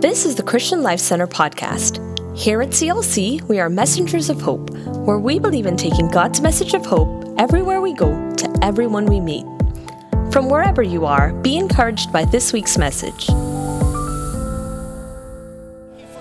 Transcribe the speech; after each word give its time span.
This 0.00 0.24
is 0.24 0.36
the 0.36 0.44
Christian 0.44 0.84
Life 0.84 1.00
Center 1.00 1.26
podcast. 1.26 1.98
Here 2.38 2.62
at 2.62 2.68
CLC, 2.68 3.42
we 3.48 3.58
are 3.58 3.68
messengers 3.68 4.30
of 4.30 4.40
hope, 4.40 4.70
where 4.70 5.18
we 5.18 5.40
believe 5.40 5.66
in 5.66 5.76
taking 5.76 6.06
God's 6.06 6.40
message 6.40 6.72
of 6.72 6.86
hope 6.86 7.34
everywhere 7.36 7.80
we 7.80 7.94
go 7.94 8.12
to 8.36 8.58
everyone 8.62 9.06
we 9.06 9.18
meet. 9.18 9.44
From 10.30 10.48
wherever 10.48 10.84
you 10.84 11.04
are, 11.04 11.32
be 11.42 11.58
encouraged 11.58 12.12
by 12.12 12.24
this 12.26 12.52
week's 12.52 12.78
message. 12.78 13.26
for 13.26 13.34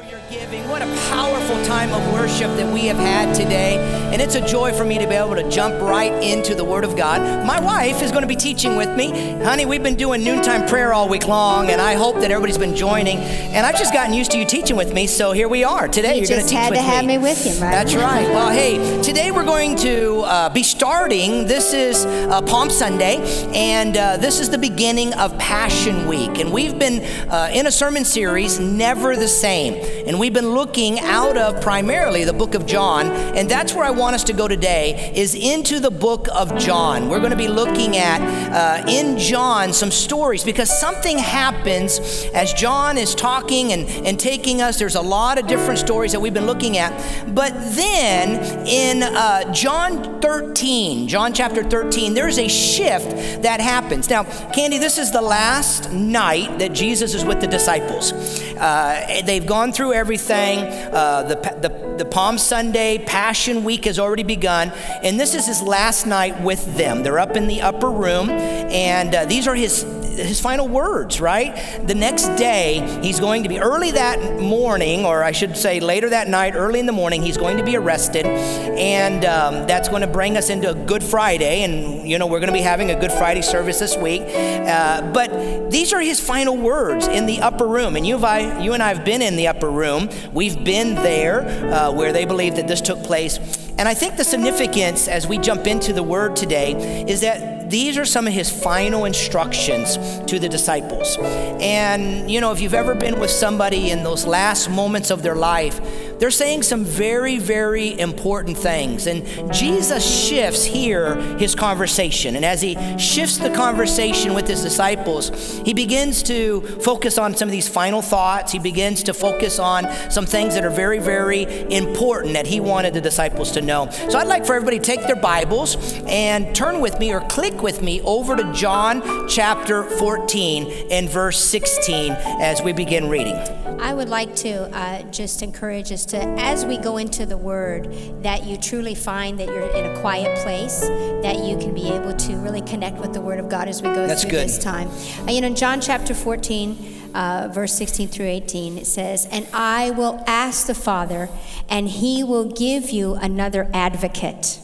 your 0.09 0.21
giving. 0.31 0.67
What 0.69 0.81
a 0.81 0.87
powerful 1.11 1.63
time 1.63 1.93
of 1.93 2.13
worship 2.13 2.49
that 2.57 2.73
we 2.73 2.87
have 2.87 2.97
had 2.97 3.35
today. 3.35 3.75
And 4.17 4.23
it's 4.23 4.33
a 4.33 4.41
joy 4.41 4.73
for 4.73 4.83
me 4.83 4.97
to 4.97 5.05
be 5.05 5.13
able 5.13 5.35
to 5.35 5.47
jump 5.47 5.79
right 5.79 6.11
into 6.23 6.55
the 6.55 6.63
Word 6.63 6.83
of 6.83 6.95
God. 6.95 7.21
My 7.45 7.59
wife 7.59 8.01
is 8.01 8.09
going 8.09 8.23
to 8.23 8.27
be 8.27 8.35
teaching 8.35 8.75
with 8.75 8.89
me. 8.97 9.11
Honey, 9.43 9.67
we've 9.67 9.83
been 9.83 9.95
doing 9.95 10.23
noontime 10.23 10.67
prayer 10.67 10.91
all 10.91 11.07
week 11.07 11.27
long, 11.27 11.69
and 11.69 11.79
I 11.79 11.93
hope 11.93 12.15
that 12.21 12.31
everybody's 12.31 12.57
been 12.57 12.75
joining. 12.75 13.19
And 13.19 13.63
I've 13.63 13.77
just 13.77 13.93
gotten 13.93 14.15
used 14.15 14.31
to 14.31 14.39
you 14.39 14.45
teaching 14.47 14.75
with 14.75 14.91
me, 14.91 15.05
so 15.05 15.33
here 15.33 15.47
we 15.47 15.63
are. 15.63 15.87
Today, 15.87 16.15
You 16.15 16.21
you're 16.21 16.29
going 16.29 16.39
to 16.39 16.47
just 16.47 16.49
teach 16.49 16.57
had 16.57 16.71
with 16.71 16.79
to 16.79 16.83
have 16.83 17.05
me 17.05 17.19
with 17.19 17.45
you, 17.45 17.51
right? 17.61 17.69
That's 17.69 17.93
right. 17.93 18.27
Well, 18.29 18.49
hey, 18.49 19.03
today 19.03 19.29
we're 19.29 19.45
going 19.45 19.75
to 19.75 20.21
uh, 20.21 20.49
be 20.49 20.63
starting. 20.63 21.45
This 21.45 21.75
is 21.75 22.07
uh, 22.07 22.41
Palm 22.41 22.71
Sunday, 22.71 23.17
and 23.53 23.95
uh, 23.95 24.17
this 24.17 24.39
is 24.39 24.49
the 24.49 24.57
beginning 24.57 25.13
of 25.13 25.37
Passion 25.37 26.07
Week. 26.07 26.39
And 26.39 26.51
we've 26.51 26.79
been 26.79 27.03
uh, 27.29 27.51
in 27.53 27.67
a 27.67 27.71
sermon 27.71 28.03
series, 28.03 28.59
Never 28.59 29.15
the 29.15 29.27
Same. 29.27 29.75
And 30.07 30.19
we've 30.19 30.33
been 30.33 30.55
looking 30.55 31.01
out 31.01 31.37
of 31.37 31.61
primarily 31.61 32.23
the 32.23 32.33
book 32.33 32.55
of 32.55 32.65
John, 32.65 33.05
and 33.37 33.47
that's 33.47 33.75
where 33.75 33.83
I 33.83 33.91
want 33.91 34.06
us 34.13 34.23
to 34.25 34.33
go 34.33 34.47
today, 34.47 35.11
is 35.15 35.35
into 35.35 35.79
the 35.79 35.91
book 35.91 36.27
of 36.33 36.57
John. 36.57 37.09
We're 37.09 37.19
going 37.19 37.31
to 37.31 37.37
be 37.37 37.47
looking 37.47 37.97
at 37.97 38.21
uh, 38.51 38.85
in 38.87 39.17
John 39.17 39.73
some 39.73 39.91
stories 39.91 40.43
because 40.43 40.79
something 40.79 41.17
happens 41.17 41.99
as 42.33 42.53
John 42.53 42.97
is 42.97 43.15
talking 43.15 43.73
and, 43.73 43.87
and 44.05 44.19
taking 44.19 44.61
us. 44.61 44.79
There's 44.79 44.95
a 44.95 45.01
lot 45.01 45.37
of 45.37 45.47
different 45.47 45.79
stories 45.79 46.11
that 46.11 46.19
we've 46.19 46.33
been 46.33 46.45
looking 46.47 46.77
at. 46.77 46.91
But 47.33 47.53
then 47.75 48.67
in 48.67 49.03
uh, 49.03 49.51
John 49.53 50.21
13, 50.21 51.07
John 51.07 51.33
chapter 51.33 51.63
13, 51.63 52.13
there's 52.13 52.37
a 52.37 52.47
shift 52.47 53.43
that 53.43 53.59
happens. 53.59 54.09
Now, 54.09 54.23
Candy, 54.51 54.77
this 54.77 54.97
is 54.97 55.11
the 55.11 55.21
last 55.21 55.91
night 55.91 56.59
that 56.59 56.73
Jesus 56.73 57.13
is 57.13 57.23
with 57.23 57.41
the 57.41 57.47
disciples. 57.47 58.11
Uh, 58.11 59.21
they've 59.25 59.45
gone 59.45 59.71
through 59.71 59.93
everything. 59.93 60.59
Uh, 60.59 61.23
the, 61.23 61.35
the, 61.61 61.86
the 61.97 62.05
Palm 62.05 62.37
Sunday 62.37 62.97
Passion 62.97 63.63
Week 63.63 63.85
has 63.85 63.97
already 63.99 64.23
begun, 64.23 64.71
and 65.03 65.19
this 65.19 65.33
is 65.33 65.47
his 65.47 65.61
last 65.61 66.05
night 66.05 66.39
with 66.41 66.77
them. 66.77 67.03
They're 67.03 67.19
up 67.19 67.35
in 67.35 67.47
the 67.47 67.61
upper 67.61 67.89
room, 67.89 68.29
and 68.29 69.15
uh, 69.15 69.25
these 69.25 69.47
are 69.47 69.55
his 69.55 69.83
his 70.17 70.39
final 70.39 70.67
words, 70.67 71.21
right? 71.21 71.55
The 71.85 71.95
next 71.95 72.27
day, 72.35 72.99
he's 73.01 73.19
going 73.19 73.43
to 73.43 73.49
be 73.49 73.59
early 73.59 73.91
that 73.91 74.39
morning, 74.39 75.05
or 75.05 75.23
I 75.23 75.31
should 75.31 75.55
say 75.55 75.79
later 75.79 76.09
that 76.09 76.27
night, 76.27 76.55
early 76.55 76.79
in 76.79 76.85
the 76.85 76.91
morning, 76.91 77.21
he's 77.21 77.37
going 77.37 77.57
to 77.57 77.63
be 77.63 77.75
arrested. 77.75 78.25
And 78.25 79.25
um, 79.25 79.67
that's 79.67 79.89
going 79.89 80.01
to 80.01 80.07
bring 80.07 80.37
us 80.37 80.49
into 80.49 80.73
Good 80.73 81.03
Friday. 81.03 81.63
And, 81.63 82.07
you 82.07 82.17
know, 82.17 82.27
we're 82.27 82.39
going 82.39 82.47
to 82.47 82.53
be 82.53 82.61
having 82.61 82.91
a 82.91 82.99
Good 82.99 83.11
Friday 83.11 83.41
service 83.41 83.79
this 83.79 83.95
week. 83.95 84.23
Uh, 84.25 85.11
but 85.11 85.71
these 85.71 85.93
are 85.93 86.01
his 86.01 86.19
final 86.19 86.57
words 86.57 87.07
in 87.07 87.25
the 87.25 87.39
upper 87.41 87.67
room. 87.67 87.95
And 87.95 88.05
you, 88.05 88.17
I, 88.17 88.61
you 88.61 88.73
and 88.73 88.83
I 88.83 88.93
have 88.93 89.05
been 89.05 89.21
in 89.21 89.35
the 89.35 89.47
upper 89.47 89.69
room. 89.69 90.09
We've 90.33 90.63
been 90.63 90.95
there 90.95 91.41
uh, 91.73 91.91
where 91.91 92.11
they 92.11 92.25
believe 92.25 92.55
that 92.55 92.67
this 92.67 92.81
took 92.81 93.03
place. 93.03 93.37
And 93.77 93.87
I 93.87 93.93
think 93.93 94.17
the 94.17 94.23
significance 94.23 95.07
as 95.07 95.27
we 95.27 95.37
jump 95.37 95.67
into 95.67 95.93
the 95.93 96.01
word 96.01 96.35
today 96.35 97.05
is 97.07 97.21
that 97.21 97.56
these 97.69 97.97
are 97.97 98.05
some 98.05 98.27
of 98.27 98.33
his 98.33 98.49
final 98.49 99.05
instructions 99.05 99.97
to 100.25 100.39
the 100.39 100.47
disciples. 100.47 101.17
And, 101.19 102.29
you 102.29 102.39
know, 102.39 102.51
if 102.51 102.61
you've 102.61 102.73
ever 102.73 102.95
been 102.95 103.19
with 103.19 103.29
somebody 103.29 103.91
in 103.91 104.03
those 104.03 104.25
last 104.25 104.69
moments 104.69 105.11
of 105.11 105.21
their 105.21 105.35
life, 105.35 106.06
they're 106.19 106.31
saying 106.31 106.63
some 106.63 106.83
very, 106.83 107.37
very 107.37 107.99
important 107.99 108.57
things. 108.57 109.07
And 109.07 109.53
Jesus 109.53 110.05
shifts 110.05 110.65
here 110.65 111.15
his 111.37 111.55
conversation. 111.55 112.35
And 112.35 112.43
as 112.43 112.61
he 112.61 112.75
shifts 112.97 113.37
the 113.37 113.49
conversation 113.51 114.33
with 114.33 114.47
his 114.47 114.61
disciples, 114.61 115.29
he 115.65 115.73
begins 115.73 116.23
to 116.23 116.61
focus 116.81 117.17
on 117.17 117.35
some 117.35 117.47
of 117.47 117.51
these 117.51 117.67
final 117.67 118.01
thoughts. 118.01 118.51
He 118.51 118.59
begins 118.59 119.03
to 119.03 119.13
focus 119.13 119.59
on 119.59 119.87
some 120.09 120.25
things 120.25 120.55
that 120.55 120.65
are 120.65 120.71
very, 120.71 120.99
very 120.99 121.43
important 121.71 122.33
that 122.33 122.47
he 122.47 122.59
wanted 122.59 122.93
the 122.93 123.01
disciples 123.01 123.51
to 123.51 123.61
know. 123.61 123.89
So 124.09 124.17
I'd 124.17 124.27
like 124.27 124.45
for 124.45 124.53
everybody 124.53 124.79
to 124.79 124.85
take 124.85 125.05
their 125.05 125.15
Bibles 125.15 125.77
and 126.07 126.55
turn 126.55 126.81
with 126.81 126.99
me 126.99 127.13
or 127.13 127.21
click 127.21 127.61
with 127.61 127.81
me 127.81 128.01
over 128.01 128.35
to 128.35 128.51
John 128.53 129.27
chapter 129.27 129.83
14 129.83 130.87
and 130.91 131.09
verse 131.09 131.37
16 131.39 132.13
as 132.41 132.61
we 132.61 132.73
begin 132.73 133.09
reading. 133.09 133.35
I 133.79 133.93
would 133.93 134.09
like 134.09 134.35
to 134.37 134.75
uh, 134.75 135.03
just 135.11 135.43
encourage 135.43 135.91
us 135.91 136.06
to, 136.07 136.17
as 136.39 136.65
we 136.65 136.77
go 136.77 136.97
into 136.97 137.25
the 137.25 137.37
Word, 137.37 137.91
that 138.23 138.45
you 138.45 138.57
truly 138.57 138.95
find 138.95 139.39
that 139.39 139.47
you're 139.47 139.69
in 139.75 139.85
a 139.85 140.01
quiet 140.01 140.37
place, 140.39 140.81
that 140.81 141.43
you 141.43 141.57
can 141.57 141.73
be 141.73 141.89
able 141.89 142.13
to 142.13 142.35
really 142.37 142.61
connect 142.61 142.97
with 142.97 143.13
the 143.13 143.21
Word 143.21 143.39
of 143.39 143.49
God 143.49 143.67
as 143.67 143.81
we 143.81 143.89
go 143.89 144.07
That's 144.07 144.23
through 144.23 144.31
good. 144.31 144.47
this 144.47 144.57
time. 144.57 144.89
Uh, 145.27 145.31
you 145.31 145.41
know, 145.41 145.47
in 145.47 145.55
John 145.55 145.81
chapter 145.81 146.13
14, 146.13 147.11
uh, 147.13 147.49
verse 147.51 147.73
16 147.73 148.07
through 148.07 148.27
18, 148.27 148.77
it 148.77 148.87
says, 148.87 149.27
And 149.31 149.47
I 149.53 149.91
will 149.91 150.23
ask 150.27 150.67
the 150.67 150.75
Father, 150.75 151.29
and 151.69 151.89
he 151.89 152.23
will 152.23 152.45
give 152.45 152.89
you 152.89 153.15
another 153.15 153.69
advocate 153.73 154.59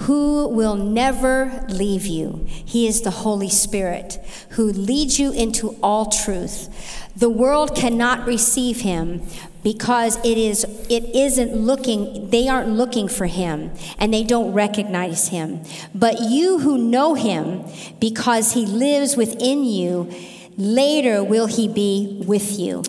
who 0.00 0.46
will 0.48 0.76
never 0.76 1.64
leave 1.68 2.06
you. 2.06 2.44
He 2.46 2.86
is 2.86 3.00
the 3.00 3.10
Holy 3.10 3.48
Spirit 3.48 4.18
who 4.50 4.70
leads 4.70 5.18
you 5.18 5.32
into 5.32 5.76
all 5.82 6.06
truth. 6.06 6.68
The 7.16 7.30
world 7.30 7.74
cannot 7.74 8.26
receive 8.26 8.82
him 8.82 9.22
because 9.66 10.16
it 10.24 10.38
is 10.38 10.62
it 10.88 11.04
isn't 11.12 11.52
looking 11.52 12.30
they 12.30 12.46
aren't 12.46 12.68
looking 12.68 13.08
for 13.08 13.26
him 13.26 13.72
and 13.98 14.14
they 14.14 14.22
don't 14.22 14.52
recognize 14.52 15.26
him. 15.26 15.60
But 15.92 16.20
you 16.20 16.60
who 16.60 16.78
know 16.78 17.14
him 17.14 17.64
because 17.98 18.52
he 18.52 18.64
lives 18.64 19.16
within 19.16 19.64
you, 19.64 20.08
later 20.56 21.24
will 21.24 21.46
he 21.46 21.66
be 21.66 22.22
with 22.28 22.60
you. 22.60 22.84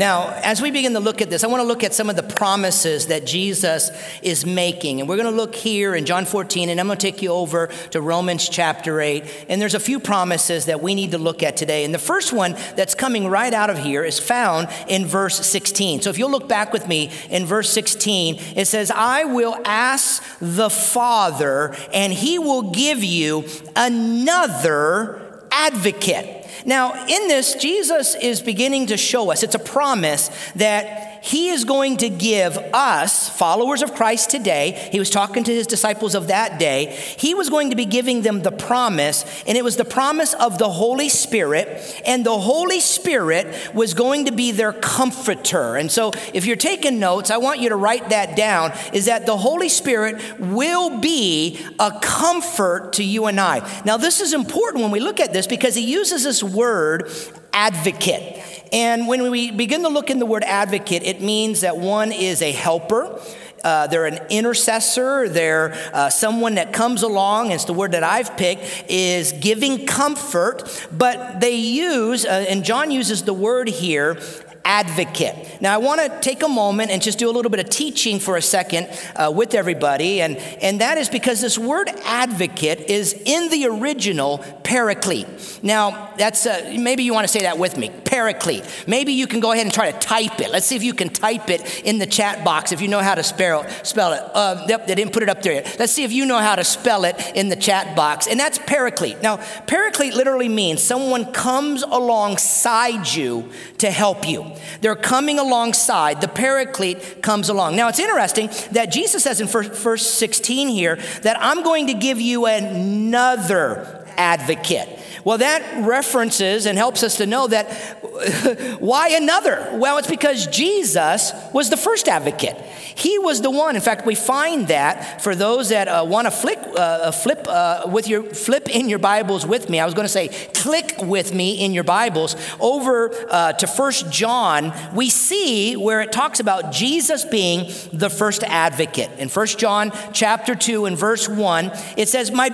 Now, 0.00 0.30
as 0.42 0.62
we 0.62 0.70
begin 0.70 0.94
to 0.94 0.98
look 0.98 1.20
at 1.20 1.28
this, 1.28 1.44
I 1.44 1.46
want 1.46 1.60
to 1.60 1.68
look 1.68 1.84
at 1.84 1.92
some 1.92 2.08
of 2.08 2.16
the 2.16 2.22
promises 2.22 3.08
that 3.08 3.26
Jesus 3.26 3.90
is 4.22 4.46
making. 4.46 4.98
And 4.98 5.06
we're 5.06 5.18
going 5.18 5.30
to 5.30 5.36
look 5.36 5.54
here 5.54 5.94
in 5.94 6.06
John 6.06 6.24
14, 6.24 6.70
and 6.70 6.80
I'm 6.80 6.86
going 6.86 6.98
to 6.98 7.06
take 7.06 7.20
you 7.20 7.32
over 7.32 7.66
to 7.90 8.00
Romans 8.00 8.48
chapter 8.48 9.02
8. 9.02 9.44
And 9.50 9.60
there's 9.60 9.74
a 9.74 9.78
few 9.78 10.00
promises 10.00 10.64
that 10.64 10.80
we 10.80 10.94
need 10.94 11.10
to 11.10 11.18
look 11.18 11.42
at 11.42 11.58
today. 11.58 11.84
And 11.84 11.92
the 11.92 11.98
first 11.98 12.32
one 12.32 12.56
that's 12.76 12.94
coming 12.94 13.28
right 13.28 13.52
out 13.52 13.68
of 13.68 13.76
here 13.76 14.02
is 14.02 14.18
found 14.18 14.68
in 14.88 15.04
verse 15.04 15.46
16. 15.46 16.00
So 16.00 16.08
if 16.08 16.16
you'll 16.16 16.30
look 16.30 16.48
back 16.48 16.72
with 16.72 16.88
me 16.88 17.10
in 17.28 17.44
verse 17.44 17.68
16, 17.68 18.40
it 18.56 18.68
says, 18.68 18.90
I 18.90 19.24
will 19.24 19.58
ask 19.66 20.24
the 20.40 20.70
Father, 20.70 21.76
and 21.92 22.10
he 22.10 22.38
will 22.38 22.70
give 22.70 23.04
you 23.04 23.44
another 23.76 25.42
advocate. 25.52 26.39
Now, 26.64 27.06
in 27.06 27.28
this, 27.28 27.54
Jesus 27.54 28.14
is 28.14 28.40
beginning 28.40 28.86
to 28.86 28.96
show 28.96 29.30
us, 29.30 29.42
it's 29.42 29.54
a 29.54 29.58
promise 29.58 30.30
that 30.54 31.09
he 31.22 31.50
is 31.50 31.64
going 31.64 31.98
to 31.98 32.08
give 32.08 32.56
us, 32.72 33.28
followers 33.28 33.82
of 33.82 33.94
Christ 33.94 34.30
today, 34.30 34.88
he 34.92 34.98
was 34.98 35.10
talking 35.10 35.44
to 35.44 35.52
his 35.52 35.66
disciples 35.66 36.14
of 36.14 36.28
that 36.28 36.58
day, 36.58 36.86
he 37.16 37.34
was 37.34 37.50
going 37.50 37.70
to 37.70 37.76
be 37.76 37.84
giving 37.84 38.22
them 38.22 38.42
the 38.42 38.52
promise, 38.52 39.24
and 39.46 39.56
it 39.56 39.64
was 39.64 39.76
the 39.76 39.84
promise 39.84 40.34
of 40.34 40.58
the 40.58 40.70
Holy 40.70 41.08
Spirit, 41.08 42.00
and 42.06 42.24
the 42.24 42.38
Holy 42.38 42.80
Spirit 42.80 43.74
was 43.74 43.94
going 43.94 44.26
to 44.26 44.32
be 44.32 44.52
their 44.52 44.72
comforter. 44.72 45.76
And 45.76 45.90
so, 45.90 46.12
if 46.32 46.46
you're 46.46 46.56
taking 46.56 46.98
notes, 46.98 47.30
I 47.30 47.36
want 47.36 47.60
you 47.60 47.68
to 47.68 47.76
write 47.76 48.10
that 48.10 48.36
down 48.36 48.72
is 48.92 49.06
that 49.06 49.26
the 49.26 49.36
Holy 49.36 49.68
Spirit 49.68 50.38
will 50.38 51.00
be 51.00 51.58
a 51.78 51.92
comfort 52.00 52.94
to 52.94 53.04
you 53.04 53.26
and 53.26 53.40
I. 53.40 53.82
Now, 53.84 53.96
this 53.96 54.20
is 54.20 54.32
important 54.32 54.82
when 54.82 54.90
we 54.90 55.00
look 55.00 55.20
at 55.20 55.32
this 55.32 55.46
because 55.46 55.74
he 55.74 55.82
uses 55.82 56.24
this 56.24 56.42
word 56.42 57.10
advocate. 57.52 58.39
And 58.72 59.08
when 59.08 59.30
we 59.30 59.50
begin 59.50 59.82
to 59.82 59.88
look 59.88 60.10
in 60.10 60.18
the 60.18 60.26
word 60.26 60.44
advocate, 60.44 61.02
it 61.02 61.20
means 61.20 61.62
that 61.62 61.76
one 61.76 62.12
is 62.12 62.42
a 62.42 62.52
helper. 62.52 63.20
Uh, 63.62 63.86
they're 63.88 64.06
an 64.06 64.18
intercessor. 64.30 65.28
They're 65.28 65.74
uh, 65.92 66.08
someone 66.08 66.54
that 66.54 66.72
comes 66.72 67.02
along. 67.02 67.50
It's 67.50 67.64
the 67.64 67.74
word 67.74 67.92
that 67.92 68.04
I've 68.04 68.36
picked 68.36 68.84
is 68.88 69.32
giving 69.32 69.86
comfort. 69.86 70.88
But 70.90 71.40
they 71.40 71.56
use, 71.56 72.24
uh, 72.24 72.46
and 72.48 72.64
John 72.64 72.90
uses 72.90 73.24
the 73.24 73.34
word 73.34 73.68
here, 73.68 74.18
advocate. 74.64 75.60
Now, 75.60 75.74
I 75.74 75.78
want 75.78 76.00
to 76.00 76.20
take 76.20 76.42
a 76.42 76.48
moment 76.48 76.90
and 76.90 77.02
just 77.02 77.18
do 77.18 77.28
a 77.28 77.32
little 77.32 77.50
bit 77.50 77.60
of 77.60 77.70
teaching 77.70 78.18
for 78.18 78.36
a 78.36 78.42
second 78.42 78.88
uh, 79.16 79.32
with 79.34 79.54
everybody, 79.54 80.20
and, 80.20 80.36
and 80.36 80.80
that 80.80 80.98
is 80.98 81.08
because 81.08 81.40
this 81.40 81.58
word 81.58 81.88
advocate 82.04 82.80
is 82.90 83.12
in 83.24 83.48
the 83.50 83.66
original 83.66 84.38
paraclete. 84.62 85.26
Now, 85.62 86.12
that's 86.16 86.46
uh, 86.46 86.74
maybe 86.78 87.02
you 87.02 87.12
want 87.12 87.24
to 87.24 87.32
say 87.32 87.42
that 87.42 87.58
with 87.58 87.76
me 87.76 87.90
paraclete. 88.10 88.64
Maybe 88.86 89.12
you 89.12 89.26
can 89.26 89.40
go 89.40 89.52
ahead 89.52 89.64
and 89.64 89.72
try 89.72 89.90
to 89.90 89.98
type 89.98 90.40
it. 90.40 90.50
Let's 90.50 90.66
see 90.66 90.76
if 90.76 90.82
you 90.82 90.94
can 90.94 91.08
type 91.08 91.48
it 91.48 91.82
in 91.84 91.98
the 91.98 92.06
chat 92.06 92.44
box 92.44 92.72
if 92.72 92.80
you 92.80 92.88
know 92.88 93.00
how 93.00 93.14
to 93.14 93.22
spell, 93.22 93.68
spell 93.84 94.12
it. 94.12 94.22
Uh, 94.34 94.66
yep, 94.68 94.86
they 94.86 94.94
didn't 94.94 95.12
put 95.12 95.22
it 95.22 95.28
up 95.28 95.42
there 95.42 95.54
yet. 95.54 95.76
Let's 95.78 95.92
see 95.92 96.02
if 96.02 96.12
you 96.12 96.26
know 96.26 96.38
how 96.38 96.56
to 96.56 96.64
spell 96.64 97.04
it 97.04 97.32
in 97.34 97.48
the 97.48 97.56
chat 97.56 97.94
box. 97.94 98.26
And 98.26 98.38
that's 98.38 98.58
paraclete. 98.58 99.22
Now, 99.22 99.36
paraclete 99.66 100.14
literally 100.14 100.48
means 100.48 100.82
someone 100.82 101.32
comes 101.32 101.82
alongside 101.82 103.08
you 103.08 103.50
to 103.78 103.90
help 103.90 104.28
you. 104.28 104.49
They're 104.80 104.96
coming 104.96 105.38
alongside. 105.38 106.20
The 106.20 106.28
paraclete 106.28 107.22
comes 107.22 107.48
along. 107.48 107.76
Now, 107.76 107.88
it's 107.88 107.98
interesting 107.98 108.50
that 108.72 108.92
Jesus 108.92 109.24
says 109.24 109.40
in 109.40 109.46
verse 109.46 110.06
16 110.06 110.68
here 110.68 110.96
that 111.22 111.36
I'm 111.40 111.62
going 111.62 111.88
to 111.88 111.94
give 111.94 112.20
you 112.20 112.46
another 112.46 114.06
advocate. 114.16 114.99
Well, 115.24 115.38
that 115.38 115.86
references 115.86 116.66
and 116.66 116.78
helps 116.78 117.02
us 117.02 117.16
to 117.18 117.26
know 117.26 117.46
that 117.48 117.72
why 118.80 119.10
another? 119.10 119.70
Well, 119.74 119.98
it's 119.98 120.10
because 120.10 120.46
Jesus 120.46 121.32
was 121.52 121.70
the 121.70 121.76
first 121.76 122.08
advocate. 122.08 122.56
He 123.00 123.18
was 123.18 123.40
the 123.40 123.50
one. 123.50 123.76
In 123.76 123.82
fact, 123.82 124.04
we 124.04 124.14
find 124.14 124.68
that 124.68 125.22
for 125.22 125.34
those 125.34 125.70
that 125.70 125.88
uh, 125.88 126.04
want 126.06 126.26
to 126.26 126.30
flip, 126.30 126.58
uh, 126.76 127.10
flip 127.12 127.46
uh, 127.48 127.82
with 127.86 128.08
your 128.08 128.22
flip 128.22 128.68
in 128.68 128.88
your 128.88 128.98
Bibles 128.98 129.46
with 129.46 129.70
me. 129.70 129.80
I 129.80 129.84
was 129.84 129.94
going 129.94 130.04
to 130.04 130.08
say 130.08 130.28
click 130.54 130.94
with 130.98 131.32
me 131.32 131.64
in 131.64 131.72
your 131.72 131.84
Bibles 131.84 132.36
over 132.58 133.10
uh, 133.30 133.52
to 133.54 133.66
First 133.66 134.10
John. 134.10 134.72
We 134.94 135.08
see 135.08 135.76
where 135.76 136.00
it 136.00 136.12
talks 136.12 136.40
about 136.40 136.72
Jesus 136.72 137.24
being 137.24 137.72
the 137.92 138.10
first 138.10 138.42
advocate. 138.44 139.10
In 139.18 139.28
First 139.28 139.58
John 139.58 139.92
chapter 140.12 140.54
two 140.54 140.84
and 140.84 140.98
verse 140.98 141.28
one, 141.28 141.70
it 141.96 142.08
says, 142.08 142.30
"My 142.30 142.50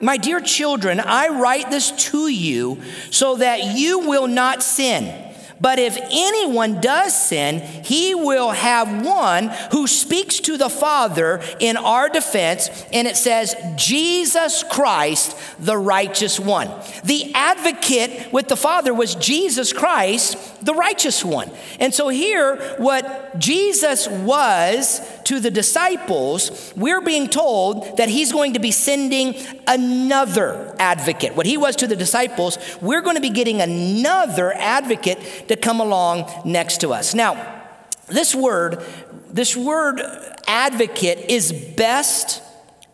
my 0.00 0.16
dear 0.16 0.40
children, 0.40 1.00
I 1.00 1.28
write 1.28 1.70
this 1.70 1.90
to 2.10 2.28
you 2.28 2.80
so 3.10 3.36
that 3.36 3.76
you 3.76 4.00
will 4.00 4.26
not 4.26 4.62
sin. 4.62 5.26
But 5.60 5.78
if 5.78 5.98
anyone 6.10 6.80
does 6.80 7.14
sin, 7.14 7.60
he 7.84 8.14
will 8.14 8.50
have 8.50 9.04
one 9.04 9.48
who 9.72 9.86
speaks 9.86 10.40
to 10.40 10.56
the 10.56 10.70
Father 10.70 11.42
in 11.60 11.76
our 11.76 12.08
defense, 12.08 12.70
and 12.94 13.06
it 13.06 13.16
says, 13.16 13.54
Jesus 13.76 14.62
Christ, 14.62 15.36
the 15.58 15.76
righteous 15.76 16.40
one. 16.40 16.70
The 17.04 17.32
advocate 17.34 18.32
with 18.32 18.48
the 18.48 18.56
Father 18.56 18.94
was 18.94 19.14
Jesus 19.16 19.74
Christ, 19.74 20.64
the 20.64 20.74
righteous 20.74 21.22
one. 21.22 21.50
And 21.78 21.92
so, 21.92 22.08
here, 22.08 22.56
what 22.78 23.38
Jesus 23.38 24.08
was 24.08 25.06
to 25.30 25.38
the 25.38 25.50
disciples, 25.50 26.72
we're 26.76 27.00
being 27.00 27.28
told 27.28 27.98
that 27.98 28.08
he's 28.08 28.32
going 28.32 28.54
to 28.54 28.58
be 28.58 28.72
sending 28.72 29.36
another 29.68 30.74
advocate. 30.80 31.36
What 31.36 31.46
he 31.46 31.56
was 31.56 31.76
to 31.76 31.86
the 31.86 31.94
disciples, 31.94 32.58
we're 32.82 33.00
going 33.00 33.14
to 33.14 33.22
be 33.22 33.30
getting 33.30 33.60
another 33.60 34.52
advocate 34.52 35.46
to 35.46 35.54
come 35.54 35.78
along 35.78 36.28
next 36.44 36.78
to 36.80 36.90
us. 36.90 37.14
Now, 37.14 37.62
this 38.08 38.34
word, 38.34 38.82
this 39.30 39.56
word 39.56 40.00
advocate 40.48 41.30
is 41.30 41.52
best 41.52 42.42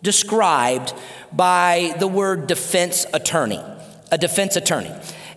described 0.03 0.93
by 1.33 1.97
the 1.99 2.07
word 2.07 2.49
defense 2.49 3.07
attorney, 3.15 3.63
a 4.13 4.19
defense 4.19 4.57
attorney. 4.57 4.93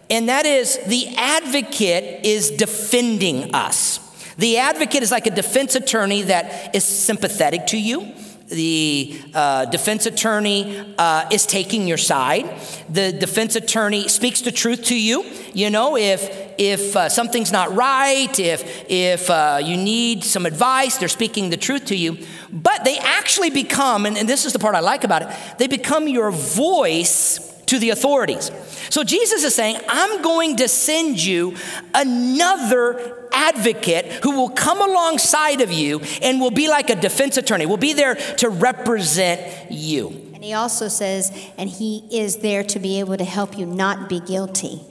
And 0.09 0.27
that 0.27 0.45
is 0.45 0.77
the 0.79 1.15
advocate 1.15 2.25
is 2.25 2.51
defending 2.51 3.55
us. 3.55 4.01
The 4.39 4.57
advocate 4.57 5.03
is 5.03 5.11
like 5.11 5.27
a 5.27 5.31
defense 5.31 5.75
attorney 5.75 6.23
that 6.23 6.73
is 6.73 6.85
sympathetic 6.85 7.67
to 7.67 7.77
you 7.77 8.13
the 8.49 9.21
uh, 9.35 9.65
defense 9.65 10.07
attorney 10.07 10.95
uh, 10.97 11.29
is 11.31 11.45
taking 11.45 11.87
your 11.87 11.97
side. 11.97 12.49
The 12.89 13.11
defense 13.11 13.55
attorney 13.55 14.07
speaks 14.07 14.41
the 14.41 14.51
truth 14.51 14.85
to 14.85 14.99
you. 14.99 15.23
You 15.53 15.69
know, 15.69 15.95
if 15.95 16.27
if 16.57 16.95
uh, 16.95 17.09
something's 17.09 17.51
not 17.51 17.73
right, 17.73 18.39
if 18.39 18.85
if 18.89 19.29
uh, 19.29 19.59
you 19.63 19.77
need 19.77 20.23
some 20.23 20.45
advice, 20.45 20.97
they're 20.97 21.07
speaking 21.07 21.51
the 21.51 21.57
truth 21.57 21.85
to 21.85 21.95
you. 21.95 22.17
But 22.51 22.83
they 22.83 22.97
actually 22.97 23.51
become, 23.51 24.07
and, 24.07 24.17
and 24.17 24.27
this 24.27 24.45
is 24.45 24.53
the 24.53 24.59
part 24.59 24.73
I 24.73 24.79
like 24.79 25.03
about 25.03 25.21
it, 25.21 25.29
they 25.59 25.67
become 25.67 26.07
your 26.07 26.31
voice 26.31 27.48
to 27.69 27.79
the 27.79 27.91
authorities. 27.91 28.51
So 28.89 29.03
Jesus 29.03 29.43
is 29.43 29.53
saying, 29.53 29.79
I'm 29.87 30.21
going 30.21 30.57
to 30.57 30.67
send 30.67 31.23
you 31.23 31.55
another 31.93 33.27
advocate 33.31 34.05
who 34.23 34.31
will 34.31 34.49
come 34.49 34.81
alongside 34.81 35.61
of 35.61 35.71
you 35.71 36.01
and 36.21 36.41
will 36.41 36.51
be 36.51 36.67
like 36.67 36.89
a 36.89 36.95
defense 36.95 37.37
attorney, 37.37 37.67
will 37.67 37.77
be 37.77 37.93
there 37.93 38.15
to 38.15 38.49
represent 38.49 39.71
you. 39.71 40.07
And 40.33 40.43
he 40.43 40.53
also 40.53 40.87
says, 40.87 41.31
and 41.57 41.69
he 41.69 42.03
is 42.11 42.37
there 42.37 42.63
to 42.63 42.79
be 42.79 42.99
able 42.99 43.17
to 43.17 43.23
help 43.23 43.57
you 43.57 43.65
not 43.65 44.09
be 44.09 44.19
guilty. 44.19 44.81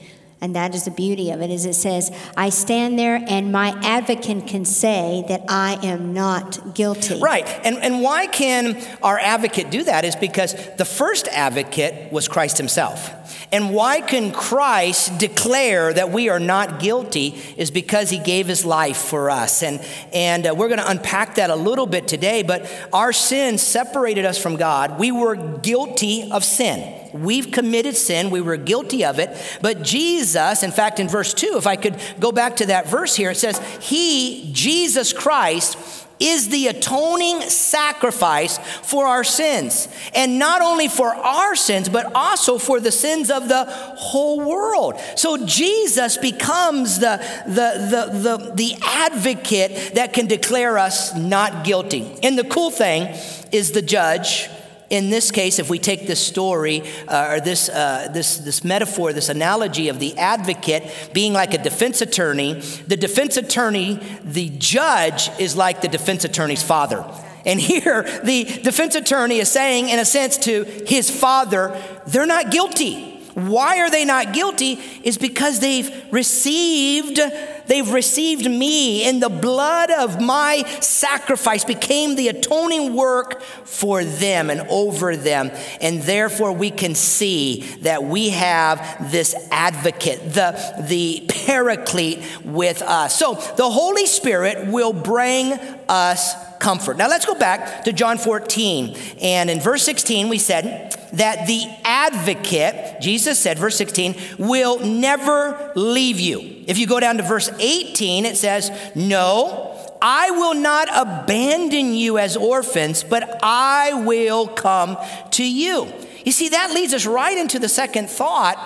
And 0.40 0.54
that 0.54 0.74
is 0.74 0.84
the 0.84 0.92
beauty 0.92 1.30
of 1.32 1.42
it, 1.42 1.50
is 1.50 1.66
it 1.66 1.74
says, 1.74 2.12
I 2.36 2.50
stand 2.50 2.96
there 2.96 3.20
and 3.28 3.50
my 3.50 3.70
advocate 3.82 4.46
can 4.46 4.64
say 4.64 5.24
that 5.28 5.42
I 5.48 5.84
am 5.84 6.14
not 6.14 6.74
guilty. 6.74 7.20
Right. 7.20 7.46
And, 7.64 7.76
and 7.78 8.02
why 8.02 8.28
can 8.28 8.80
our 9.02 9.18
advocate 9.18 9.70
do 9.70 9.82
that 9.84 10.04
is 10.04 10.14
because 10.14 10.54
the 10.76 10.84
first 10.84 11.26
advocate 11.28 12.12
was 12.12 12.28
Christ 12.28 12.56
himself. 12.56 13.12
And 13.50 13.72
why 13.74 14.00
can 14.00 14.30
Christ 14.30 15.18
declare 15.18 15.92
that 15.92 16.10
we 16.10 16.28
are 16.28 16.38
not 16.38 16.80
guilty 16.80 17.28
is 17.56 17.70
because 17.70 18.10
he 18.10 18.18
gave 18.18 18.46
his 18.46 18.64
life 18.64 18.98
for 18.98 19.30
us. 19.30 19.62
And, 19.62 19.80
and 20.12 20.46
uh, 20.46 20.54
we're 20.56 20.68
going 20.68 20.80
to 20.80 20.90
unpack 20.90 21.36
that 21.36 21.50
a 21.50 21.56
little 21.56 21.86
bit 21.86 22.06
today, 22.06 22.42
but 22.42 22.70
our 22.92 23.12
sin 23.12 23.58
separated 23.58 24.24
us 24.24 24.38
from 24.38 24.56
God. 24.56 24.98
We 24.98 25.12
were 25.12 25.34
guilty 25.34 26.30
of 26.30 26.44
sin. 26.44 27.07
We've 27.12 27.50
committed 27.50 27.96
sin, 27.96 28.30
we 28.30 28.40
were 28.40 28.56
guilty 28.56 29.04
of 29.04 29.18
it. 29.18 29.30
But 29.60 29.82
Jesus, 29.82 30.62
in 30.62 30.72
fact, 30.72 31.00
in 31.00 31.08
verse 31.08 31.34
2, 31.34 31.54
if 31.56 31.66
I 31.66 31.76
could 31.76 31.96
go 32.18 32.32
back 32.32 32.56
to 32.56 32.66
that 32.66 32.88
verse 32.88 33.14
here, 33.14 33.30
it 33.30 33.36
says, 33.36 33.58
He, 33.80 34.50
Jesus 34.52 35.12
Christ, 35.12 35.76
is 36.20 36.48
the 36.48 36.66
atoning 36.68 37.42
sacrifice 37.42 38.58
for 38.82 39.06
our 39.06 39.24
sins. 39.24 39.88
And 40.14 40.38
not 40.38 40.62
only 40.62 40.88
for 40.88 41.14
our 41.14 41.54
sins, 41.54 41.88
but 41.88 42.12
also 42.14 42.58
for 42.58 42.80
the 42.80 42.90
sins 42.90 43.30
of 43.30 43.48
the 43.48 43.64
whole 43.66 44.40
world. 44.40 45.00
So 45.16 45.44
Jesus 45.46 46.16
becomes 46.16 46.98
the, 46.98 47.18
the, 47.46 48.10
the, 48.12 48.18
the, 48.18 48.52
the 48.54 48.74
advocate 48.82 49.94
that 49.94 50.12
can 50.12 50.26
declare 50.26 50.78
us 50.78 51.14
not 51.14 51.64
guilty. 51.64 52.16
And 52.22 52.38
the 52.38 52.44
cool 52.44 52.70
thing 52.70 53.14
is 53.52 53.72
the 53.72 53.82
judge 53.82 54.48
in 54.90 55.10
this 55.10 55.30
case, 55.30 55.58
if 55.58 55.68
we 55.68 55.78
take 55.78 56.06
this 56.06 56.24
story 56.24 56.82
uh, 57.08 57.32
or 57.32 57.40
this, 57.40 57.68
uh, 57.68 58.08
this, 58.12 58.38
this 58.38 58.64
metaphor, 58.64 59.12
this 59.12 59.28
analogy 59.28 59.88
of 59.88 59.98
the 59.98 60.16
advocate 60.16 61.10
being 61.12 61.32
like 61.32 61.52
a 61.54 61.58
defense 61.58 62.00
attorney, 62.00 62.54
the 62.86 62.96
defense 62.96 63.36
attorney, 63.36 64.00
the 64.24 64.48
judge 64.50 65.30
is 65.38 65.56
like 65.56 65.82
the 65.82 65.88
defense 65.88 66.24
attorney's 66.24 66.62
father. 66.62 67.04
And 67.44 67.60
here, 67.60 68.02
the 68.24 68.44
defense 68.62 68.94
attorney 68.94 69.38
is 69.38 69.50
saying, 69.50 69.88
in 69.88 69.98
a 69.98 70.04
sense, 70.04 70.36
to 70.38 70.64
his 70.86 71.10
father, 71.10 71.80
they're 72.06 72.26
not 72.26 72.50
guilty. 72.50 73.14
Why 73.34 73.78
are 73.80 73.90
they 73.90 74.04
not 74.04 74.32
guilty? 74.32 74.80
Is 75.04 75.16
because 75.16 75.60
they've 75.60 75.90
received, 76.10 77.20
they've 77.68 77.90
received 77.90 78.50
me, 78.50 79.04
and 79.04 79.22
the 79.22 79.28
blood 79.28 79.90
of 79.90 80.20
my 80.20 80.64
sacrifice 80.80 81.64
became 81.64 82.16
the 82.16 82.28
atoning 82.28 82.94
work 82.94 83.42
for 83.42 84.04
them 84.04 84.50
and 84.50 84.62
over 84.68 85.16
them. 85.16 85.50
And 85.80 86.02
therefore, 86.02 86.52
we 86.52 86.70
can 86.70 86.94
see 86.94 87.60
that 87.82 88.02
we 88.02 88.30
have 88.30 89.10
this 89.12 89.34
advocate, 89.50 90.32
the, 90.32 90.84
the 90.88 91.24
paraclete 91.28 92.22
with 92.44 92.82
us. 92.82 93.18
So 93.18 93.34
the 93.56 93.70
Holy 93.70 94.06
Spirit 94.06 94.66
will 94.66 94.92
bring 94.92 95.52
us 95.88 96.34
comfort. 96.58 96.96
Now 96.96 97.08
let's 97.08 97.26
go 97.26 97.34
back 97.34 97.84
to 97.84 97.92
John 97.92 98.18
14. 98.18 98.96
And 99.20 99.50
in 99.50 99.60
verse 99.60 99.82
16, 99.84 100.28
we 100.28 100.38
said 100.38 100.96
that 101.12 101.46
the 101.46 101.64
advocate, 101.84 103.00
Jesus 103.00 103.38
said, 103.38 103.58
verse 103.58 103.76
16, 103.76 104.16
will 104.38 104.78
never 104.80 105.72
leave 105.74 106.20
you. 106.20 106.64
If 106.66 106.78
you 106.78 106.86
go 106.86 107.00
down 107.00 107.16
to 107.16 107.22
verse 107.22 107.50
18, 107.58 108.24
it 108.24 108.36
says, 108.36 108.70
No, 108.94 109.76
I 110.00 110.30
will 110.30 110.54
not 110.54 110.88
abandon 110.94 111.94
you 111.94 112.18
as 112.18 112.36
orphans, 112.36 113.04
but 113.04 113.40
I 113.42 114.04
will 114.04 114.46
come 114.46 114.96
to 115.32 115.44
you. 115.44 115.92
You 116.24 116.32
see, 116.32 116.50
that 116.50 116.72
leads 116.72 116.94
us 116.94 117.06
right 117.06 117.36
into 117.36 117.58
the 117.58 117.68
second 117.68 118.10
thought 118.10 118.58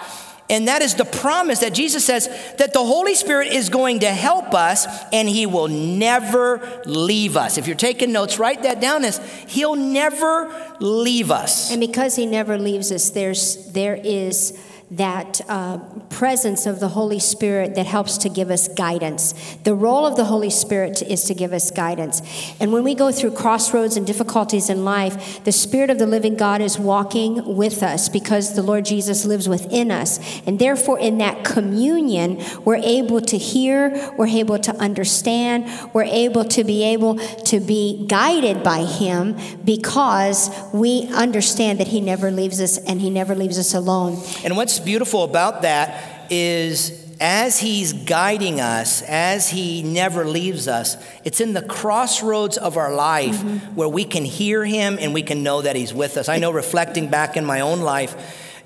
and 0.53 0.69
that 0.69 0.83
is 0.83 0.97
the 0.97 1.07
promise 1.07 1.61
that 1.61 1.73
Jesus 1.73 2.05
says 2.05 2.29
that 2.59 2.75
the 2.75 2.85
Holy 2.85 3.15
Spirit 3.15 3.49
is 3.49 3.71
going 3.71 4.01
to 4.01 4.11
help 4.11 4.53
us 4.53 4.87
and 5.11 5.27
he 5.27 5.47
will 5.47 5.69
never 5.69 6.83
leave 6.85 7.39
us. 7.39 7.57
If 7.57 7.67
you're 7.67 7.75
taking 7.75 8.13
notes, 8.13 8.39
write 8.39 8.65
that 8.65 8.79
down 8.79 9.03
as 9.05 9.19
he'll 9.49 9.77
never 9.77 10.53
leave 10.79 11.31
us. 11.31 11.71
And 11.71 11.81
because 11.81 12.17
he 12.17 12.27
never 12.27 12.59
leaves 12.59 12.93
us, 12.93 13.09
there's 13.09 13.73
there 13.73 13.95
is 13.95 14.59
that 14.93 15.41
uh, 15.49 15.79
presence 16.11 16.67
of 16.67 16.79
the 16.79 16.89
Holy 16.89 17.19
Spirit 17.19 17.75
that 17.77 17.87
helps 17.87 18.19
to 18.19 18.29
give 18.29 18.51
us 18.51 18.69
guidance. 18.69 19.33
The 19.65 19.75
role 19.75 20.05
of 20.05 20.17
the 20.17 20.27
Holy 20.27 20.51
Spirit 20.51 21.01
is 21.01 21.25
to 21.25 21.35
give 21.35 21.55
us 21.55 21.71
guidance. 21.71 22.21
And 22.61 22.73
when 22.73 22.85
we 22.85 22.95
go 22.95 23.11
through 23.11 23.33
crossroads 23.33 23.97
and 23.97 24.07
difficulties 24.07 24.69
in 24.69 24.85
life, 24.85 25.43
the 25.45 25.53
Spirit 25.53 25.89
of 25.89 25.99
the 25.99 26.07
living 26.07 26.37
God 26.37 26.61
is 26.61 26.79
walking 26.79 27.57
with 27.57 27.83
us 27.83 28.11
because 28.11 28.55
the 28.55 28.63
Lord 28.63 28.85
Jesus 28.85 29.25
lives 29.25 29.49
within 29.49 29.91
us. 29.91 30.21
And 30.47 30.59
therefore, 30.59 30.99
in 30.99 31.19
that 31.19 31.43
communion, 31.43 32.43
we're 32.65 32.77
able 32.77 33.23
to 33.23 33.39
hear, 33.39 34.13
we're 34.19 34.27
able 34.27 34.59
to 34.59 34.77
understand, 34.77 35.71
we're 35.95 36.05
able 36.05 36.45
to 36.45 36.65
be 36.65 36.85
able 36.85 37.17
to 37.17 37.61
be 37.61 38.07
guided 38.09 38.63
by 38.63 38.85
Him 38.85 39.39
because 39.65 40.51
we 40.75 41.09
understand 41.15 41.81
that 41.81 41.89
He 41.89 42.03
never 42.03 42.31
leaves 42.31 42.61
us 42.61 42.77
and 42.77 43.01
He 43.01 43.09
never 43.09 43.35
leaves 43.35 43.59
us 43.59 43.73
alone. 43.73 44.23
And 44.45 44.55
what's 44.55 44.82
beautiful 44.85 45.25
about 45.25 45.63
that 45.63 46.31
is 46.31 47.03
as 47.21 47.61
he's 47.61 47.93
guiding 47.93 48.61
us, 48.61 49.01
as 49.03 49.49
he 49.49 49.83
never 49.85 50.25
leaves 50.25 50.67
us, 50.67 50.97
it's 51.25 51.41
in 51.41 51.53
the 51.53 51.63
crossroads 51.63 52.59
of 52.59 52.77
our 52.77 52.93
life 52.93 53.37
mm-hmm. 53.37 53.77
where 53.77 53.89
we 53.89 54.05
can 54.05 54.25
hear 54.25 54.65
him 54.65 54.99
and 55.01 55.15
we 55.15 55.23
can 55.23 55.45
know 55.45 55.63
that 55.63 55.77
he's 55.77 55.95
with 55.95 56.17
us. 56.17 56.29
I 56.29 56.39
know 56.39 56.51
reflecting 56.51 57.09
back 57.09 57.37
in 57.37 57.45
my 57.45 57.61
own 57.61 57.81
life, 57.81 58.17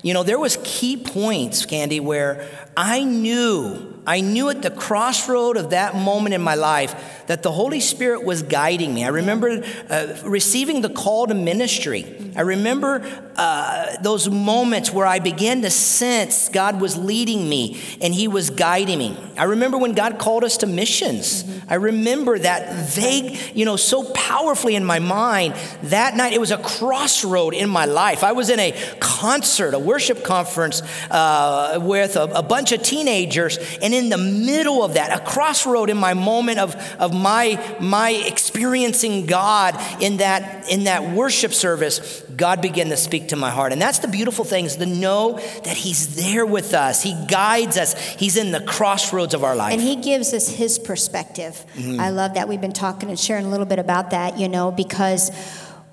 you 0.01 0.13
know, 0.13 0.23
there 0.23 0.39
was 0.39 0.57
key 0.63 0.97
points, 0.97 1.65
Candy, 1.65 1.99
where 1.99 2.47
I 2.77 3.03
knew 3.03 3.97
I 4.07 4.21
knew 4.21 4.47
at 4.49 4.61
the 4.61 4.71
crossroad 4.71 5.57
of 5.57 5.71
that 5.71 5.93
moment 5.93 6.33
in 6.33 6.41
my 6.41 6.55
life 6.55 7.25
that 7.27 7.43
the 7.43 7.51
Holy 7.51 7.81
Spirit 7.81 8.23
was 8.23 8.41
guiding 8.41 8.93
me. 8.93 9.03
I 9.03 9.09
remember 9.09 9.65
uh, 9.89 10.17
receiving 10.23 10.79
the 10.79 10.89
call 10.89 11.27
to 11.27 11.33
ministry. 11.33 12.31
I 12.37 12.41
remember 12.41 13.01
uh, 13.35 13.97
those 14.01 14.29
moments 14.29 14.93
where 14.93 15.05
I 15.05 15.19
began 15.19 15.61
to 15.63 15.69
sense 15.69 16.47
God 16.47 16.79
was 16.79 16.95
leading 16.95 17.49
me 17.49 17.81
and 17.99 18.15
He 18.15 18.29
was 18.29 18.49
guiding 18.49 18.97
me. 18.97 19.17
I 19.37 19.43
remember 19.43 19.77
when 19.77 19.91
God 19.91 20.19
called 20.19 20.45
us 20.45 20.55
to 20.57 20.67
missions. 20.67 21.43
Mm-hmm. 21.43 21.69
I 21.69 21.75
remember 21.75 22.39
that 22.39 22.87
vague, 22.87 23.37
you 23.53 23.65
know, 23.65 23.75
so 23.75 24.09
powerfully 24.13 24.75
in 24.75 24.85
my 24.85 24.99
mind. 24.99 25.53
That 25.83 26.15
night, 26.15 26.31
it 26.31 26.39
was 26.39 26.51
a 26.51 26.57
crossroad 26.57 27.53
in 27.53 27.69
my 27.69 27.83
life. 27.83 28.23
I 28.23 28.31
was 28.31 28.49
in 28.49 28.59
a 28.61 28.71
concert, 29.01 29.73
a 29.73 29.79
worship 29.79 30.23
conference 30.23 30.81
uh, 31.11 31.77
with 31.81 32.15
a, 32.15 32.23
a 32.23 32.41
bunch 32.41 32.66
of 32.71 32.83
teenagers, 32.83 33.57
and 33.81 33.93
in 33.93 34.09
the 34.09 34.17
middle 34.17 34.83
of 34.83 34.93
that, 34.95 35.17
a 35.17 35.23
crossroad 35.23 35.89
in 35.89 35.97
my 35.97 36.13
moment 36.13 36.59
of, 36.59 36.75
of 36.99 37.13
my, 37.13 37.77
my 37.79 38.11
experiencing 38.11 39.25
God 39.25 39.75
in 40.01 40.17
that, 40.17 40.69
in 40.69 40.85
that 40.85 41.11
worship 41.11 41.53
service, 41.53 42.23
God 42.35 42.61
began 42.61 42.89
to 42.89 42.97
speak 42.97 43.29
to 43.29 43.35
my 43.35 43.49
heart. 43.49 43.73
And 43.73 43.81
that's 43.81 43.99
the 43.99 44.07
beautiful 44.07 44.45
thing 44.45 44.65
is 44.65 44.75
to 44.77 44.85
know 44.85 45.39
that 45.63 45.75
He's 45.75 46.15
there 46.15 46.45
with 46.45 46.73
us. 46.73 47.01
He 47.01 47.15
guides 47.27 47.77
us. 47.77 47.97
He's 48.15 48.37
in 48.37 48.51
the 48.51 48.61
crossroads 48.61 49.33
of 49.33 49.43
our 49.43 49.55
life. 49.55 49.73
And 49.73 49.81
He 49.81 49.95
gives 49.95 50.33
us 50.33 50.47
His 50.47 50.77
perspective. 50.77 51.65
Mm-hmm. 51.73 51.99
I 51.99 52.09
love 52.09 52.35
that. 52.35 52.47
We've 52.47 52.61
been 52.61 52.73
talking 52.73 53.09
and 53.09 53.19
sharing 53.19 53.45
a 53.45 53.49
little 53.49 53.65
bit 53.65 53.79
about 53.79 54.11
that, 54.11 54.37
you 54.37 54.47
know, 54.47 54.71
because 54.71 55.31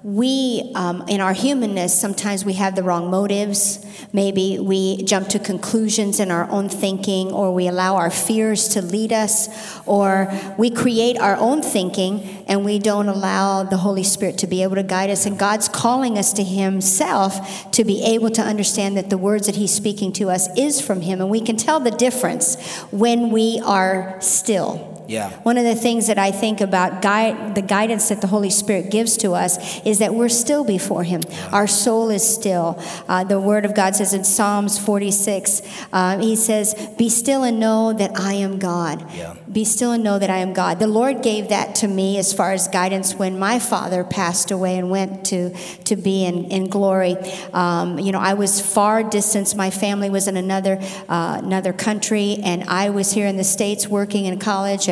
we, 0.04 0.70
um, 0.74 1.02
in 1.08 1.22
our 1.22 1.32
humanness, 1.32 1.98
sometimes 1.98 2.44
we 2.44 2.52
have 2.52 2.76
the 2.76 2.82
wrong 2.82 3.10
motives. 3.10 3.82
Maybe 4.12 4.58
we 4.58 5.02
jump 5.02 5.28
to 5.28 5.38
conclusions 5.38 6.20
in 6.20 6.30
our 6.30 6.46
own 6.50 6.68
thinking, 6.68 7.32
or 7.32 7.54
we 7.54 7.68
allow 7.68 7.96
our 7.96 8.10
fears 8.10 8.68
to 8.68 8.82
lead 8.82 9.14
us, 9.14 9.48
or 9.86 10.30
we 10.58 10.68
create 10.68 11.18
our 11.18 11.36
own 11.36 11.62
thinking 11.62 12.44
and 12.46 12.66
we 12.66 12.78
don't 12.78 13.08
allow 13.08 13.62
the 13.62 13.78
Holy 13.78 14.02
Spirit 14.02 14.36
to 14.38 14.46
be 14.46 14.62
able 14.62 14.74
to 14.74 14.82
guide 14.82 15.08
us. 15.08 15.24
And 15.24 15.38
God's 15.38 15.70
calling 15.70 16.18
us 16.18 16.34
to 16.34 16.44
Himself 16.44 17.72
to 17.72 17.82
be 17.82 18.04
able 18.04 18.28
to 18.28 18.42
understand 18.42 18.98
that 18.98 19.08
the 19.08 19.16
words 19.16 19.46
that 19.46 19.56
He's 19.56 19.72
speaking 19.72 20.12
to 20.14 20.28
us 20.28 20.54
is 20.54 20.82
from 20.82 21.00
Him. 21.00 21.22
And 21.22 21.30
we 21.30 21.40
can 21.40 21.56
tell 21.56 21.80
the 21.80 21.90
difference 21.90 22.62
when 22.90 23.30
we 23.30 23.58
are 23.64 24.20
still 24.20 24.93
yeah. 25.06 25.30
One 25.42 25.58
of 25.58 25.64
the 25.64 25.74
things 25.74 26.06
that 26.06 26.18
I 26.18 26.30
think 26.30 26.60
about 26.60 27.02
guide, 27.02 27.54
the 27.54 27.62
guidance 27.62 28.08
that 28.08 28.20
the 28.20 28.26
Holy 28.26 28.50
Spirit 28.50 28.90
gives 28.90 29.16
to 29.18 29.32
us 29.32 29.80
is 29.84 29.98
that 29.98 30.14
we're 30.14 30.28
still 30.28 30.64
before 30.64 31.04
Him. 31.04 31.22
Our 31.52 31.66
soul 31.66 32.10
is 32.10 32.26
still. 32.26 32.82
Uh, 33.08 33.24
the 33.24 33.40
Word 33.40 33.64
of 33.64 33.74
God 33.74 33.94
says 33.96 34.14
in 34.14 34.24
Psalms 34.24 34.78
46, 34.78 35.62
uh, 35.92 36.18
He 36.18 36.36
says, 36.36 36.74
Be 36.96 37.08
still 37.08 37.42
and 37.42 37.60
know 37.60 37.92
that 37.92 38.18
I 38.18 38.34
am 38.34 38.58
God. 38.58 39.04
Yeah. 39.14 39.34
Be 39.50 39.64
still 39.64 39.92
and 39.92 40.02
know 40.02 40.18
that 40.18 40.30
I 40.30 40.38
am 40.38 40.52
God. 40.52 40.78
The 40.78 40.86
Lord 40.86 41.22
gave 41.22 41.50
that 41.50 41.74
to 41.76 41.88
me 41.88 42.18
as 42.18 42.32
far 42.32 42.52
as 42.52 42.66
guidance 42.68 43.14
when 43.14 43.38
my 43.38 43.58
father 43.58 44.04
passed 44.04 44.50
away 44.50 44.78
and 44.78 44.90
went 44.90 45.26
to, 45.26 45.54
to 45.84 45.96
be 45.96 46.24
in, 46.24 46.46
in 46.46 46.68
glory. 46.68 47.16
Um, 47.52 47.98
you 47.98 48.10
know, 48.10 48.20
I 48.20 48.34
was 48.34 48.60
far 48.60 49.02
distance. 49.02 49.54
My 49.54 49.70
family 49.70 50.10
was 50.10 50.28
in 50.28 50.36
another, 50.36 50.78
uh, 51.08 51.40
another 51.42 51.72
country, 51.72 52.38
and 52.42 52.64
I 52.64 52.90
was 52.90 53.12
here 53.12 53.26
in 53.26 53.36
the 53.36 53.44
States 53.44 53.86
working 53.86 54.24
in 54.24 54.38
college 54.38 54.88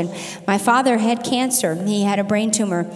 my 0.46 0.58
father 0.58 0.98
had 0.98 1.24
cancer. 1.24 1.74
He 1.74 2.02
had 2.02 2.18
a 2.18 2.24
brain 2.24 2.50
tumor. 2.50 2.90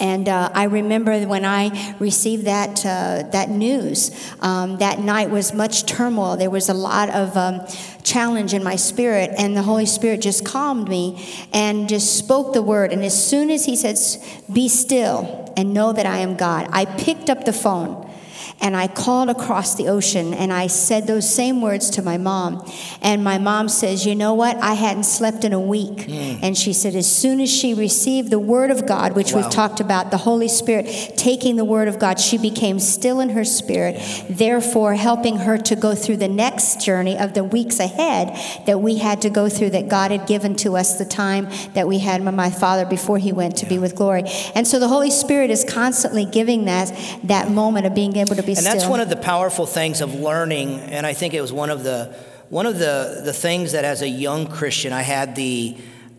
And 0.00 0.30
uh, 0.30 0.48
I 0.54 0.64
remember 0.64 1.20
when 1.26 1.44
I 1.44 1.94
received 1.98 2.46
that, 2.46 2.84
uh, 2.86 3.28
that 3.32 3.50
news, 3.50 4.10
um, 4.40 4.78
that 4.78 4.98
night 4.98 5.28
was 5.28 5.52
much 5.52 5.84
turmoil. 5.84 6.38
There 6.38 6.48
was 6.48 6.70
a 6.70 6.74
lot 6.74 7.10
of 7.10 7.36
um, 7.36 7.66
challenge 8.02 8.54
in 8.54 8.64
my 8.64 8.76
spirit, 8.76 9.30
and 9.36 9.54
the 9.54 9.62
Holy 9.62 9.84
Spirit 9.84 10.22
just 10.22 10.42
calmed 10.42 10.88
me 10.88 11.46
and 11.52 11.86
just 11.86 12.16
spoke 12.16 12.54
the 12.54 12.62
word. 12.62 12.94
And 12.94 13.04
as 13.04 13.28
soon 13.28 13.50
as 13.50 13.66
He 13.66 13.76
said, 13.76 13.98
Be 14.50 14.68
still 14.68 15.52
and 15.54 15.74
know 15.74 15.92
that 15.92 16.06
I 16.06 16.18
am 16.18 16.34
God, 16.34 16.68
I 16.72 16.86
picked 16.86 17.28
up 17.28 17.44
the 17.44 17.52
phone 17.52 18.09
and 18.60 18.76
I 18.76 18.88
called 18.88 19.30
across 19.30 19.74
the 19.74 19.88
ocean 19.88 20.34
and 20.34 20.52
I 20.52 20.66
said 20.66 21.06
those 21.06 21.32
same 21.32 21.62
words 21.62 21.88
to 21.90 22.02
my 22.02 22.18
mom. 22.18 22.70
And 23.00 23.24
my 23.24 23.38
mom 23.38 23.70
says, 23.70 24.04
You 24.04 24.14
know 24.14 24.34
what? 24.34 24.56
I 24.58 24.74
hadn't 24.74 25.04
slept 25.04 25.44
in 25.44 25.54
a 25.54 25.60
week. 25.60 26.06
Mm. 26.06 26.40
And 26.42 26.58
she 26.58 26.74
said, 26.74 26.94
As 26.94 27.10
soon 27.10 27.40
as 27.40 27.50
she 27.50 27.72
received 27.72 28.30
the 28.30 28.38
Word 28.38 28.70
of 28.70 28.86
God, 28.86 29.16
which 29.16 29.32
wow. 29.32 29.40
we've 29.40 29.50
talked 29.50 29.80
about, 29.80 30.10
the 30.10 30.18
Holy 30.18 30.48
Spirit 30.48 30.86
taking 31.16 31.56
the 31.56 31.64
Word 31.64 31.88
of 31.88 31.98
God, 31.98 32.20
she 32.20 32.36
became 32.36 32.78
still 32.78 33.20
in 33.20 33.30
her 33.30 33.44
spirit, 33.44 33.98
therefore 34.28 34.94
helping 34.94 35.38
her 35.38 35.56
to 35.56 35.74
go 35.74 35.94
through 35.94 36.18
the 36.18 36.28
next 36.28 36.82
journey 36.82 37.16
of 37.18 37.32
the 37.32 37.44
weeks 37.44 37.80
ahead 37.80 38.38
that 38.66 38.80
we 38.80 38.98
had 38.98 39.22
to 39.22 39.30
go 39.30 39.48
through, 39.48 39.70
that 39.70 39.88
God 39.88 40.10
had 40.10 40.26
given 40.26 40.54
to 40.56 40.76
us 40.76 40.98
the 40.98 41.06
time 41.06 41.48
that 41.72 41.88
we 41.88 41.98
had 41.98 42.22
with 42.22 42.34
my 42.34 42.50
father 42.50 42.84
before 42.84 43.16
he 43.16 43.32
went 43.32 43.56
to 43.56 43.66
be 43.66 43.78
with 43.78 43.94
glory. 43.94 44.24
And 44.54 44.66
so 44.66 44.78
the 44.78 44.88
Holy 44.88 45.10
Spirit 45.10 45.50
is 45.50 45.64
constantly 45.64 46.26
giving 46.26 46.66
that, 46.66 46.92
that 47.24 47.50
moment 47.50 47.86
of 47.86 47.94
being 47.94 48.16
able 48.16 48.36
to 48.36 48.42
be 48.42 48.49
be 48.54 48.58
and 48.58 48.66
still. 48.66 48.72
that's 48.72 48.86
one 48.86 49.00
of 49.00 49.08
the 49.08 49.16
powerful 49.16 49.66
things 49.66 50.00
of 50.00 50.14
learning, 50.14 50.80
and 50.80 51.06
I 51.06 51.14
think 51.14 51.34
it 51.34 51.40
was 51.40 51.52
one 51.52 51.70
of 51.70 51.82
the 51.82 52.14
one 52.50 52.66
of 52.66 52.78
the, 52.78 53.22
the 53.24 53.32
things 53.32 53.72
that 53.72 53.84
as 53.84 54.02
a 54.02 54.08
young 54.08 54.46
Christian 54.48 54.92
I 54.92 55.02
had 55.02 55.36
the 55.36 55.76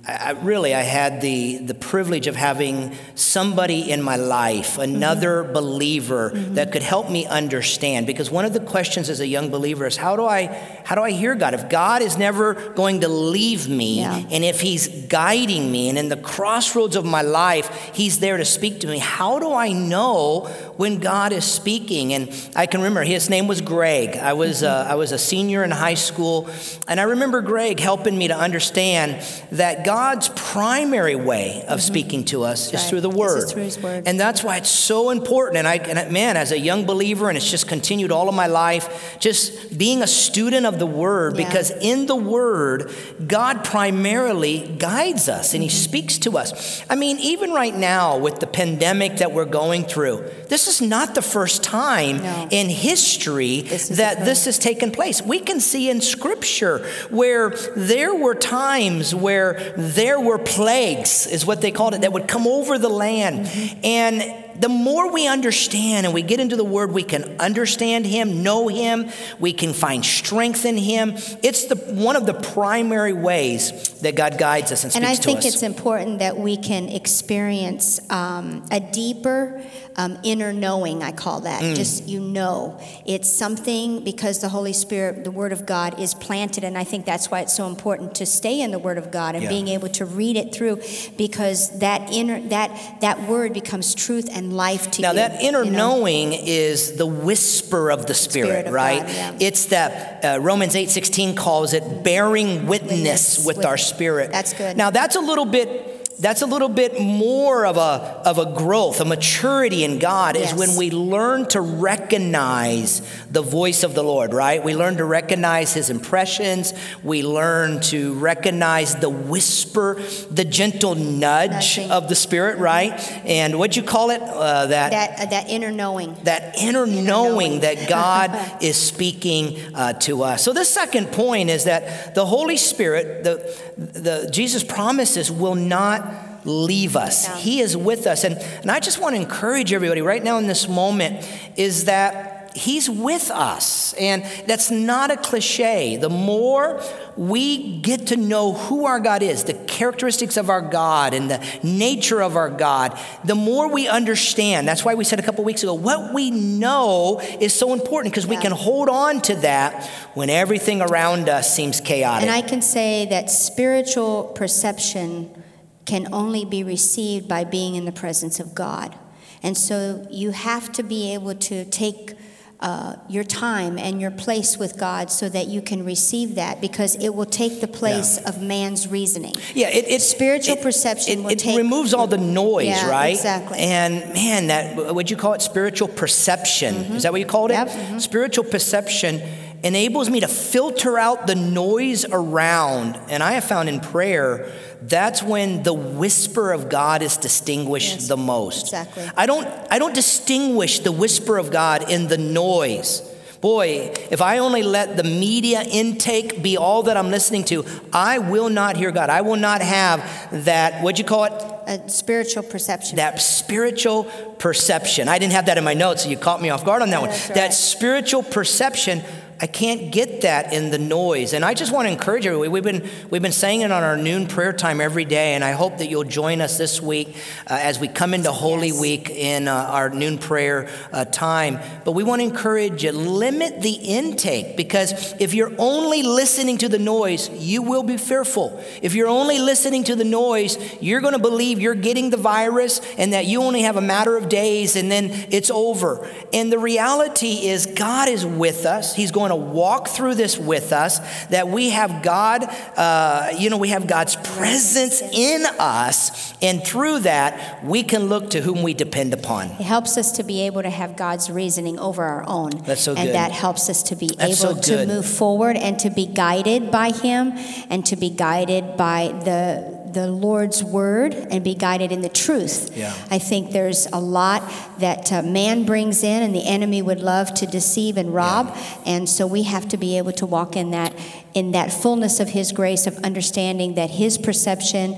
I, 0.07 0.31
really, 0.31 0.73
I 0.73 0.81
had 0.81 1.21
the, 1.21 1.59
the 1.59 1.75
privilege 1.75 2.25
of 2.25 2.35
having 2.35 2.97
somebody 3.13 3.91
in 3.91 4.01
my 4.01 4.15
life, 4.15 4.79
another 4.79 5.43
mm-hmm. 5.43 5.53
believer 5.53 6.31
mm-hmm. 6.31 6.55
that 6.55 6.71
could 6.71 6.81
help 6.81 7.11
me 7.11 7.27
understand. 7.27 8.07
Because 8.07 8.31
one 8.31 8.43
of 8.43 8.53
the 8.53 8.61
questions 8.61 9.11
as 9.11 9.19
a 9.19 9.27
young 9.27 9.51
believer 9.51 9.85
is 9.85 9.97
how 9.97 10.15
do 10.15 10.25
I, 10.25 10.47
how 10.85 10.95
do 10.95 11.01
I 11.01 11.11
hear 11.11 11.35
God? 11.35 11.53
If 11.53 11.69
God 11.69 12.01
is 12.01 12.17
never 12.17 12.55
going 12.71 13.01
to 13.01 13.07
leave 13.07 13.69
me, 13.69 13.99
yeah. 13.99 14.23
and 14.31 14.43
if 14.43 14.61
He's 14.61 14.87
guiding 14.87 15.71
me, 15.71 15.89
and 15.89 15.99
in 15.99 16.09
the 16.09 16.17
crossroads 16.17 16.95
of 16.95 17.05
my 17.05 17.21
life, 17.21 17.91
He's 17.93 18.19
there 18.19 18.37
to 18.37 18.45
speak 18.45 18.79
to 18.79 18.87
me, 18.87 18.97
how 18.97 19.37
do 19.37 19.53
I 19.53 19.71
know 19.71 20.47
when 20.77 20.97
God 20.97 21.31
is 21.31 21.45
speaking? 21.45 22.13
And 22.13 22.33
I 22.55 22.65
can 22.65 22.79
remember 22.79 23.03
his 23.03 23.29
name 23.29 23.47
was 23.47 23.61
Greg. 23.61 24.17
I 24.17 24.33
was, 24.33 24.63
mm-hmm. 24.63 24.89
uh, 24.89 24.91
I 24.91 24.95
was 24.95 25.11
a 25.11 25.19
senior 25.19 25.63
in 25.63 25.69
high 25.69 25.93
school, 25.93 26.49
and 26.87 26.99
I 26.99 27.03
remember 27.03 27.41
Greg 27.41 27.79
helping 27.79 28.17
me 28.17 28.29
to 28.29 28.35
understand 28.35 29.23
that 29.51 29.85
God 29.85 29.90
God's 29.91 30.29
primary 30.29 31.15
way 31.15 31.63
of 31.63 31.67
mm-hmm. 31.67 31.77
speaking 31.79 32.23
to 32.25 32.43
us 32.43 32.73
is 32.73 32.89
through 32.89 33.01
the 33.01 33.09
Word. 33.09 33.49
Through 33.49 33.63
His 33.63 33.77
Word. 33.77 34.07
And 34.07 34.17
that's 34.17 34.41
why 34.41 34.55
it's 34.55 34.69
so 34.69 35.09
important. 35.09 35.57
And 35.57 35.67
I, 35.67 35.75
and 35.75 36.13
man, 36.13 36.37
as 36.37 36.53
a 36.53 36.57
young 36.57 36.85
believer, 36.85 37.27
and 37.27 37.35
it's 37.37 37.51
just 37.51 37.67
continued 37.67 38.09
all 38.09 38.29
of 38.29 38.33
my 38.33 38.47
life, 38.47 39.17
just 39.19 39.77
being 39.77 40.01
a 40.01 40.07
student 40.07 40.65
of 40.65 40.79
the 40.79 40.85
Word, 40.85 41.35
yeah. 41.35 41.45
because 41.45 41.71
in 41.71 42.05
the 42.05 42.15
Word, 42.15 42.89
God 43.27 43.65
primarily 43.65 44.59
guides 44.79 45.27
us 45.27 45.53
and 45.53 45.61
He 45.61 45.67
mm-hmm. 45.67 45.75
speaks 45.75 46.17
to 46.19 46.37
us. 46.37 46.81
I 46.89 46.95
mean, 46.95 47.19
even 47.19 47.51
right 47.51 47.75
now 47.75 48.17
with 48.17 48.39
the 48.39 48.47
pandemic 48.47 49.17
that 49.17 49.33
we're 49.33 49.43
going 49.43 49.83
through, 49.83 50.23
this 50.47 50.69
is 50.69 50.79
not 50.81 51.15
the 51.15 51.21
first 51.21 51.65
time 51.65 52.23
no. 52.23 52.47
in 52.49 52.69
history 52.69 53.61
this 53.61 53.89
that 53.89 54.23
this 54.23 54.45
has 54.45 54.57
taken 54.57 54.91
place. 54.91 55.21
We 55.21 55.39
can 55.39 55.59
see 55.59 55.89
in 55.89 55.99
Scripture 55.99 56.79
where 57.09 57.49
there 57.75 58.15
were 58.15 58.35
times 58.35 59.13
where 59.13 59.73
there 59.81 60.19
were 60.19 60.37
plagues, 60.37 61.27
is 61.27 61.45
what 61.45 61.61
they 61.61 61.71
called 61.71 61.93
it, 61.93 62.01
that 62.01 62.13
would 62.13 62.27
come 62.27 62.47
over 62.47 62.77
the 62.77 62.89
land. 62.89 63.45
Mm-hmm. 63.45 63.79
And 63.83 64.61
the 64.61 64.69
more 64.69 65.11
we 65.11 65.27
understand 65.27 66.05
and 66.05 66.13
we 66.13 66.21
get 66.21 66.39
into 66.39 66.55
the 66.55 66.63
Word, 66.63 66.91
we 66.91 67.03
can 67.03 67.23
understand 67.39 68.05
Him, 68.05 68.43
know 68.43 68.67
Him, 68.67 69.09
we 69.39 69.53
can 69.53 69.73
find 69.73 70.05
strength 70.05 70.65
in 70.65 70.77
Him. 70.77 71.15
It's 71.41 71.65
the, 71.65 71.75
one 71.75 72.15
of 72.15 72.25
the 72.25 72.33
primary 72.33 73.13
ways 73.13 73.90
that 74.01 74.15
God 74.15 74.37
guides 74.37 74.71
us 74.71 74.83
and 74.83 74.95
And 74.95 75.05
I 75.05 75.15
think 75.15 75.45
it's 75.45 75.63
important 75.63 76.19
that 76.19 76.37
we 76.37 76.57
can 76.57 76.89
experience 76.89 77.99
um, 78.11 78.65
a 78.71 78.79
deeper 78.79 79.61
um, 79.97 80.17
inner 80.23 80.53
knowing, 80.53 81.03
I 81.03 81.11
call 81.11 81.41
that. 81.41 81.61
Mm. 81.61 81.75
Just 81.75 82.07
you 82.07 82.19
know. 82.21 82.79
It's 83.05 83.29
something 83.29 84.03
because 84.03 84.39
the 84.39 84.49
Holy 84.49 84.73
Spirit, 84.73 85.23
the 85.25 85.31
Word 85.31 85.51
of 85.51 85.65
God, 85.65 85.99
is 85.99 86.13
planted. 86.13 86.63
And 86.63 86.77
I 86.77 86.83
think 86.85 87.05
that's 87.05 87.29
why 87.29 87.41
it's 87.41 87.53
so 87.53 87.67
important 87.67 88.15
to 88.15 88.25
stay 88.25 88.61
in 88.61 88.71
the 88.71 88.79
Word 88.79 88.97
of 88.97 89.11
God 89.11 89.35
and 89.35 89.43
Yeah. 89.43 89.49
being 89.49 89.67
able 89.67 89.89
to 89.89 90.05
read 90.05 90.37
it 90.37 90.53
through 90.55 90.79
because 91.17 91.79
that 91.79 92.11
inner, 92.11 92.39
that, 92.49 93.01
that 93.01 93.27
Word 93.27 93.53
becomes 93.53 93.93
truth 93.93 94.29
and 94.31 94.53
life 94.55 94.91
to 94.91 95.01
Now, 95.01 95.11
you. 95.11 95.17
Now 95.17 95.27
that 95.27 95.41
inner 95.41 95.63
you 95.63 95.71
know? 95.71 95.97
knowing 95.97 96.33
is 96.33 96.95
the 96.95 97.05
whisper 97.05 97.91
of 97.91 98.05
the 98.05 98.13
Spirit, 98.13 98.47
Spirit 98.47 98.67
of 98.67 98.73
right? 98.73 99.01
God, 99.01 99.09
yeah. 99.09 99.37
It's 99.41 99.65
that 99.67 100.23
uh, 100.23 100.39
Romans 100.39 100.73
8:16 100.75 101.35
calls 101.35 101.73
it 101.73 102.03
bearing 102.03 102.67
witness 102.67 102.81
Witness 102.91 103.45
with 103.45 103.57
with- 103.57 103.65
our 103.65 103.77
spirit. 103.91 104.31
That's 104.31 104.53
good. 104.53 104.77
Now, 104.77 104.89
that's 104.89 105.15
a 105.15 105.19
little 105.19 105.45
bit 105.45 105.90
that's 106.21 106.41
a 106.41 106.45
little 106.45 106.69
bit 106.69 107.01
more 107.01 107.65
of 107.65 107.77
a 107.77 108.21
of 108.25 108.37
a 108.37 108.53
growth, 108.55 109.01
a 109.01 109.05
maturity 109.05 109.83
in 109.83 109.97
God 109.99 110.35
is 110.35 110.53
when 110.53 110.75
we 110.77 110.91
learn 110.91 111.47
to 111.49 111.59
recognize 111.61 113.01
the 113.31 113.41
voice 113.41 113.83
of 113.83 113.95
the 113.95 114.03
Lord, 114.03 114.33
right? 114.33 114.63
We 114.63 114.75
learn 114.75 114.97
to 114.97 115.05
recognize 115.05 115.73
his 115.73 115.89
impressions, 115.89 116.73
we 117.03 117.23
learn 117.23 117.81
to 117.81 118.13
recognize 118.15 118.95
the 118.95 119.09
whisper, 119.09 119.95
the 120.29 120.45
gentle 120.45 120.95
nudge 120.95 121.51
Nudging. 121.51 121.91
of 121.91 122.07
the 122.09 122.15
spirit, 122.15 122.57
right? 122.59 122.91
And 123.25 123.57
what'd 123.57 123.75
you 123.75 123.83
call 123.83 124.11
it? 124.11 124.21
Uh, 124.21 124.67
that 124.67 124.91
That, 124.91 125.19
uh, 125.19 125.25
that 125.31 125.49
inner 125.49 125.71
knowing. 125.71 126.15
that 126.23 126.55
inner, 126.59 126.85
knowing, 126.85 127.05
knowing. 127.05 127.59
that 127.61 127.89
God 127.89 128.31
is 128.61 128.75
speaking 128.77 129.57
uh, 129.73 129.93
to 129.93 130.23
us. 130.23 130.43
So 130.43 130.53
the 130.53 130.65
second 130.65 131.11
point 131.11 131.49
is 131.49 131.63
that 131.63 132.13
the 132.13 132.25
Holy 132.25 132.57
Spirit, 132.57 133.23
the, 133.23 133.57
the 133.77 134.29
Jesus 134.31 134.63
promises, 134.63 135.31
will 135.31 135.55
not 135.55 136.10
leave 136.45 136.95
us. 136.95 137.27
Yeah. 137.27 137.37
He 137.37 137.59
is 137.61 137.75
with 137.77 138.07
us, 138.07 138.23
and 138.23 138.37
and 138.37 138.71
I 138.71 138.79
just 138.79 138.99
want 138.99 139.15
to 139.15 139.21
encourage 139.21 139.73
everybody 139.73 140.01
right 140.01 140.23
now 140.23 140.37
in 140.37 140.47
this 140.47 140.67
moment 140.67 141.27
is 141.55 141.85
that. 141.85 142.37
He's 142.53 142.89
with 142.89 143.31
us, 143.31 143.93
and 143.93 144.25
that's 144.45 144.69
not 144.69 145.09
a 145.09 145.15
cliche. 145.15 145.95
The 145.95 146.09
more 146.09 146.83
we 147.15 147.79
get 147.79 148.07
to 148.07 148.17
know 148.17 148.51
who 148.51 148.83
our 148.83 148.99
God 148.99 149.23
is, 149.23 149.45
the 149.45 149.53
characteristics 149.53 150.35
of 150.35 150.49
our 150.49 150.59
God, 150.59 151.13
and 151.13 151.31
the 151.31 151.41
nature 151.63 152.21
of 152.21 152.35
our 152.35 152.49
God, 152.49 152.99
the 153.23 153.35
more 153.35 153.69
we 153.71 153.87
understand. 153.87 154.67
That's 154.67 154.83
why 154.83 154.95
we 154.95 155.05
said 155.05 155.17
a 155.17 155.21
couple 155.21 155.45
weeks 155.45 155.63
ago, 155.63 155.73
what 155.73 156.13
we 156.13 156.29
know 156.29 157.21
is 157.39 157.53
so 157.53 157.71
important 157.71 158.13
because 158.13 158.27
we 158.27 158.35
can 158.35 158.51
hold 158.51 158.89
on 158.89 159.21
to 159.21 159.35
that 159.35 159.89
when 160.13 160.29
everything 160.29 160.81
around 160.81 161.29
us 161.29 161.55
seems 161.55 161.79
chaotic. 161.79 162.23
And 162.27 162.35
I 162.35 162.41
can 162.41 162.61
say 162.61 163.05
that 163.11 163.31
spiritual 163.31 164.25
perception 164.35 165.40
can 165.85 166.07
only 166.13 166.45
be 166.45 166.63
received 166.63 167.27
by 167.27 167.43
being 167.43 167.75
in 167.75 167.85
the 167.85 167.91
presence 167.91 168.39
of 168.39 168.53
God. 168.55 168.95
And 169.43 169.57
so 169.57 170.05
you 170.11 170.31
have 170.31 170.71
to 170.73 170.83
be 170.83 171.13
able 171.13 171.33
to 171.35 171.65
take 171.65 172.13
uh, 172.59 172.95
your 173.09 173.23
time 173.23 173.79
and 173.79 173.99
your 173.99 174.11
place 174.11 174.55
with 174.55 174.77
God 174.77 175.09
so 175.09 175.27
that 175.29 175.47
you 175.47 175.63
can 175.63 175.83
receive 175.83 176.35
that 176.35 176.61
because 176.61 176.95
it 176.97 177.09
will 177.15 177.25
take 177.25 177.59
the 177.59 177.67
place 177.67 178.19
of 178.19 178.39
man's 178.39 178.87
reasoning. 178.87 179.33
Yeah, 179.55 179.69
it, 179.69 179.85
it 179.87 180.01
Spiritual 180.03 180.57
it- 180.57 180.61
perception 180.61 181.25
It, 181.25 181.31
it 181.31 181.39
take- 181.39 181.57
removes 181.57 181.91
all 181.95 182.05
the 182.05 182.19
noise, 182.19 182.67
Yeah, 182.67 182.87
right? 182.87 183.15
exactly. 183.15 183.57
And 183.57 184.13
man, 184.13 184.47
that 184.47 184.93
would 184.93 185.09
you 185.09 185.17
call 185.17 185.33
it 185.33 185.41
spiritual 185.41 185.87
perception? 185.87 186.75
Is 186.93 187.01
that 187.01 187.11
what 187.11 187.19
you 187.19 187.25
called 187.25 187.49
it? 187.49 187.55
Yep, 187.55 187.69
mhm. 187.69 187.99
Spiritual 188.01 188.43
perception 188.43 189.23
enables 189.63 190.09
me 190.09 190.19
to 190.21 190.27
filter 190.27 190.97
out 190.97 191.27
the 191.27 191.35
noise 191.35 192.05
around, 192.11 192.97
and 193.09 193.21
I 193.21 193.33
have 193.33 193.43
found 193.43 193.69
in 193.69 193.79
prayer 193.79 194.51
that's 194.81 195.21
when 195.21 195.61
the 195.63 195.73
whisper 195.73 196.51
of 196.51 196.67
God 196.69 197.01
is 197.03 197.17
distinguished 197.17 197.93
Yes, 197.93 198.07
the 198.07 198.17
most. 198.17 198.63
exactly. 198.67 199.07
I 199.15 199.25
don't 199.27 199.47
I 199.69 199.77
don't 199.77 199.93
distinguish 199.93 200.79
the 200.79 200.91
whisper 200.91 201.37
of 201.37 201.51
God 201.51 201.89
in 201.91 202.07
the 202.07 202.17
noise. 202.17 203.07
Boy, 203.41 203.91
if 204.11 204.21
I 204.21 204.37
only 204.37 204.61
let 204.61 204.97
the 204.97 205.03
media 205.03 205.61
intake 205.63 206.43
be 206.43 206.57
all 206.57 206.83
that 206.83 206.95
I'm 206.95 207.09
listening 207.09 207.43
to, 207.45 207.65
I 207.91 208.19
will 208.19 208.49
not 208.49 208.77
hear 208.77 208.91
God. 208.91 209.09
I 209.09 209.21
will 209.21 209.35
not 209.35 209.61
have 209.63 209.99
that, 210.45 210.83
what'd 210.83 210.99
you 210.99 211.05
call 211.05 211.23
it? 211.23 211.33
A 211.65 211.89
spiritual 211.89 212.43
perception. 212.43 212.97
That 212.97 213.19
spiritual 213.19 214.03
perception. 214.37 215.07
I 215.07 215.17
didn't 215.17 215.33
have 215.33 215.47
that 215.47 215.57
in 215.57 215.63
my 215.63 215.73
notes, 215.73 216.03
so 216.03 216.09
you 216.09 216.17
caught 216.17 216.39
me 216.39 216.51
off 216.51 216.63
guard 216.63 216.83
on 216.83 216.91
that 216.91 217.01
one. 217.01 217.09
that's 217.09 217.27
That 217.29 217.53
spiritual 217.55 218.21
perception, 218.21 219.01
I 219.41 219.47
can't 219.47 219.91
get 219.91 220.21
that 220.21 220.53
in 220.53 220.69
the 220.69 220.77
noise. 220.77 221.33
And 221.33 221.43
I 221.43 221.55
just 221.55 221.73
want 221.73 221.87
to 221.87 221.91
encourage 221.91 222.27
everybody. 222.27 222.49
We've 222.49 222.63
been, 222.63 222.87
we've 223.09 223.23
been 223.23 223.31
saying 223.31 223.61
it 223.61 223.71
on 223.71 223.81
our 223.81 223.97
noon 223.97 224.27
prayer 224.27 224.53
time 224.53 224.79
every 224.79 225.03
day, 225.03 225.33
and 225.33 225.43
I 225.43 225.53
hope 225.53 225.79
that 225.79 225.89
you'll 225.89 226.03
join 226.03 226.41
us 226.41 226.59
this 226.59 226.79
week 226.79 227.15
uh, 227.49 227.57
as 227.59 227.79
we 227.79 227.87
come 227.87 228.13
into 228.13 228.31
Holy 228.31 228.67
Yes. 228.67 228.79
Week 228.79 229.09
in 229.09 229.47
uh, 229.47 229.55
our 229.55 229.89
noon 229.89 230.19
prayer 230.19 230.69
uh, 230.93 231.05
time. 231.05 231.59
But 231.83 231.93
we 231.93 232.03
want 232.03 232.21
to 232.21 232.27
encourage 232.27 232.83
you 232.83 232.91
limit 232.91 233.63
the 233.63 233.71
intake 233.71 234.55
because 234.55 235.13
if 235.19 235.33
you're 235.33 235.53
only 235.57 236.03
listening 236.03 236.59
to 236.59 236.69
the 236.69 236.77
noise, 236.77 237.29
you 237.29 237.63
will 237.63 237.83
be 237.83 237.97
fearful. 237.97 238.63
If 238.83 238.93
you're 238.93 239.07
only 239.07 239.39
listening 239.39 239.83
to 239.85 239.95
the 239.95 240.03
noise, 240.03 240.57
you're 240.81 241.01
going 241.01 241.13
to 241.13 241.19
believe 241.19 241.59
you're 241.59 241.73
getting 241.73 242.11
the 242.11 242.17
virus 242.17 242.79
and 242.97 243.13
that 243.13 243.25
you 243.25 243.41
only 243.41 243.63
have 243.63 243.77
a 243.77 243.81
matter 243.81 244.15
of 244.17 244.29
days 244.29 244.75
and 244.75 244.91
then 244.91 245.09
it's 245.31 245.49
over. 245.49 246.07
And 246.31 246.51
the 246.51 246.59
reality 246.59 247.47
is, 247.47 247.65
God 247.65 248.07
is 248.07 248.23
with 248.23 248.67
us. 248.67 248.95
He's 248.95 249.11
going 249.11 249.30
to 249.31 249.35
walk 249.35 249.87
through 249.87 250.15
this 250.15 250.37
with 250.37 250.71
us. 250.73 250.99
That 251.27 251.47
we 251.47 251.69
have 251.69 252.03
God, 252.03 252.43
uh, 252.77 253.33
you 253.37 253.49
know, 253.49 253.57
we 253.57 253.69
have 253.69 253.87
God's 253.87 254.15
presence 254.15 255.01
in 255.01 255.45
us, 255.59 256.33
and 256.41 256.63
through 256.63 256.99
that, 256.99 257.63
we 257.63 257.83
can 257.83 258.05
look 258.05 258.31
to 258.31 258.41
whom 258.41 258.63
we 258.63 258.73
depend 258.73 259.13
upon. 259.13 259.47
It 259.47 259.61
helps 259.61 259.97
us 259.97 260.13
to 260.13 260.23
be 260.23 260.41
able 260.41 260.63
to 260.63 260.69
have 260.69 260.95
God's 260.95 261.29
reasoning 261.29 261.79
over 261.79 262.03
our 262.03 262.23
own. 262.27 262.51
That's 262.65 262.81
so 262.81 262.93
and 262.93 263.07
good. 263.07 263.15
that 263.15 263.31
helps 263.31 263.69
us 263.69 263.83
to 263.83 263.95
be 263.95 264.09
That's 264.09 264.39
so 264.39 264.51
able 264.51 264.61
to 264.61 264.85
move 264.87 265.05
forward 265.05 265.57
and 265.57 265.79
to 265.79 265.89
be 265.89 266.05
guided 266.05 266.71
by 266.71 266.91
Him 266.91 267.33
and 267.69 267.85
to 267.85 267.95
be 267.95 268.09
guided 268.09 268.77
by 268.77 269.07
the 269.23 269.81
the 269.93 270.07
Lord's 270.07 270.63
word 270.63 271.13
and 271.13 271.43
be 271.43 271.53
guided 271.53 271.91
in 271.91 272.01
the 272.01 272.09
truth. 272.09 272.75
Yeah. 272.75 272.93
I 273.09 273.19
think 273.19 273.51
there's 273.51 273.87
a 273.87 273.99
lot 273.99 274.43
that 274.81 275.11
uh, 275.11 275.21
man 275.21 275.63
brings 275.63 276.03
in 276.03 276.21
and 276.21 276.35
the 276.35 276.45
enemy 276.45 276.81
would 276.81 276.99
love 276.99 277.33
to 277.33 277.45
deceive 277.45 277.97
and 277.97 278.13
rob 278.13 278.55
and 278.85 279.07
so 279.07 279.25
we 279.25 279.43
have 279.43 279.67
to 279.67 279.77
be 279.77 279.97
able 279.97 280.11
to 280.11 280.25
walk 280.25 280.55
in 280.55 280.71
that 280.71 280.93
in 281.33 281.51
that 281.53 281.71
fullness 281.71 282.19
of 282.19 282.29
his 282.29 282.51
grace 282.51 282.85
of 282.85 282.97
understanding 282.99 283.75
that 283.75 283.89
his 283.89 284.17
perception 284.17 284.95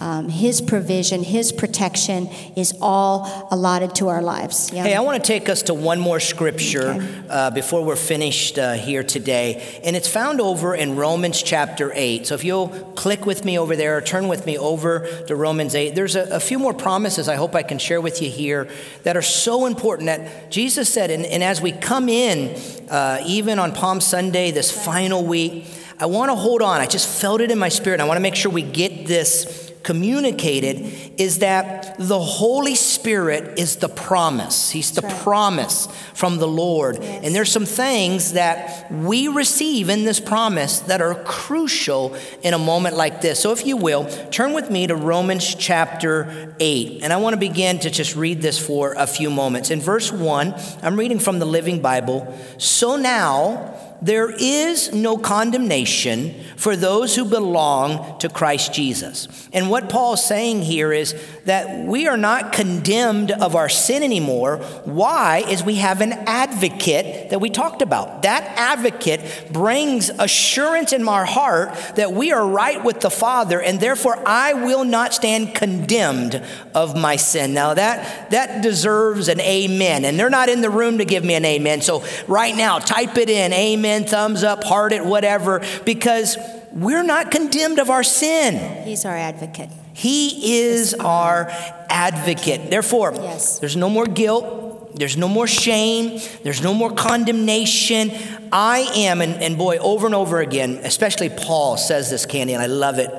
um, 0.00 0.28
his 0.28 0.60
provision 0.60 1.22
his 1.22 1.52
protection 1.52 2.26
is 2.56 2.74
all 2.80 3.48
allotted 3.50 3.94
to 3.94 4.08
our 4.08 4.22
lives 4.22 4.72
yeah. 4.72 4.84
Hey, 4.84 4.94
I 4.94 5.00
want 5.00 5.22
to 5.22 5.26
take 5.26 5.48
us 5.48 5.62
to 5.62 5.74
one 5.74 6.00
more 6.00 6.20
scripture 6.20 7.06
uh, 7.28 7.50
before 7.50 7.84
we're 7.84 7.96
finished 7.96 8.58
uh, 8.58 8.74
here 8.74 9.02
today. 9.02 9.80
And 9.84 9.96
it's 9.96 10.08
found 10.08 10.40
over 10.40 10.74
in 10.74 10.96
Romans 10.96 11.42
chapter 11.42 11.92
8. 11.94 12.26
So 12.26 12.34
if 12.34 12.44
you'll 12.44 12.68
click 12.96 13.26
with 13.26 13.44
me 13.44 13.58
over 13.58 13.76
there 13.76 13.96
or 13.96 14.00
turn 14.00 14.28
with 14.28 14.46
me 14.46 14.58
over 14.58 15.06
to 15.26 15.36
Romans 15.36 15.74
8, 15.74 15.94
there's 15.94 16.16
a, 16.16 16.22
a 16.34 16.40
few 16.40 16.58
more 16.58 16.74
promises 16.74 17.28
I 17.28 17.36
hope 17.36 17.54
I 17.54 17.62
can 17.62 17.78
share 17.78 18.00
with 18.00 18.20
you 18.20 18.30
here 18.30 18.68
that 19.04 19.16
are 19.16 19.22
so 19.24 19.66
important 19.66 20.06
that 20.06 20.50
Jesus 20.50 20.88
said, 20.88 21.10
and, 21.10 21.26
and 21.26 21.42
as 21.42 21.60
we 21.60 21.72
come 21.72 22.08
in, 22.08 22.54
uh, 22.88 23.22
even 23.26 23.58
on 23.58 23.72
Palm 23.72 24.00
Sunday, 24.00 24.52
this 24.52 24.70
final 24.70 25.24
week, 25.24 25.66
I 25.98 26.06
want 26.06 26.30
to 26.30 26.36
hold 26.36 26.62
on. 26.62 26.80
I 26.80 26.86
just 26.86 27.08
felt 27.08 27.40
it 27.40 27.50
in 27.50 27.58
my 27.58 27.68
spirit. 27.68 28.00
I 28.00 28.04
want 28.04 28.16
to 28.16 28.22
make 28.22 28.34
sure 28.36 28.52
we 28.52 28.62
get 28.62 29.06
this 29.06 29.72
communicated 29.84 31.20
is 31.20 31.38
that 31.40 31.94
the 31.98 32.18
Holy 32.18 32.74
Spirit 32.74 33.58
is 33.58 33.76
the 33.76 33.88
promise. 33.88 34.70
He's 34.70 34.90
the 34.92 35.02
right. 35.02 35.22
promise 35.22 35.86
from 36.14 36.38
the 36.38 36.48
Lord. 36.48 36.98
Yes. 37.00 37.24
And 37.24 37.34
there's 37.34 37.52
some 37.52 37.66
things 37.66 38.32
that 38.32 38.90
we 38.90 39.28
receive 39.28 39.90
in 39.90 40.04
this 40.04 40.18
promise 40.18 40.80
that 40.80 41.00
are 41.00 41.14
crucial 41.24 42.16
in 42.42 42.54
a 42.54 42.58
moment 42.58 42.96
like 42.96 43.20
this. 43.20 43.38
So 43.40 43.52
if 43.52 43.66
you 43.66 43.76
will, 43.76 44.06
turn 44.30 44.54
with 44.54 44.70
me 44.70 44.86
to 44.86 44.96
Romans 44.96 45.54
chapter 45.54 46.56
8. 46.58 47.02
And 47.02 47.12
I 47.12 47.18
want 47.18 47.34
to 47.34 47.40
begin 47.40 47.78
to 47.80 47.90
just 47.90 48.16
read 48.16 48.42
this 48.42 48.58
for 48.58 48.94
a 48.94 49.06
few 49.06 49.30
moments. 49.30 49.70
In 49.70 49.80
verse 49.80 50.10
1, 50.10 50.54
I'm 50.82 50.98
reading 50.98 51.18
from 51.18 51.38
the 51.38 51.46
Living 51.46 51.80
Bible. 51.80 52.36
So 52.58 52.96
now 52.96 53.83
there 54.02 54.30
is 54.30 54.92
no 54.92 55.16
condemnation 55.16 56.34
for 56.56 56.76
those 56.76 57.14
who 57.16 57.24
belong 57.24 58.18
to 58.18 58.28
Christ 58.28 58.72
Jesus. 58.74 59.48
And 59.52 59.70
what 59.70 59.88
Paul's 59.88 60.24
saying 60.24 60.62
here 60.62 60.92
is 60.92 61.14
that 61.44 61.86
we 61.86 62.06
are 62.06 62.16
not 62.16 62.52
condemned 62.52 63.30
of 63.30 63.54
our 63.54 63.68
sin 63.68 64.02
anymore. 64.02 64.58
Why? 64.84 65.44
Is 65.48 65.62
we 65.62 65.76
have 65.76 66.00
an 66.00 66.12
advocate 66.12 67.30
that 67.30 67.40
we 67.40 67.50
talked 67.50 67.82
about. 67.82 68.22
That 68.22 68.44
advocate 68.56 69.52
brings 69.52 70.10
assurance 70.10 70.92
in 70.92 71.02
my 71.02 71.24
heart 71.24 71.74
that 71.96 72.12
we 72.12 72.32
are 72.32 72.46
right 72.46 72.82
with 72.82 73.00
the 73.00 73.10
Father, 73.10 73.60
and 73.60 73.80
therefore 73.80 74.22
I 74.26 74.54
will 74.54 74.84
not 74.84 75.14
stand 75.14 75.54
condemned 75.54 76.42
of 76.74 76.96
my 76.96 77.16
sin. 77.16 77.54
Now 77.54 77.74
that 77.74 78.30
that 78.30 78.62
deserves 78.62 79.28
an 79.28 79.40
amen. 79.40 80.04
And 80.04 80.18
they're 80.18 80.30
not 80.30 80.48
in 80.48 80.60
the 80.60 80.70
room 80.70 80.98
to 80.98 81.04
give 81.04 81.24
me 81.24 81.34
an 81.34 81.44
amen. 81.44 81.80
So 81.82 82.04
right 82.26 82.54
now, 82.56 82.78
type 82.78 83.16
it 83.16 83.30
in, 83.30 83.52
amen, 83.52 83.83
thumbs 84.04 84.42
up, 84.42 84.64
heart 84.64 84.92
it, 84.92 85.04
whatever, 85.04 85.62
because 85.84 86.36
we're 86.72 87.02
not 87.04 87.30
condemned 87.30 87.78
of 87.78 87.90
our 87.90 88.02
sin. 88.02 88.84
He's 88.84 89.04
our 89.04 89.16
advocate. 89.16 89.70
He 89.92 90.58
is 90.60 90.94
our 90.94 91.48
advocate. 91.88 92.70
Therefore, 92.70 93.12
Yes. 93.14 93.58
there's 93.60 93.76
no 93.76 93.88
more 93.88 94.06
guilt. 94.06 94.96
There's 94.96 95.16
no 95.16 95.28
more 95.28 95.46
shame. 95.46 96.20
There's 96.42 96.62
no 96.62 96.72
more 96.74 96.90
condemnation. 96.92 98.12
I 98.52 98.78
am, 98.94 99.20
and, 99.20 99.42
and 99.42 99.58
boy, 99.58 99.78
over 99.78 100.06
and 100.06 100.14
over 100.14 100.40
again, 100.40 100.80
especially 100.82 101.28
Paul 101.28 101.76
says 101.76 102.10
this, 102.10 102.26
Candy, 102.26 102.54
and 102.54 102.62
I 102.62 102.66
love 102.66 102.98
it. 102.98 103.10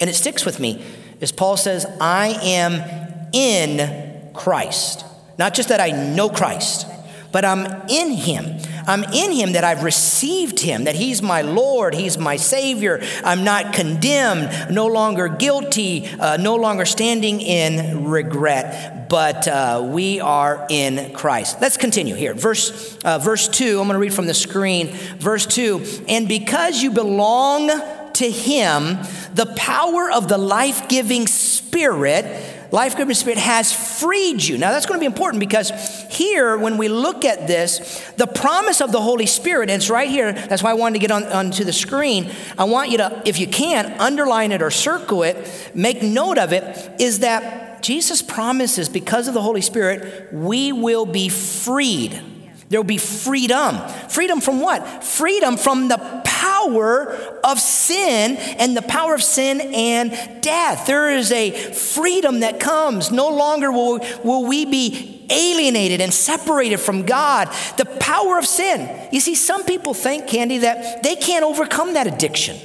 And 0.00 0.10
it 0.10 0.14
sticks 0.14 0.44
with 0.44 0.58
me. 0.58 0.84
As 1.20 1.30
Paul 1.30 1.56
says, 1.56 1.86
I 2.00 2.36
am 2.42 3.28
in 3.32 4.32
Christ. 4.34 5.04
Not 5.38 5.54
just 5.54 5.68
that 5.68 5.80
I 5.80 5.90
know 5.90 6.28
Christ, 6.28 6.86
but 7.30 7.44
I'm 7.44 7.66
in 7.88 8.10
Him. 8.12 8.58
I'm 8.86 9.04
in 9.04 9.32
Him 9.32 9.52
that 9.52 9.64
I've 9.64 9.82
received 9.82 10.60
Him, 10.60 10.84
that 10.84 10.94
He's 10.94 11.22
my 11.22 11.42
Lord, 11.42 11.94
He's 11.94 12.18
my 12.18 12.36
Savior. 12.36 13.02
I'm 13.24 13.44
not 13.44 13.72
condemned, 13.72 14.74
no 14.74 14.86
longer 14.86 15.28
guilty, 15.28 16.06
uh, 16.06 16.36
no 16.36 16.56
longer 16.56 16.84
standing 16.84 17.40
in 17.40 18.04
regret, 18.04 19.08
but 19.08 19.46
uh, 19.46 19.82
we 19.84 20.20
are 20.20 20.66
in 20.70 21.12
Christ. 21.12 21.60
Let's 21.60 21.76
continue 21.76 22.14
here. 22.14 22.34
Verse, 22.34 22.96
uh, 23.04 23.18
verse 23.18 23.48
2, 23.48 23.80
I'm 23.80 23.86
going 23.86 23.94
to 23.94 23.98
read 23.98 24.14
from 24.14 24.26
the 24.26 24.34
screen. 24.34 24.88
Verse 25.18 25.46
2 25.46 26.04
And 26.08 26.28
because 26.28 26.82
you 26.82 26.90
belong 26.90 27.68
to 28.14 28.30
Him, 28.30 28.98
the 29.34 29.52
power 29.56 30.10
of 30.10 30.28
the 30.28 30.38
life 30.38 30.88
giving 30.88 31.26
Spirit 31.26 32.60
life 32.72 32.96
giving 32.96 33.14
spirit 33.14 33.38
has 33.38 33.72
freed 34.00 34.42
you. 34.42 34.58
Now 34.58 34.72
that's 34.72 34.86
going 34.86 34.98
to 34.98 35.02
be 35.02 35.06
important 35.06 35.40
because 35.40 35.70
here, 36.12 36.56
when 36.56 36.76
we 36.78 36.88
look 36.88 37.24
at 37.24 37.46
this, 37.46 38.12
the 38.16 38.26
promise 38.26 38.80
of 38.80 38.92
the 38.92 39.00
Holy 39.00 39.26
Spirit, 39.26 39.70
and 39.70 39.80
it's 39.80 39.90
right 39.90 40.08
here, 40.08 40.32
that's 40.32 40.62
why 40.62 40.70
I 40.70 40.74
wanted 40.74 40.94
to 40.94 41.00
get 41.00 41.10
on, 41.10 41.24
onto 41.24 41.64
the 41.64 41.72
screen. 41.72 42.30
I 42.56 42.64
want 42.64 42.90
you 42.90 42.98
to, 42.98 43.22
if 43.24 43.38
you 43.38 43.46
can, 43.46 43.86
underline 44.00 44.52
it 44.52 44.62
or 44.62 44.70
circle 44.70 45.22
it, 45.22 45.70
make 45.74 46.02
note 46.02 46.38
of 46.38 46.52
it, 46.52 47.00
is 47.00 47.20
that 47.20 47.82
Jesus 47.82 48.22
promises 48.22 48.88
because 48.88 49.28
of 49.28 49.34
the 49.34 49.42
Holy 49.42 49.60
Spirit, 49.60 50.32
we 50.32 50.72
will 50.72 51.04
be 51.04 51.28
freed. 51.28 52.31
There 52.72 52.80
will 52.80 52.86
be 52.86 52.96
freedom. 52.96 53.76
Freedom 54.08 54.40
from 54.40 54.60
what? 54.60 55.04
Freedom 55.04 55.58
from 55.58 55.88
the 55.88 55.98
power 56.24 57.12
of 57.44 57.60
sin 57.60 58.36
and 58.58 58.74
the 58.74 58.80
power 58.80 59.14
of 59.14 59.22
sin 59.22 59.60
and 59.60 60.42
death. 60.42 60.86
There 60.86 61.10
is 61.10 61.30
a 61.32 61.50
freedom 61.50 62.40
that 62.40 62.60
comes. 62.60 63.10
No 63.12 63.28
longer 63.28 63.70
will, 63.70 64.00
will 64.24 64.46
we 64.46 64.64
be 64.64 65.26
alienated 65.28 66.00
and 66.00 66.14
separated 66.14 66.78
from 66.78 67.02
God. 67.02 67.48
The 67.76 67.84
power 67.84 68.38
of 68.38 68.46
sin. 68.46 68.88
You 69.12 69.20
see, 69.20 69.34
some 69.34 69.64
people 69.64 69.92
think, 69.92 70.26
Candy, 70.26 70.56
that 70.58 71.02
they 71.02 71.16
can't 71.16 71.44
overcome 71.44 71.92
that 71.92 72.06
addiction. 72.06 72.56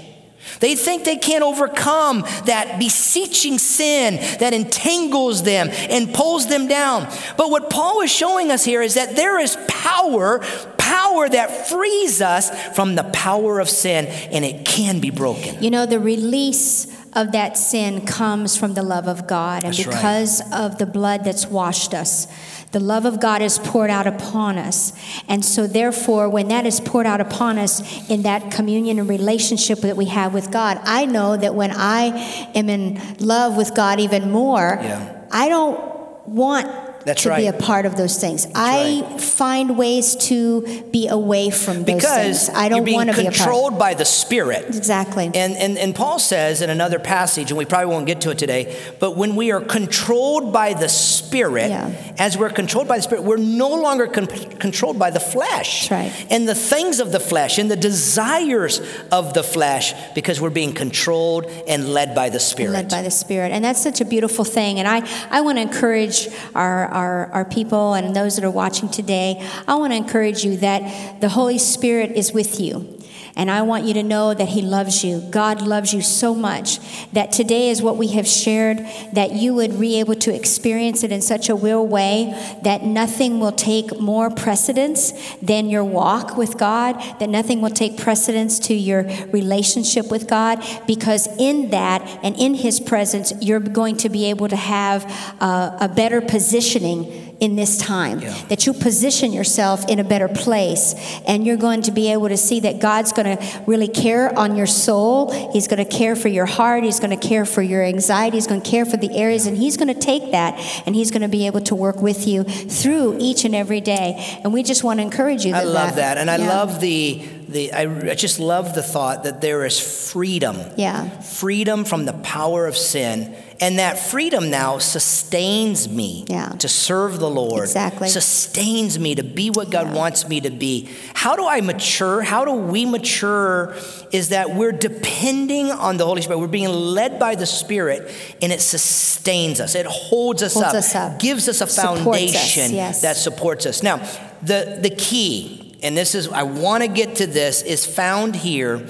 They 0.60 0.76
think 0.76 1.06
they 1.06 1.18
can't 1.18 1.44
overcome 1.44 2.22
that 2.46 2.78
beseeching 2.80 3.58
sin 3.58 4.16
that 4.40 4.54
entangles 4.54 5.44
them 5.44 5.70
and 5.72 6.14
pulls 6.14 6.48
them 6.48 6.68
down. 6.68 7.08
But 7.38 7.50
what 7.50 7.70
Paul 7.70 8.02
is 8.02 8.12
showing 8.12 8.52
us 8.52 8.64
here 8.64 8.82
is 8.82 8.96
that 8.96 9.16
there 9.16 9.40
is 9.40 9.58
power, 9.68 10.40
power 10.78 11.30
that 11.30 11.68
frees 11.68 12.22
us 12.22 12.50
from 12.76 12.96
the 12.96 13.04
power 13.06 13.60
of 13.60 13.70
sin, 13.70 14.06
and 14.06 14.44
it 14.46 14.66
can 14.66 15.00
be 15.00 15.10
broken. 15.10 15.62
You 15.64 15.72
know, 15.72 15.86
the 15.86 16.00
release 16.00 16.88
of 17.14 17.32
that 17.32 17.58
sin 17.58 18.06
comes 18.06 18.58
from 18.58 18.74
the 18.74 18.84
love 18.84 19.08
of 19.08 19.28
God, 19.28 19.64
and 19.64 19.74
That's 19.74 19.86
right. 19.88 19.96
because 19.96 20.42
of 20.54 20.78
the 20.78 20.86
blood 20.86 21.24
that's 21.24 21.48
washed 21.48 21.94
us. 21.94 22.28
The 22.72 22.80
love 22.80 23.06
of 23.06 23.20
God 23.22 23.42
is 23.42 23.60
poured 23.60 23.90
out 23.90 24.08
upon 24.08 24.58
us. 24.58 24.94
And 25.28 25.44
so, 25.44 25.68
therefore, 25.68 26.30
when 26.30 26.50
that 26.50 26.66
is 26.66 26.80
poured 26.80 27.06
out 27.06 27.22
upon 27.22 27.58
us 27.58 28.10
in 28.10 28.24
that 28.24 28.52
communion 28.52 29.00
and 29.00 29.08
relationship 29.08 29.80
that 29.80 29.96
we 29.96 30.06
have 30.06 30.34
with 30.34 30.52
God, 30.52 30.80
I 30.84 31.06
know 31.06 31.38
that 31.38 31.56
when 31.56 31.72
I 31.72 32.08
am 32.54 32.70
in 32.70 33.00
love 33.20 33.56
with 33.56 33.74
God 33.74 34.00
even 34.00 34.32
more, 34.32 34.80
Yeah. 34.82 35.14
I 35.32 35.50
don't 35.50 35.80
want 36.28 36.68
That's 37.08 37.24
to 37.24 37.36
be 37.36 37.48
a 37.48 37.54
part 37.54 37.86
of 37.86 37.96
those 37.98 38.20
things. 38.20 38.48
I 38.54 39.02
find 39.18 39.78
ways 39.78 40.16
to 40.28 40.84
be 40.92 41.08
away 41.08 41.50
from 41.50 41.78
those 41.84 41.96
Because 41.96 42.48
things. 42.48 42.50
I 42.50 42.70
don't 42.70 42.92
want 42.92 43.10
to 43.10 43.16
be 43.18 43.24
controlled 43.24 43.80
by 43.80 43.94
the 43.94 44.06
Spirit. 44.06 44.66
Exactly. 44.68 45.26
And, 45.34 45.56
and, 45.56 45.78
and 45.78 45.96
Paul 45.96 46.20
says 46.20 46.62
in 46.62 46.70
another 46.70 47.00
passage, 47.00 47.50
and 47.52 47.58
we 47.58 47.66
probably 47.66 47.88
won't 47.94 48.06
get 48.06 48.22
to 48.22 48.30
it 48.32 48.38
today, 48.38 48.78
but 49.00 49.18
when 49.18 49.36
we 49.36 49.52
are 49.52 49.62
controlled 49.62 50.54
by 50.54 50.74
the 50.74 50.90
Spirit, 50.90 51.70
Yeah. 51.70 51.92
as 52.18 52.38
we're 52.38 52.50
controlled 52.50 52.88
by 52.88 52.98
the 52.98 53.04
Spirit, 53.04 53.24
we're 53.24 53.38
no 53.38 53.70
longer 53.70 54.08
con- 54.08 54.28
controlled 54.28 55.00
by 55.00 55.10
the 55.10 55.20
flesh 55.20 55.88
That's 55.90 55.92
right. 56.20 56.28
and 56.32 56.48
the 56.48 56.56
things 56.56 57.00
of 57.00 57.12
the 57.12 57.20
flesh 57.20 57.58
and 57.58 57.72
the 57.72 57.76
desires 57.76 58.82
of 59.12 59.34
the 59.34 59.44
flesh 59.44 59.94
because 60.14 60.42
we're 60.42 60.50
being 60.50 60.74
controlled 60.74 61.46
and 61.68 61.90
led 61.94 62.14
by 62.14 62.30
the 62.30 62.40
Spirit. 62.40 62.72
led 62.74 62.90
by 62.90 63.02
the 63.02 63.12
Spirit. 63.12 63.52
And 63.52 63.64
that's 63.64 63.82
such 63.82 64.02
a 64.02 64.06
beautiful 64.06 64.44
thing. 64.44 64.80
And 64.80 64.88
I, 64.88 65.08
I 65.30 65.42
want 65.42 65.58
to 65.58 65.62
encourage 65.62 66.28
our, 66.56 66.88
our, 66.98 67.28
our 67.32 67.46
people 67.46 67.94
and 67.94 68.16
those 68.16 68.36
that 68.36 68.44
are 68.44 68.52
watching 68.52 68.90
today, 68.90 69.48
I 69.68 69.76
want 69.76 69.94
to 69.94 69.98
encourage 69.98 70.44
you 70.44 70.58
that 70.58 71.22
the 71.22 71.30
Holy 71.30 71.60
Spirit 71.60 72.12
is 72.12 72.34
with 72.34 72.60
you. 72.60 72.97
And 73.38 73.52
I 73.52 73.62
want 73.62 73.86
you 73.86 73.94
to 73.94 74.04
know 74.04 74.34
that 74.34 74.50
He 74.50 74.64
loves 74.64 75.04
you. 75.04 75.22
God 75.30 75.62
loves 75.62 75.94
you 75.94 76.02
so 76.02 76.34
much 76.34 76.80
that 77.14 77.32
today 77.32 77.70
is 77.70 77.84
what 77.84 77.96
we 77.96 78.08
have 78.10 78.28
shared, 78.28 78.80
that 79.14 79.34
you 79.34 79.54
would 79.54 79.80
be 79.80 80.00
able 80.00 80.16
to 80.16 80.34
experience 80.34 81.04
it 81.04 81.12
in 81.12 81.22
such 81.22 81.48
a 81.48 81.56
real 81.56 81.86
way 81.86 82.34
that 82.64 82.82
nothing 82.82 83.40
will 83.40 83.52
take 83.52 84.00
more 84.00 84.32
precedence 84.32 85.14
than 85.42 85.70
your 85.70 85.84
walk 85.84 86.36
with 86.36 86.58
God, 86.58 86.94
that 87.20 87.30
nothing 87.30 87.62
will 87.62 87.70
take 87.70 87.96
precedence 87.96 88.58
to 88.60 88.74
your 88.74 89.04
relationship 89.28 90.10
with 90.10 90.28
God, 90.28 90.66
because 90.88 91.28
in 91.38 91.70
that 91.70 92.02
and 92.24 92.36
in 92.38 92.56
His 92.56 92.80
presence, 92.80 93.32
you're 93.40 93.60
going 93.60 93.98
to 93.98 94.10
be 94.10 94.32
able 94.32 94.48
to 94.48 94.56
have 94.56 95.06
uh, 95.40 95.78
a 95.80 95.88
better 95.88 96.22
positioning 96.22 97.37
in 97.40 97.56
this 97.56 97.78
time. 97.78 98.20
Yeah. 98.20 98.34
That 98.50 98.66
you 98.66 98.74
position 98.74 99.32
yourself 99.34 99.88
in 99.90 100.00
a 100.00 100.04
better 100.04 100.28
place, 100.28 100.96
and 101.28 101.46
you're 101.46 101.58
going 101.58 101.84
to 101.84 101.92
be 101.92 102.12
able 102.12 102.30
to 102.30 102.38
see 102.38 102.62
that 102.62 102.80
God's 102.80 103.12
going 103.12 103.38
to 103.38 103.62
really 103.68 103.88
care 103.88 104.38
on 104.38 104.56
your 104.56 104.68
soul. 104.68 105.32
He's 105.52 105.68
going 105.68 105.84
to 105.84 105.98
care 105.98 106.16
for 106.16 106.28
your 106.28 106.46
heart. 106.46 106.84
He's 106.84 107.00
going 107.00 107.18
to 107.18 107.28
care 107.28 107.46
for 107.46 107.62
your 107.62 107.84
anxiety. 107.84 108.38
He's 108.38 108.48
going 108.48 108.62
to 108.62 108.70
care 108.70 108.86
for 108.86 108.98
the 108.98 109.16
areas, 109.18 109.46
and 109.46 109.58
He's 109.58 109.78
going 109.78 109.94
to 109.94 110.00
take 110.00 110.32
that 110.32 110.58
and 110.86 110.96
He's 110.96 111.12
going 111.12 111.22
to 111.22 111.28
be 111.28 111.48
able 111.48 111.62
to 111.62 111.76
work 111.76 112.02
with 112.02 112.28
you 112.28 112.44
through 112.44 113.18
each 113.20 113.46
and 113.46 113.56
every 113.56 113.82
day. 113.82 114.40
And 114.44 114.54
we 114.54 114.64
just 114.64 114.84
want 114.84 115.00
to 115.00 115.04
encourage 115.04 115.46
you. 115.46 115.54
I 115.54 115.64
That 115.64 115.68
love 115.68 115.96
that. 115.96 116.18
And 116.18 116.30
I 116.30 116.38
yeah. 116.38 116.50
love 116.50 116.82
the, 116.82 117.28
the 117.48 117.74
I, 117.74 118.12
I 118.12 118.16
just 118.16 118.40
love 118.40 118.74
the 118.76 118.84
thought 118.84 119.24
that 119.24 119.42
there 119.42 119.66
is 119.66 119.80
freedom. 120.12 120.58
Yeah. 120.78 121.10
Freedom 121.22 121.86
from 121.86 122.06
the 122.06 122.14
power 122.14 122.66
of 122.68 122.78
sin. 122.78 123.36
And 123.60 123.80
that 123.80 123.98
freedom 123.98 124.52
now 124.52 124.78
sustains 124.78 125.90
me 125.90 126.26
Yeah. 126.30 126.50
to 126.60 126.68
serve 126.68 127.20
the 127.20 127.30
Lord. 127.30 127.64
Exactly. 127.64 128.08
Sustains 128.08 129.00
me 129.00 129.16
to 129.16 129.24
be 129.24 129.50
what 129.50 129.72
God 129.72 129.94
wants 129.94 130.28
me 130.28 130.40
to 130.42 130.52
be. 130.52 130.90
How 131.16 131.36
do 131.36 131.48
I 131.48 131.62
mature? 131.62 132.22
How 132.22 132.46
do 132.46 132.52
we 132.52 132.86
mature? 132.86 133.74
Is 134.12 134.30
that 134.30 134.54
we're 134.54 134.72
depending 134.74 135.72
on 135.72 135.98
the 135.98 136.06
Holy 136.06 136.22
Spirit. 136.22 136.40
We're 136.40 136.48
being 136.48 136.70
led 136.70 137.18
by 137.20 137.34
the 137.36 137.46
Spirit, 137.48 138.12
and 138.42 138.52
it 138.52 138.62
sustains 138.62 139.60
us. 139.60 139.74
It 139.76 139.86
holds 139.88 140.44
us, 140.44 140.54
Holds 140.54 140.68
up, 140.68 140.76
us 140.76 140.96
up. 140.96 141.20
gives 141.20 141.50
us 141.50 141.62
a 141.62 141.68
Supports 141.68 141.98
us, 141.98 142.04
foundation 142.04 142.76
yes. 142.76 143.02
that 143.02 143.18
supports 143.18 143.66
us. 143.66 143.82
Now, 143.82 143.98
the, 144.44 144.78
the 144.82 144.92
key, 144.92 145.78
and 145.82 145.98
this 145.98 146.14
is, 146.16 146.28
I 146.30 146.44
want 146.44 146.84
to 146.84 146.88
get 146.88 147.16
to 147.18 147.28
this, 147.28 147.64
is 147.64 147.86
found 147.86 148.36
here 148.36 148.86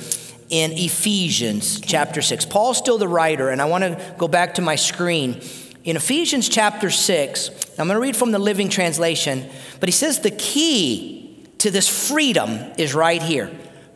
in 0.50 0.72
Ephesians 0.74 1.80
chapter 1.82 2.22
6. 2.22 2.46
Paul's 2.46 2.78
still 2.78 2.98
the 2.98 3.08
writer, 3.08 3.50
and 3.50 3.62
I 3.62 3.66
want 3.66 3.84
to 3.84 4.16
go 4.18 4.28
back 4.28 4.56
to 4.56 4.62
my 4.62 4.76
screen. 4.76 5.42
In 5.84 5.96
Ephesians 5.96 6.50
chapter 6.50 6.90
6, 6.90 7.50
I'm 7.80 7.88
going 7.88 7.96
to 7.96 8.02
read 8.02 8.16
from 8.16 8.32
the 8.32 8.40
Living 8.40 8.70
Translation, 8.70 9.50
but 9.80 9.88
he 9.88 9.94
says 9.94 10.20
the 10.20 10.32
key 10.32 11.48
to 11.60 11.72
this 11.72 12.10
freedom 12.10 12.60
is 12.78 12.94
right 12.94 13.22
here 13.22 13.52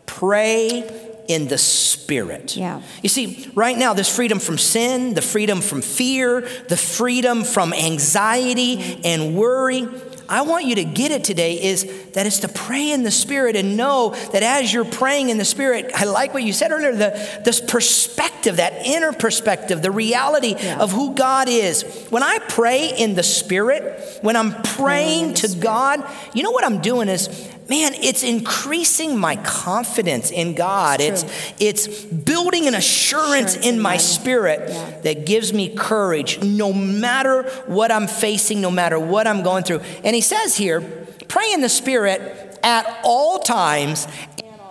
pray 0.06 0.84
in 1.28 1.48
the 1.48 1.58
Spirit. 1.58 2.58
Yeah. 2.58 2.82
You 3.02 3.10
see, 3.10 3.50
right 3.56 3.78
now, 3.78 3.94
this 3.94 4.14
freedom 4.14 4.40
from 4.40 4.58
sin, 4.58 5.14
the 5.14 5.22
freedom 5.22 5.62
from 5.62 5.82
fear, 5.82 6.42
the 6.68 6.76
freedom 6.76 7.44
from 7.44 7.74
anxiety 7.74 9.00
and 9.06 9.36
worry. 9.36 9.88
I 10.32 10.44
want 10.44 10.64
you 10.66 10.76
to 10.76 10.86
get 10.86 11.12
it 11.12 11.26
today 11.26 11.62
is 11.62 11.84
that 12.14 12.26
it's 12.26 12.40
to 12.40 12.48
pray 12.48 12.92
in 12.92 13.04
the 13.04 13.12
Spirit 13.12 13.58
and 13.58 13.76
know 13.76 14.16
that 14.32 14.44
as 14.44 14.72
you're 14.74 14.86
praying 14.86 15.30
in 15.30 15.38
the 15.38 15.44
Spirit, 15.46 15.92
I 15.94 16.06
like 16.06 16.34
what 16.34 16.42
you 16.44 16.54
said 16.54 16.72
earlier, 16.72 16.94
the, 16.96 17.42
this 17.44 17.60
perspective, 17.60 18.56
that 18.58 18.86
inner 18.86 19.12
perspective, 19.12 19.82
the 19.82 19.92
reality 19.92 20.56
Yeah. 20.58 20.80
of 20.80 20.92
who 20.94 21.14
God 21.16 21.50
is. 21.50 21.84
When 22.10 22.24
I 22.24 22.40
pray 22.40 22.98
in 22.98 23.16
the 23.16 23.24
Spirit, 23.24 24.20
when 24.22 24.38
I'm 24.38 24.54
praying 24.64 25.34
to 25.36 25.50
God, 25.56 26.02
you 26.34 26.44
know 26.44 26.52
what 26.52 26.64
I'm 26.66 26.80
doing 26.80 27.10
is, 27.10 27.28
man, 27.72 27.94
it's 28.10 28.24
increasing 28.24 29.12
my 29.18 29.36
confidence 29.38 30.32
in 30.32 30.54
God. 30.56 31.00
It's 31.02 31.24
It's 31.60 31.88
it's 31.88 31.88
building 32.32 32.68
an 32.68 32.76
assurance 32.76 33.12
Assurance 33.12 33.56
in 33.58 33.80
my 33.80 33.98
spirit 33.98 34.60
Yeah. 34.70 35.02
that 35.04 35.26
gives 35.26 35.54
me 35.54 35.66
courage 35.76 36.42
no 36.42 36.74
matter 36.74 37.44
what 37.68 37.92
I'm 37.92 38.08
facing, 38.08 38.62
no 38.62 38.72
matter 38.72 38.98
what 39.00 39.28
I'm 39.28 39.42
going 39.44 39.64
through. 39.64 39.82
And 40.04 40.16
he 40.16 40.22
says 40.22 40.56
here, 40.58 40.82
pray 41.28 41.52
in 41.54 41.62
the 41.62 41.70
spirit 41.70 42.20
at 42.64 42.86
all 43.04 43.40
times 43.40 44.08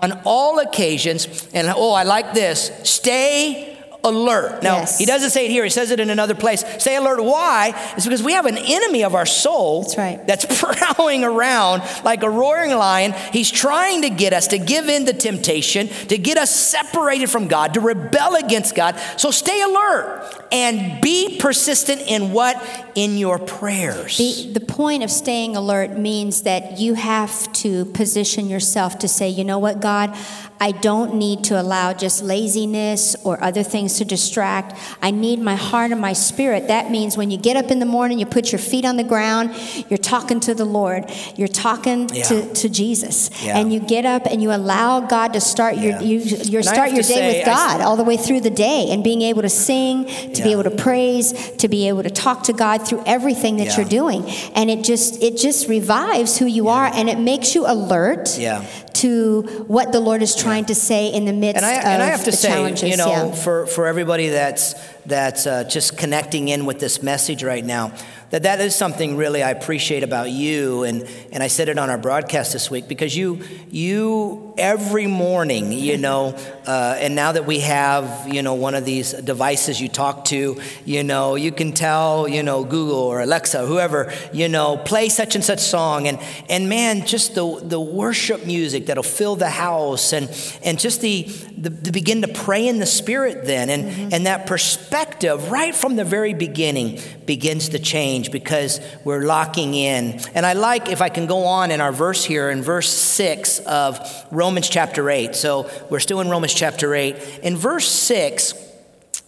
and 0.02 0.12
on 0.12 0.20
all 0.24 0.58
occasions. 0.58 1.48
And 1.52 1.68
oh, 1.68 1.92
I 1.92 2.04
like 2.04 2.32
this 2.34 2.70
stay 2.84 3.69
alert. 4.04 4.62
Now, 4.62 4.78
Yes. 4.78 4.98
he 4.98 5.04
doesn't 5.06 5.30
say 5.30 5.46
it 5.46 5.50
here, 5.50 5.64
he 5.64 5.70
says 5.70 5.90
it 5.90 6.00
in 6.00 6.10
another 6.10 6.34
place. 6.34 6.64
Stay 6.78 6.96
alert. 6.96 7.22
Why? 7.22 7.72
It's 7.96 8.04
because 8.06 8.22
we 8.22 8.32
have 8.32 8.46
an 8.46 8.56
enemy 8.58 9.04
of 9.04 9.14
our 9.14 9.26
soul 9.26 9.82
That's 9.82 9.98
right. 9.98 10.26
that's 10.26 10.46
prowling 10.60 11.24
around 11.24 11.82
like 12.04 12.22
a 12.22 12.30
roaring 12.30 12.70
lion. 12.70 13.12
He's 13.32 13.50
trying 13.50 14.02
to 14.02 14.10
get 14.10 14.32
us 14.32 14.48
to 14.48 14.58
give 14.58 14.88
in 14.88 15.06
to 15.06 15.12
temptation, 15.12 15.88
to 16.08 16.16
get 16.18 16.38
us 16.38 16.50
separated 16.50 17.28
from 17.30 17.48
God, 17.48 17.74
to 17.74 17.80
rebel 17.80 18.36
against 18.36 18.74
God. 18.74 18.98
So 19.16 19.30
stay 19.30 19.60
alert 19.62 20.46
and 20.52 21.00
be 21.00 21.38
persistent 21.38 22.00
in 22.02 22.32
what? 22.32 22.56
In 22.94 23.18
your 23.18 23.38
prayers. 23.38 24.16
The, 24.18 24.52
the 24.52 24.60
point 24.60 25.02
of 25.02 25.10
staying 25.10 25.56
alert 25.56 25.96
means 25.96 26.42
that 26.42 26.78
you 26.78 26.94
have 26.94 27.52
to 27.54 27.84
position 27.86 28.48
yourself 28.48 28.98
to 29.00 29.08
say, 29.08 29.28
you 29.28 29.44
know 29.44 29.58
what, 29.58 29.80
God, 29.80 30.16
I 30.60 30.72
don't 30.72 31.14
need 31.14 31.44
to 31.44 31.60
allow 31.60 31.94
just 31.94 32.22
laziness 32.22 33.16
or 33.24 33.42
other 33.42 33.62
things 33.62 33.96
to 33.98 34.04
distract. 34.04 34.78
I 35.00 35.10
need 35.10 35.38
my 35.40 35.56
heart 35.56 35.90
and 35.90 36.00
my 36.00 36.12
spirit. 36.12 36.68
That 36.68 36.90
means 36.90 37.16
when 37.16 37.30
you 37.30 37.38
get 37.38 37.56
up 37.56 37.70
in 37.70 37.78
the 37.78 37.86
morning, 37.86 38.18
you 38.18 38.26
put 38.26 38.52
your 38.52 38.58
feet 38.58 38.84
on 38.84 38.96
the 38.98 39.04
ground, 39.04 39.54
you're 39.88 39.96
talking 39.98 40.38
to 40.40 40.54
the 40.54 40.66
Lord, 40.66 41.10
you're 41.36 41.48
talking 41.48 42.10
Yeah. 42.12 42.24
to, 42.24 42.52
to 42.54 42.68
Jesus, 42.68 43.30
Yeah. 43.42 43.56
and 43.58 43.72
you 43.72 43.80
get 43.80 44.04
up 44.04 44.26
and 44.26 44.42
you 44.42 44.52
allow 44.52 45.00
God 45.00 45.32
to 45.32 45.40
start 45.40 45.76
your 45.76 45.92
Yeah. 45.92 46.00
you, 46.02 46.18
you 46.20 46.58
And 46.58 46.66
start 46.66 46.90
your 46.92 47.02
day 47.02 47.14
say, 47.14 47.38
with 47.38 47.48
I- 47.48 47.50
God 47.54 47.80
all 47.80 47.96
the 47.96 48.04
way 48.04 48.16
through 48.18 48.40
the 48.42 48.50
day, 48.50 48.88
and 48.90 49.02
being 49.02 49.22
able 49.22 49.42
to 49.42 49.48
sing, 49.48 50.04
to 50.34 50.42
be 50.42 50.52
able 50.52 50.64
to 50.64 50.70
praise, 50.70 51.32
to 51.58 51.68
be 51.68 51.88
able 51.88 52.02
to 52.02 52.10
talk 52.10 52.42
to 52.44 52.52
God 52.52 52.86
through 52.86 53.02
everything 53.06 53.56
that 53.56 53.76
you're 53.76 53.86
doing, 53.86 54.24
and 54.54 54.68
it 54.70 54.84
just 54.84 55.22
it 55.22 55.36
just 55.38 55.68
revives 55.68 56.36
who 56.38 56.46
you 56.46 56.68
are, 56.68 56.90
and 56.92 57.08
it 57.08 57.18
makes 57.18 57.54
you 57.54 57.64
alert 57.66 58.36
Yeah. 58.38 58.62
To 59.00 59.42
what 59.66 59.92
the 59.92 60.00
Lord 60.00 60.22
is 60.22 60.34
trying 60.34 60.66
to 60.66 60.74
say 60.74 61.08
in 61.08 61.24
the 61.24 61.32
midst 61.32 61.62
and 61.62 61.66
I, 61.66 61.74
of 61.78 61.84
and 61.84 62.02
I 62.02 62.06
have 62.06 62.24
to 62.24 62.30
the 62.30 62.36
say, 62.36 62.48
challenges. 62.48 62.90
you 62.90 62.96
know, 62.96 63.08
yeah. 63.08 63.32
for, 63.32 63.66
for 63.66 63.86
everybody 63.86 64.28
that's 64.28 64.74
that's 65.06 65.46
uh, 65.46 65.64
just 65.64 65.96
connecting 65.96 66.48
in 66.48 66.66
with 66.66 66.78
this 66.78 67.02
message 67.02 67.42
right 67.42 67.64
now, 67.64 67.92
that 68.30 68.42
that 68.44 68.60
is 68.60 68.74
something 68.74 69.16
really 69.16 69.42
I 69.42 69.50
appreciate 69.50 70.02
about 70.02 70.30
you, 70.30 70.84
and 70.84 71.08
and 71.32 71.42
I 71.42 71.48
said 71.48 71.68
it 71.68 71.78
on 71.78 71.90
our 71.90 71.98
broadcast 71.98 72.52
this 72.52 72.70
week 72.70 72.88
because 72.88 73.16
you 73.16 73.42
you 73.70 74.49
every 74.60 75.06
morning, 75.06 75.72
you 75.72 75.96
know, 75.96 76.36
uh, 76.66 76.96
and 77.00 77.14
now 77.14 77.32
that 77.32 77.46
we 77.46 77.60
have 77.60 78.32
you 78.32 78.42
know 78.42 78.54
one 78.54 78.74
of 78.74 78.84
these 78.84 79.12
devices 79.12 79.80
you 79.80 79.88
talk 79.88 80.26
to, 80.26 80.60
you 80.84 81.02
know, 81.02 81.34
you 81.34 81.50
can 81.50 81.72
tell 81.72 82.28
you 82.28 82.42
know 82.42 82.62
Google 82.62 82.98
or 82.98 83.20
Alexa, 83.20 83.66
whoever, 83.66 84.12
you 84.32 84.48
know, 84.48 84.76
play 84.76 85.08
such 85.08 85.34
and 85.34 85.42
such 85.42 85.60
song, 85.60 86.06
and 86.06 86.20
and 86.48 86.68
man, 86.68 87.06
just 87.06 87.34
the 87.34 87.60
the 87.62 87.80
worship 87.80 88.46
music 88.46 88.86
that'll 88.86 89.02
fill 89.02 89.34
the 89.34 89.48
house, 89.48 90.12
and 90.12 90.30
and 90.62 90.78
just 90.78 91.00
the 91.00 91.26
the, 91.60 91.70
the 91.70 91.92
begin 91.92 92.22
to 92.22 92.28
pray 92.28 92.66
in 92.66 92.78
the 92.78 92.86
spirit 92.86 93.44
then, 93.44 93.68
and 93.68 94.12
and 94.14 94.26
that 94.26 94.46
perspective 94.46 95.50
right 95.50 95.74
from 95.74 95.96
the 95.96 96.04
very 96.04 96.32
beginning 96.32 97.00
begins 97.26 97.68
to 97.70 97.78
change 97.78 98.32
because 98.32 98.80
we're 99.04 99.24
locking 99.24 99.74
in. 99.74 100.20
And 100.34 100.46
I 100.46 100.54
like 100.54 100.88
if 100.88 101.02
I 101.02 101.10
can 101.10 101.26
go 101.26 101.44
on 101.44 101.70
in 101.70 101.80
our 101.80 101.92
verse 101.92 102.24
here 102.24 102.50
in 102.50 102.62
verse 102.62 102.88
six 102.88 103.58
of 103.60 104.00
Romans 104.30 104.68
chapter 104.68 105.10
eight. 105.10 105.36
So 105.36 105.70
we're 105.90 106.00
still 106.00 106.20
in 106.20 106.30
Romans 106.30 106.54
chapter 106.54 106.94
eight. 106.94 107.16
In 107.42 107.56
verse 107.56 107.86
six 107.86 108.54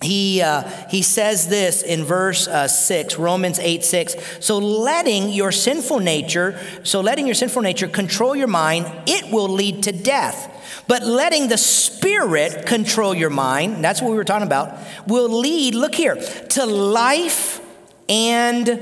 he, 0.02 0.42
uh, 0.42 0.62
he 0.88 1.02
says 1.02 1.48
this 1.48 1.82
in 1.82 2.04
verse 2.04 2.48
uh, 2.48 2.66
6 2.66 3.18
romans 3.18 3.58
8 3.58 3.84
6 3.84 4.16
so 4.40 4.58
letting 4.58 5.30
your 5.30 5.52
sinful 5.52 6.00
nature 6.00 6.58
so 6.82 7.00
letting 7.00 7.26
your 7.26 7.34
sinful 7.34 7.62
nature 7.62 7.88
control 7.88 8.34
your 8.34 8.48
mind 8.48 8.90
it 9.06 9.32
will 9.32 9.48
lead 9.48 9.84
to 9.84 9.92
death 9.92 10.51
but 10.92 11.04
letting 11.04 11.48
the 11.48 11.56
spirit 11.56 12.66
control 12.66 13.14
your 13.14 13.30
mind 13.30 13.82
that's 13.82 14.02
what 14.02 14.10
we 14.10 14.16
were 14.18 14.24
talking 14.24 14.46
about 14.46 14.78
will 15.06 15.26
lead 15.26 15.74
look 15.74 15.94
here 15.94 16.16
to 16.50 16.66
life 16.66 17.62
and 18.10 18.78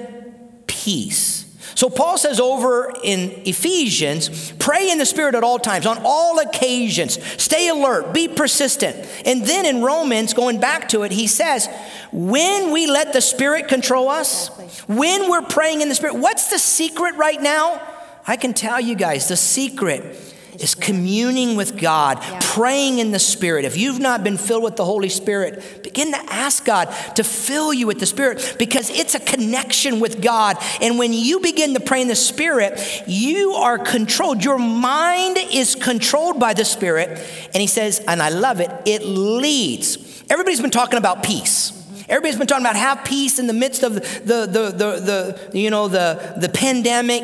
peace 0.66 1.46
so 1.76 1.88
Paul 1.88 2.18
says 2.18 2.40
over 2.40 2.92
in 3.04 3.30
Ephesians, 3.46 4.52
pray 4.58 4.90
in 4.90 4.98
the 4.98 5.06
Spirit 5.06 5.34
at 5.34 5.42
all 5.42 5.58
times, 5.58 5.86
on 5.86 5.98
all 6.04 6.38
occasions. 6.38 7.18
Stay 7.42 7.68
alert, 7.68 8.12
be 8.12 8.28
persistent. 8.28 8.96
And 9.24 9.46
then 9.46 9.64
in 9.64 9.80
Romans, 9.80 10.34
going 10.34 10.60
back 10.60 10.90
to 10.90 11.04
it, 11.04 11.12
he 11.12 11.26
says, 11.26 11.70
when 12.12 12.70
we 12.70 12.86
let 12.86 13.14
the 13.14 13.22
Spirit 13.22 13.66
control 13.68 14.10
us, 14.10 14.48
when 14.88 15.30
we're 15.30 15.40
praying 15.40 15.80
in 15.80 15.88
the 15.88 15.94
Spirit, 15.94 16.16
what's 16.16 16.50
the 16.50 16.58
secret 16.58 17.14
right 17.14 17.40
now? 17.40 17.80
I 18.26 18.36
can 18.36 18.52
tell 18.52 18.78
you 18.78 18.94
guys, 18.94 19.28
the 19.28 19.36
secret 19.36 20.29
is 20.60 20.74
communing 20.74 21.56
with 21.56 21.78
God, 21.78 22.20
praying 22.40 22.98
in 22.98 23.10
the 23.10 23.18
Spirit. 23.18 23.64
If 23.64 23.76
you've 23.76 23.98
not 23.98 24.22
been 24.22 24.36
filled 24.36 24.62
with 24.62 24.76
the 24.76 24.84
Holy 24.84 25.08
Spirit, 25.08 25.82
begin 25.82 26.12
to 26.12 26.18
ask 26.32 26.64
God 26.64 26.86
to 27.16 27.24
fill 27.24 27.72
you 27.72 27.86
with 27.86 27.98
the 27.98 28.06
Spirit 28.06 28.56
because 28.58 28.90
it's 28.90 29.14
a 29.14 29.20
connection 29.20 30.00
with 30.00 30.22
God. 30.22 30.56
And 30.80 30.98
when 30.98 31.12
you 31.12 31.40
begin 31.40 31.74
to 31.74 31.80
pray 31.80 32.02
in 32.02 32.08
the 32.08 32.14
Spirit, 32.14 32.80
you 33.06 33.52
are 33.52 33.78
controlled. 33.78 34.44
Your 34.44 34.58
mind 34.58 35.38
is 35.52 35.74
controlled 35.74 36.38
by 36.38 36.54
the 36.54 36.64
Spirit. 36.64 37.08
And 37.54 37.60
He 37.60 37.66
says, 37.66 38.00
and 38.06 38.22
I 38.22 38.28
love 38.28 38.60
it, 38.60 38.70
it 38.84 39.02
leads. 39.02 40.24
Everybody's 40.30 40.60
been 40.60 40.70
talking 40.70 40.98
about 40.98 41.22
peace. 41.22 41.76
Everybody's 42.08 42.38
been 42.38 42.48
talking 42.48 42.66
about 42.66 42.76
have 42.76 43.04
peace 43.04 43.38
in 43.38 43.46
the 43.46 43.52
midst 43.52 43.84
of 43.84 43.94
the, 43.94 44.00
the, 44.00 44.46
the, 44.46 44.70
the, 44.70 45.38
the 45.52 45.58
you 45.58 45.70
know, 45.70 45.86
the, 45.86 46.34
the 46.38 46.48
pandemic. 46.48 47.22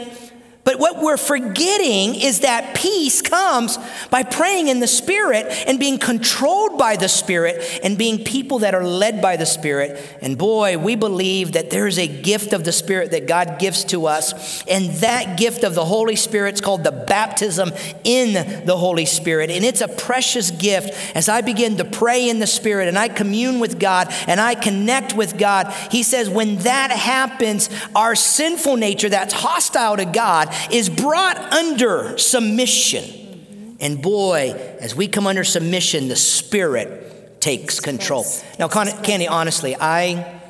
But 0.76 0.94
what 0.94 1.02
we're 1.02 1.16
forgetting 1.16 2.16
is 2.16 2.40
that 2.40 2.74
peace 2.76 3.22
comes 3.22 3.78
by 4.10 4.22
praying 4.24 4.68
in 4.68 4.80
the 4.80 4.86
Spirit 4.86 5.46
and 5.66 5.80
being 5.80 5.96
controlled 5.96 6.76
by 6.76 6.96
the 6.96 7.08
Spirit 7.08 7.80
and 7.82 7.96
being 7.96 8.22
people 8.22 8.58
that 8.58 8.74
are 8.74 8.84
led 8.84 9.22
by 9.22 9.38
the 9.38 9.46
Spirit. 9.46 9.98
And 10.20 10.36
boy, 10.36 10.76
we 10.76 10.94
believe 10.94 11.52
that 11.52 11.70
there's 11.70 11.98
a 11.98 12.06
gift 12.06 12.52
of 12.52 12.64
the 12.64 12.72
Spirit 12.72 13.12
that 13.12 13.26
God 13.26 13.58
gives 13.58 13.84
to 13.84 14.06
us. 14.06 14.62
And 14.66 14.90
that 14.96 15.38
gift 15.38 15.64
of 15.64 15.74
the 15.74 15.84
Holy 15.86 16.14
Spirit 16.14 16.56
is 16.56 16.60
called 16.60 16.84
the 16.84 16.92
baptism 16.92 17.72
in 18.04 18.66
the 18.66 18.76
Holy 18.76 19.06
Spirit. 19.06 19.48
And 19.50 19.64
it's 19.64 19.80
a 19.80 19.88
precious 19.88 20.50
gift 20.50 21.16
as 21.16 21.30
I 21.30 21.40
begin 21.40 21.78
to 21.78 21.86
pray 21.86 22.28
in 22.28 22.38
the 22.38 22.46
Spirit 22.46 22.88
and 22.88 22.98
I 22.98 23.08
commune 23.08 23.60
with 23.60 23.80
God 23.80 24.08
and 24.26 24.38
I 24.38 24.54
connect 24.54 25.14
with 25.14 25.38
God. 25.38 25.72
He 25.90 26.02
says, 26.02 26.28
when 26.28 26.58
that 26.58 26.90
happens, 26.90 27.70
our 27.94 28.14
sinful 28.14 28.76
nature 28.76 29.08
that's 29.08 29.32
hostile 29.32 29.96
to 29.96 30.04
God 30.04 30.54
is 30.72 30.88
brought 30.88 31.36
under 31.52 32.18
submission. 32.18 33.76
And 33.80 34.00
boy, 34.00 34.52
as 34.80 34.94
we 34.94 35.08
come 35.08 35.26
under 35.26 35.44
submission, 35.44 36.08
the 36.08 36.16
Spirit 36.16 37.40
takes 37.40 37.80
control. 37.80 38.24
Now, 38.58 38.68
Con- 38.68 39.02
Candy, 39.02 39.28
honestly, 39.28 39.76
I, 39.78 40.40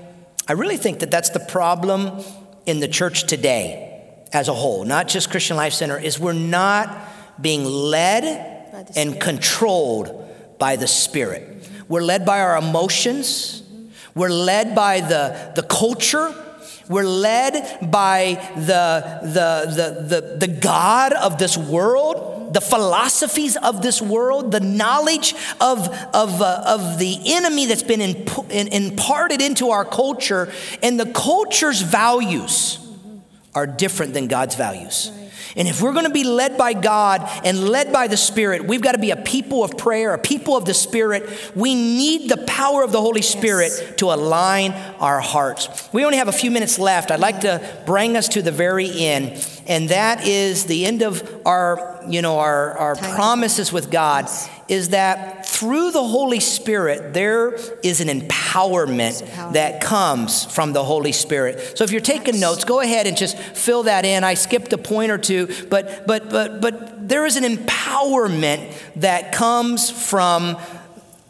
I 0.48 0.52
really 0.52 0.76
think 0.76 1.00
that 1.00 1.10
that's 1.10 1.30
the 1.30 1.40
problem 1.40 2.22
in 2.66 2.80
the 2.80 2.88
church 2.88 3.24
today 3.24 4.02
as 4.32 4.48
a 4.48 4.54
whole, 4.54 4.84
not 4.84 5.08
just 5.08 5.30
Christian 5.30 5.56
Life 5.56 5.72
Center, 5.72 5.98
is 5.98 6.18
we're 6.18 6.32
not 6.32 6.96
being 7.40 7.64
led 7.64 8.84
and 8.96 9.20
controlled 9.20 10.24
by 10.58 10.76
the 10.76 10.86
Spirit. 10.86 11.68
We're 11.88 12.02
led 12.02 12.24
by 12.24 12.40
our 12.40 12.56
emotions. 12.56 13.62
We're 14.14 14.30
led 14.30 14.74
by 14.74 15.00
the, 15.00 15.52
the 15.54 15.62
culture. 15.62 16.34
We're 16.88 17.04
led 17.04 17.90
by 17.90 18.34
the, 18.54 19.20
the, 19.22 19.74
the, 19.74 20.20
the, 20.20 20.46
the 20.46 20.48
God 20.48 21.12
of 21.12 21.38
this 21.38 21.56
world, 21.56 22.54
the 22.54 22.60
philosophies 22.60 23.56
of 23.56 23.82
this 23.82 24.00
world, 24.00 24.52
the 24.52 24.60
knowledge 24.60 25.34
of, 25.60 25.88
of, 26.14 26.40
uh, 26.40 26.62
of 26.64 26.98
the 26.98 27.18
enemy 27.26 27.66
that's 27.66 27.82
been 27.82 28.00
imp- 28.00 28.50
imparted 28.50 29.42
into 29.42 29.70
our 29.70 29.84
culture. 29.84 30.52
And 30.82 30.98
the 30.98 31.06
culture's 31.06 31.82
values 31.82 32.78
are 33.54 33.66
different 33.66 34.14
than 34.14 34.28
God's 34.28 34.54
values. 34.54 35.10
And 35.56 35.66
if 35.66 35.80
we're 35.80 35.92
going 35.92 36.04
to 36.04 36.10
be 36.10 36.24
led 36.24 36.58
by 36.58 36.74
God 36.74 37.28
and 37.42 37.68
led 37.68 37.92
by 37.92 38.08
the 38.08 38.16
Spirit, 38.16 38.66
we've 38.66 38.82
got 38.82 38.92
to 38.92 38.98
be 38.98 39.10
a 39.10 39.16
people 39.16 39.64
of 39.64 39.78
prayer, 39.78 40.12
a 40.12 40.18
people 40.18 40.54
of 40.54 40.66
the 40.66 40.74
Spirit. 40.74 41.50
We 41.54 41.74
need 41.74 42.28
the 42.28 42.36
power 42.36 42.82
of 42.82 42.92
the 42.92 43.00
Holy 43.00 43.22
Spirit 43.22 43.94
to 43.96 44.12
align 44.12 44.72
our 45.00 45.20
hearts. 45.20 45.88
We 45.92 46.04
only 46.04 46.18
have 46.18 46.28
a 46.28 46.32
few 46.32 46.50
minutes 46.50 46.78
left. 46.78 47.10
I'd 47.10 47.20
like 47.20 47.40
to 47.40 47.66
bring 47.86 48.16
us 48.16 48.28
to 48.28 48.42
the 48.42 48.52
very 48.52 48.90
end, 49.06 49.62
and 49.66 49.88
that 49.88 50.26
is 50.26 50.66
the 50.66 50.84
end 50.84 51.02
of 51.02 51.42
our, 51.46 52.02
you 52.06 52.20
know, 52.20 52.38
our, 52.38 52.76
our 52.76 52.96
promises 52.96 53.72
with 53.72 53.90
God. 53.90 54.28
Is 54.68 54.90
that 54.90 55.45
through 55.58 55.90
the 55.90 56.04
Holy 56.04 56.40
Spirit, 56.40 57.14
there 57.14 57.54
is 57.82 58.00
an 58.00 58.08
empowerment 58.08 59.52
that 59.54 59.80
comes 59.80 60.44
from 60.44 60.74
the 60.74 60.84
Holy 60.84 61.12
Spirit. 61.12 61.78
So 61.78 61.84
if 61.84 61.90
you're 61.90 62.00
taking 62.02 62.38
notes, 62.38 62.64
go 62.64 62.80
ahead 62.80 63.06
and 63.06 63.16
just 63.16 63.38
fill 63.38 63.84
that 63.84 64.04
in. 64.04 64.22
I 64.22 64.34
skipped 64.34 64.72
a 64.74 64.78
point 64.78 65.10
or 65.10 65.18
two, 65.18 65.48
but 65.70 66.06
but 66.06 66.28
but 66.28 66.60
but 66.60 67.08
there 67.08 67.24
is 67.24 67.36
an 67.36 67.44
empowerment 67.44 68.74
that 68.96 69.32
comes 69.32 69.90
from 69.90 70.58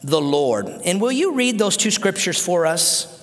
the 0.03 0.21
Lord. 0.21 0.67
And 0.67 1.01
will 1.01 1.13
you 1.13 1.35
read 1.35 1.59
those 1.59 1.77
two 1.77 1.91
scriptures 1.91 2.43
for 2.43 2.67
us? 2.67 3.16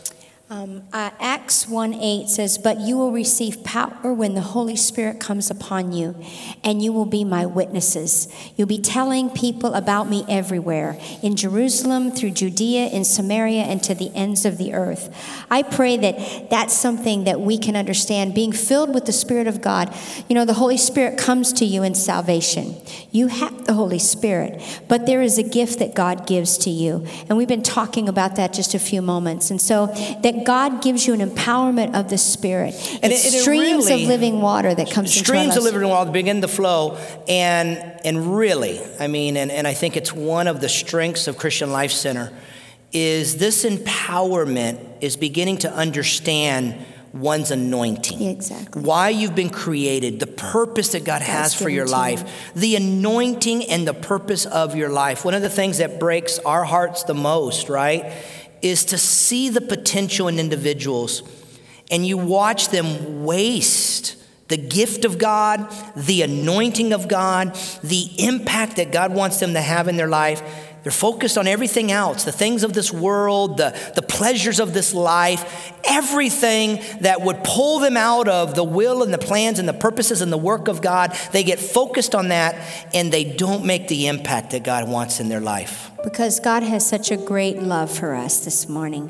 Um, 0.53 0.83
uh, 0.93 1.09
Acts 1.19 1.67
1 1.67 1.95
8 1.95 2.29
says, 2.29 2.59
But 2.59 2.79
you 2.79 2.95
will 2.95 3.11
receive 3.11 3.63
power 3.63 4.13
when 4.13 4.35
the 4.35 4.41
Holy 4.41 4.75
Spirit 4.75 5.19
comes 5.19 5.49
upon 5.49 5.93
you, 5.93 6.15
and 6.63 6.79
you 6.79 6.93
will 6.93 7.07
be 7.07 7.23
my 7.23 7.43
witnesses. 7.47 8.31
You'll 8.55 8.67
be 8.67 8.77
telling 8.77 9.31
people 9.31 9.73
about 9.73 10.07
me 10.07 10.23
everywhere 10.29 10.99
in 11.23 11.35
Jerusalem, 11.35 12.11
through 12.11 12.31
Judea, 12.31 12.89
in 12.89 13.03
Samaria, 13.03 13.63
and 13.63 13.81
to 13.81 13.95
the 13.95 14.11
ends 14.13 14.45
of 14.45 14.59
the 14.59 14.75
earth. 14.75 15.09
I 15.49 15.63
pray 15.63 15.97
that 15.97 16.51
that's 16.51 16.75
something 16.75 17.23
that 17.23 17.41
we 17.41 17.57
can 17.57 17.75
understand. 17.75 18.35
Being 18.35 18.51
filled 18.51 18.93
with 18.93 19.05
the 19.05 19.11
Spirit 19.11 19.47
of 19.47 19.59
God, 19.59 19.91
you 20.29 20.35
know, 20.35 20.45
the 20.45 20.53
Holy 20.53 20.77
Spirit 20.77 21.17
comes 21.17 21.51
to 21.53 21.65
you 21.65 21.81
in 21.81 21.95
salvation. 21.95 22.75
You 23.09 23.25
have 23.25 23.65
the 23.65 23.73
Holy 23.73 23.97
Spirit, 23.97 24.61
but 24.87 25.07
there 25.07 25.23
is 25.23 25.39
a 25.39 25.43
gift 25.43 25.79
that 25.79 25.95
God 25.95 26.27
gives 26.27 26.59
to 26.59 26.69
you. 26.69 27.07
And 27.27 27.39
we've 27.39 27.47
been 27.47 27.63
talking 27.63 28.07
about 28.07 28.35
that 28.35 28.53
just 28.53 28.75
a 28.75 28.79
few 28.79 29.01
moments. 29.01 29.49
And 29.49 29.59
so 29.59 29.87
that 30.21 30.42
God 30.45 30.81
gives 30.81 31.07
you 31.07 31.13
an 31.13 31.21
empowerment 31.27 31.95
of 31.95 32.09
the 32.09 32.17
Spirit. 32.17 32.73
And 33.01 33.11
it's 33.11 33.25
it- 33.25 33.33
it 33.35 33.41
streams 33.41 33.85
really- 33.85 34.03
of 34.03 34.09
living 34.09 34.41
water 34.41 34.73
that 34.75 34.91
comes 34.91 35.13
streams 35.13 35.55
of 35.57 35.63
living 35.63 35.87
water 35.87 36.11
begin 36.11 36.41
to 36.41 36.47
flow. 36.47 36.97
And 37.27 37.91
and 38.05 38.35
really 38.37 38.81
i 38.99 39.07
mean 39.07 39.37
and, 39.37 39.49
and 39.49 39.65
i 39.65 39.73
think 39.73 39.95
it's 39.95 40.11
one 40.13 40.47
of 40.47 40.59
the 40.59 40.67
strengths 40.67 41.27
of 41.29 41.37
christian 41.37 41.71
life 41.71 41.91
center 41.91 42.33
is 42.91 43.37
this 43.37 43.63
empowerment 43.63 44.77
is 45.01 45.15
beginning 45.15 45.57
to 45.59 45.71
understand 45.73 46.75
one's 47.13 47.51
anointing. 47.51 48.21
Exactly. 48.23 48.81
why 48.81 49.09
you've 49.09 49.35
been 49.35 49.49
created 49.51 50.19
the 50.19 50.27
purpose 50.27 50.89
that 50.93 51.03
god 51.03 51.21
has 51.21 51.53
for 51.53 51.69
your 51.69 51.85
life 51.87 52.51
the 52.55 52.75
anointing 52.75 53.63
and 53.65 53.87
the 53.87 53.93
purpose 53.93 54.45
of 54.47 54.75
your 54.75 54.89
life. 54.89 55.23
One 55.23 55.33
of 55.35 55.41
the 55.43 55.49
things 55.49 55.77
that 55.77 55.99
breaks 55.99 56.39
our 56.39 56.63
hearts 56.65 57.03
the 57.03 57.13
most 57.13 57.69
right 57.69 58.11
is 58.63 58.85
to 58.85 58.97
see 58.97 59.49
the 59.49 59.61
potential 59.61 60.27
in 60.27 60.39
individuals 60.39 61.21
and 61.91 62.07
you 62.07 62.17
watch 62.17 62.69
them 62.69 63.23
waste 63.23 64.15
the 64.47 64.57
gift 64.57 65.05
of 65.05 65.17
God, 65.17 65.71
the 65.95 66.21
anointing 66.21 66.93
of 66.93 67.07
God, 67.07 67.55
the 67.83 68.09
impact 68.19 68.75
that 68.75 68.91
God 68.91 69.13
wants 69.13 69.39
them 69.39 69.53
to 69.53 69.61
have 69.61 69.87
in 69.87 69.97
their 69.97 70.09
life. 70.09 70.41
They're 70.83 70.91
focused 70.91 71.37
on 71.37 71.47
everything 71.47 71.91
else 71.91 72.25
the 72.25 72.31
things 72.31 72.63
of 72.63 72.73
this 72.73 72.91
world, 72.91 73.57
the, 73.57 73.77
the 73.95 74.01
pleasures 74.01 74.59
of 74.59 74.73
this 74.73 74.93
life, 74.93 75.73
everything 75.85 76.81
that 77.01 77.21
would 77.21 77.43
pull 77.43 77.79
them 77.79 77.95
out 77.95 78.27
of 78.27 78.53
the 78.53 78.63
will 78.63 79.01
and 79.01 79.13
the 79.13 79.17
plans 79.17 79.59
and 79.59 79.67
the 79.67 79.73
purposes 79.73 80.21
and 80.21 80.31
the 80.31 80.37
work 80.37 80.67
of 80.67 80.81
God. 80.81 81.17
They 81.31 81.43
get 81.43 81.59
focused 81.59 82.13
on 82.13 82.27
that 82.29 82.55
and 82.93 83.11
they 83.11 83.23
don't 83.23 83.65
make 83.65 83.87
the 83.87 84.07
impact 84.07 84.51
that 84.51 84.63
God 84.63 84.89
wants 84.89 85.21
in 85.21 85.29
their 85.29 85.39
life. 85.39 85.89
Because 86.03 86.41
God 86.41 86.63
has 86.63 86.85
such 86.85 87.11
a 87.11 87.17
great 87.17 87.59
love 87.59 87.89
for 87.89 88.13
us 88.13 88.43
this 88.43 88.67
morning. 88.67 89.09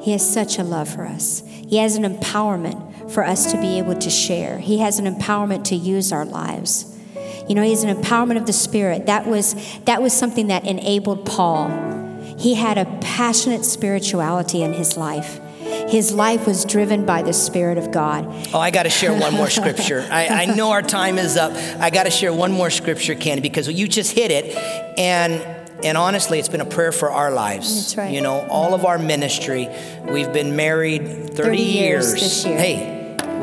He 0.00 0.10
has 0.10 0.28
such 0.28 0.58
a 0.58 0.64
love 0.64 0.88
for 0.88 1.06
us. 1.06 1.44
He 1.46 1.76
has 1.76 1.94
an 1.94 2.02
empowerment 2.02 3.12
for 3.12 3.24
us 3.24 3.52
to 3.52 3.60
be 3.60 3.78
able 3.78 3.94
to 3.94 4.10
share. 4.10 4.58
He 4.58 4.78
has 4.78 4.98
an 4.98 5.06
empowerment 5.06 5.64
to 5.66 5.76
use 5.76 6.10
our 6.10 6.24
lives. 6.24 6.98
You 7.48 7.54
know, 7.54 7.62
he's 7.62 7.82
an 7.82 7.94
empowerment 7.94 8.36
of 8.36 8.46
the 8.46 8.52
Spirit. 8.52 9.06
That 9.06 9.26
was 9.26 9.54
that 9.84 10.02
was 10.02 10.12
something 10.12 10.48
that 10.48 10.64
enabled 10.64 11.26
Paul. 11.26 11.68
He 12.38 12.54
had 12.54 12.78
a 12.78 12.84
passionate 13.00 13.64
spirituality 13.64 14.62
in 14.62 14.72
his 14.72 14.96
life. 14.96 15.40
His 15.88 16.12
life 16.12 16.46
was 16.46 16.64
driven 16.64 17.04
by 17.04 17.22
the 17.22 17.32
Spirit 17.32 17.78
of 17.78 17.92
God. 17.92 18.26
Oh, 18.52 18.58
I 18.58 18.70
got 18.70 18.84
to 18.84 18.90
share 18.90 19.18
one 19.18 19.34
more 19.34 19.48
scripture. 19.48 20.06
I, 20.10 20.26
I 20.26 20.44
know 20.46 20.70
our 20.70 20.82
time 20.82 21.18
is 21.18 21.36
up. 21.36 21.52
I 21.80 21.90
got 21.90 22.04
to 22.04 22.10
share 22.10 22.32
one 22.32 22.52
more 22.52 22.70
scripture, 22.70 23.14
Candy, 23.14 23.42
because 23.42 23.68
you 23.68 23.86
just 23.86 24.12
hit 24.12 24.30
it. 24.30 24.56
And 24.98 25.42
and 25.84 25.98
honestly, 25.98 26.38
it's 26.38 26.48
been 26.48 26.60
a 26.60 26.66
prayer 26.66 26.92
for 26.92 27.10
our 27.10 27.30
lives. 27.30 27.74
That's 27.74 27.96
right. 27.96 28.14
You 28.14 28.20
know, 28.20 28.46
all 28.48 28.74
of 28.74 28.84
our 28.84 28.98
ministry, 28.98 29.68
we've 30.04 30.32
been 30.32 30.54
married 30.54 31.02
30, 31.02 31.32
30 31.34 31.58
years 31.58 32.12
this 32.12 32.44
year. 32.44 32.58
Hey, 32.58 32.91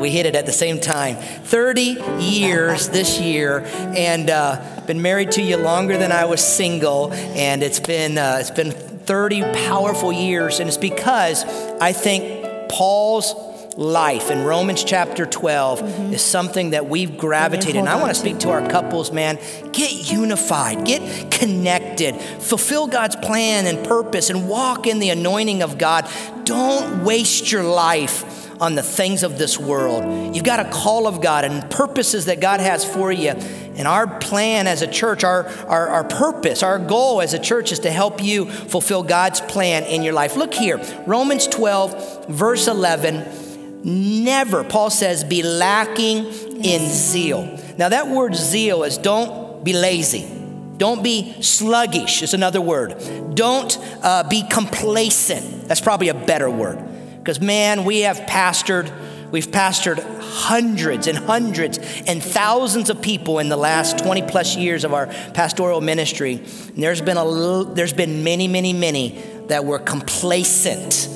we 0.00 0.10
hit 0.10 0.26
it 0.26 0.34
at 0.34 0.46
the 0.46 0.52
same 0.52 0.80
time. 0.80 1.16
30 1.16 1.98
years 2.18 2.88
this 2.88 3.20
year, 3.20 3.62
and 3.96 4.30
uh, 4.30 4.82
been 4.86 5.02
married 5.02 5.32
to 5.32 5.42
you 5.42 5.56
longer 5.56 5.96
than 5.98 6.10
I 6.10 6.24
was 6.24 6.42
single, 6.42 7.12
and 7.12 7.62
it's 7.62 7.80
been 7.80 8.18
uh, 8.18 8.38
it's 8.40 8.50
been 8.50 8.72
30 8.72 9.42
powerful 9.66 10.12
years, 10.12 10.60
and 10.60 10.68
it's 10.68 10.78
because 10.78 11.44
I 11.80 11.92
think 11.92 12.70
Paul's 12.70 13.34
life 13.76 14.30
in 14.30 14.44
Romans 14.44 14.84
chapter 14.84 15.24
12 15.26 16.12
is 16.12 16.22
something 16.22 16.70
that 16.70 16.86
we've 16.86 17.16
gravitated. 17.16 17.76
And 17.76 17.88
I 17.88 17.96
want 17.96 18.14
to 18.14 18.20
to. 18.20 18.28
speak 18.28 18.40
to 18.40 18.50
our 18.50 18.68
couples, 18.68 19.12
man. 19.12 19.38
Get 19.72 20.10
unified, 20.10 20.84
get 20.84 21.30
connected, 21.30 22.16
fulfill 22.16 22.86
God's 22.86 23.16
plan 23.16 23.66
and 23.66 23.86
purpose, 23.86 24.30
and 24.30 24.48
walk 24.48 24.86
in 24.86 24.98
the 24.98 25.10
anointing 25.10 25.62
of 25.62 25.78
God. 25.78 26.08
Don't 26.44 27.04
waste 27.04 27.52
your 27.52 27.62
life 27.62 28.49
on 28.60 28.74
the 28.74 28.82
things 28.82 29.22
of 29.22 29.38
this 29.38 29.58
world. 29.58 30.34
You've 30.36 30.44
got 30.44 30.60
a 30.60 30.70
call 30.70 31.06
of 31.06 31.22
God 31.22 31.44
and 31.44 31.68
purposes 31.70 32.26
that 32.26 32.40
God 32.40 32.60
has 32.60 32.84
for 32.84 33.10
you. 33.10 33.30
And 33.30 33.88
our 33.88 34.06
plan 34.06 34.66
as 34.66 34.82
a 34.82 34.86
church, 34.86 35.24
our, 35.24 35.46
our, 35.66 35.88
our 35.88 36.04
purpose, 36.04 36.62
our 36.62 36.78
goal 36.78 37.22
as 37.22 37.32
a 37.32 37.38
church 37.38 37.72
is 37.72 37.78
to 37.80 37.90
help 37.90 38.22
you 38.22 38.50
fulfill 38.50 39.02
God's 39.02 39.40
plan 39.40 39.84
in 39.84 40.02
your 40.02 40.12
life. 40.12 40.36
Look 40.36 40.52
here, 40.52 40.78
Romans 41.06 41.46
12, 41.46 42.26
verse 42.28 42.68
11. 42.68 44.24
Never, 44.24 44.62
Paul 44.62 44.90
says, 44.90 45.24
be 45.24 45.42
lacking 45.42 46.26
in 46.26 46.88
zeal. 46.88 47.58
Now, 47.78 47.88
that 47.88 48.08
word 48.08 48.34
zeal 48.34 48.84
is 48.84 48.98
don't 48.98 49.64
be 49.64 49.72
lazy. 49.72 50.36
Don't 50.76 51.02
be 51.02 51.42
sluggish, 51.42 52.22
is 52.22 52.34
another 52.34 52.60
word. 52.60 53.34
Don't 53.34 53.78
uh, 54.02 54.26
be 54.28 54.42
complacent. 54.48 55.68
That's 55.68 55.80
probably 55.80 56.08
a 56.08 56.14
better 56.14 56.50
word. 56.50 56.89
Because, 57.20 57.40
man, 57.40 57.84
we 57.84 58.00
have 58.00 58.16
pastored, 58.20 58.90
we've 59.30 59.50
pastored 59.50 60.02
hundreds 60.20 61.06
and 61.06 61.18
hundreds 61.18 61.78
and 62.06 62.22
thousands 62.22 62.88
of 62.88 63.02
people 63.02 63.38
in 63.38 63.48
the 63.48 63.56
last 63.56 63.98
20 63.98 64.22
plus 64.22 64.56
years 64.56 64.84
of 64.84 64.94
our 64.94 65.06
pastoral 65.34 65.80
ministry. 65.80 66.36
And 66.36 66.82
there's 66.82 67.02
been, 67.02 67.18
a, 67.18 67.24
l- 67.24 67.64
there's 67.66 67.92
been 67.92 68.24
many, 68.24 68.48
many, 68.48 68.72
many 68.72 69.22
that 69.48 69.64
were 69.64 69.78
complacent. 69.78 71.08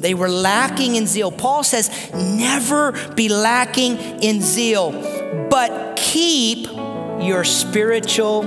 They 0.00 0.14
were 0.14 0.28
lacking 0.28 0.96
in 0.96 1.06
zeal. 1.06 1.30
Paul 1.30 1.62
says, 1.62 1.90
never 2.12 2.92
be 3.14 3.28
lacking 3.28 3.98
in 4.22 4.40
zeal, 4.40 4.90
but 5.48 5.96
keep 5.96 6.66
your 7.20 7.44
spiritual 7.44 8.42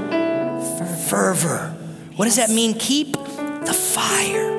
fervor. 1.08 1.76
What 2.16 2.26
does 2.26 2.38
that 2.38 2.50
mean? 2.50 2.74
Keep 2.74 3.25
the 3.66 3.74
fire. 3.74 4.54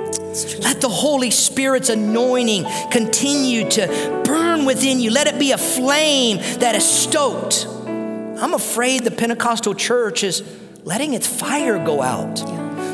Let 0.61 0.81
the 0.83 0.89
Holy 0.89 1.31
Spirit's 1.31 1.89
anointing 1.89 2.67
continue 2.91 3.69
to 3.71 4.23
burn 4.25 4.65
within 4.67 5.01
you. 5.01 5.11
Let 5.11 5.27
it 5.29 5.39
be 5.39 5.53
a 5.53 5.59
flame 5.59 6.39
that 6.59 6.75
is 6.75 6.85
stoked. 6.85 7.67
I'm 7.67 8.53
afraid 8.53 9.05
the 9.05 9.11
Pentecostal 9.11 9.75
church 9.75 10.23
is 10.23 10.43
letting 10.85 11.15
its 11.15 11.27
fire 11.27 11.83
go 11.83 12.03
out. 12.03 12.37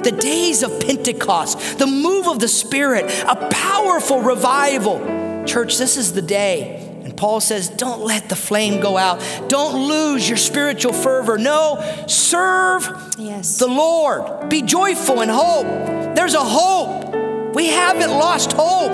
The 0.05 0.13
days 0.13 0.63
of 0.63 0.81
Pentecost, 0.81 1.79
the 1.79 1.87
move 1.87 2.29
of 2.29 2.39
the 2.39 2.49
Spirit, 2.49 3.07
a 3.27 3.49
powerful 3.51 4.21
revival. 4.21 5.45
Church, 5.45 5.79
this 5.79 5.97
is 5.97 6.13
the 6.13 6.23
day. 6.23 6.89
And 7.05 7.17
Paul 7.17 7.41
says, 7.41 7.69
don't 7.69 8.03
let 8.03 8.29
the 8.29 8.37
flame 8.37 8.81
go 8.81 8.97
out. 8.97 9.21
Don't 9.49 9.89
lose 9.89 10.29
your 10.29 10.39
spiritual 10.39 10.93
fervor. 10.93 11.39
No, 11.39 12.05
serve 12.07 12.89
Yes. 13.19 13.59
the 13.59 13.67
Lord. 13.67 14.49
Be 14.49 14.63
joyful 14.63 15.21
in 15.23 15.29
hope. 15.29 15.67
There's 16.15 16.35
a 16.35 16.45
hope. 16.45 17.55
We 17.55 17.67
haven't 17.67 18.11
lost 18.11 18.53
hope. 18.53 18.93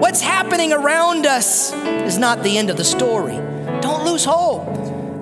What's 0.00 0.20
happening 0.20 0.72
around 0.72 1.26
us 1.26 1.72
is 1.72 2.18
not 2.18 2.42
the 2.42 2.58
end 2.58 2.70
of 2.70 2.76
the 2.76 2.84
story. 2.84 3.36
Don't 3.80 4.04
lose 4.04 4.24
hope. 4.24 4.66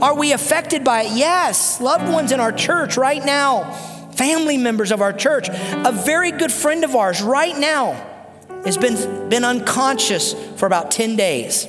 Are 0.02 0.14
we 0.14 0.32
affected 0.32 0.84
by 0.84 1.02
it? 1.02 1.12
Yes. 1.12 1.80
Loved 1.80 2.10
ones 2.10 2.32
in 2.32 2.40
our 2.40 2.52
church 2.52 2.96
right 2.96 3.24
now, 3.24 3.70
family 4.12 4.56
members 4.56 4.92
of 4.92 5.00
our 5.00 5.12
church, 5.12 5.48
a 5.48 5.92
very 5.92 6.30
good 6.30 6.52
friend 6.52 6.84
of 6.84 6.94
ours 6.94 7.20
right 7.20 7.56
now 7.56 7.92
has 8.64 8.76
been, 8.76 9.28
been 9.28 9.44
unconscious 9.44 10.34
for 10.56 10.66
about 10.66 10.90
10 10.90 11.16
days. 11.16 11.66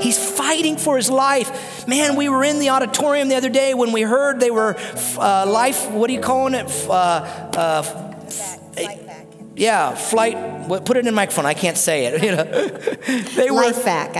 He's 0.00 0.18
fighting 0.18 0.76
for 0.76 0.96
his 0.96 1.10
life. 1.10 1.86
Man, 1.86 2.16
we 2.16 2.28
were 2.28 2.44
in 2.44 2.58
the 2.58 2.70
auditorium 2.70 3.28
the 3.28 3.36
other 3.36 3.48
day 3.48 3.74
when 3.74 3.92
we 3.92 4.02
heard 4.02 4.40
they 4.40 4.50
were 4.50 4.76
uh, 5.16 5.46
life, 5.46 5.90
what 5.90 6.10
are 6.10 6.12
you 6.12 6.20
calling 6.20 6.54
it? 6.54 6.66
Uh, 6.88 6.92
uh, 6.92 8.62
Eh, 8.76 9.24
yeah, 9.56 9.94
flight. 9.94 10.36
What, 10.68 10.84
put 10.84 10.96
it 10.96 11.00
in 11.00 11.06
the 11.06 11.12
microphone. 11.12 11.46
I 11.46 11.54
can't 11.54 11.76
say 11.76 12.06
it. 12.06 12.22
You 12.24 12.34
know, 12.36 12.44
they 12.44 13.50
were 13.50 13.70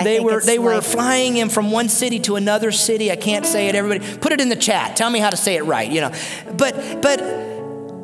they 0.04 0.20
were 0.20 0.40
they 0.40 0.58
were 0.58 0.80
flying 0.80 1.36
him 1.36 1.48
from 1.48 1.70
one 1.70 1.88
city 1.88 2.20
to 2.20 2.36
another 2.36 2.70
city. 2.70 3.10
I 3.10 3.16
can't 3.16 3.46
say 3.46 3.68
it. 3.68 3.74
Everybody, 3.74 4.18
put 4.18 4.32
it 4.32 4.40
in 4.40 4.48
the 4.48 4.56
chat. 4.56 4.96
Tell 4.96 5.10
me 5.10 5.18
how 5.18 5.30
to 5.30 5.36
say 5.36 5.56
it 5.56 5.62
right. 5.64 5.90
You 5.90 6.02
know, 6.02 6.12
but 6.56 7.02
but 7.02 7.20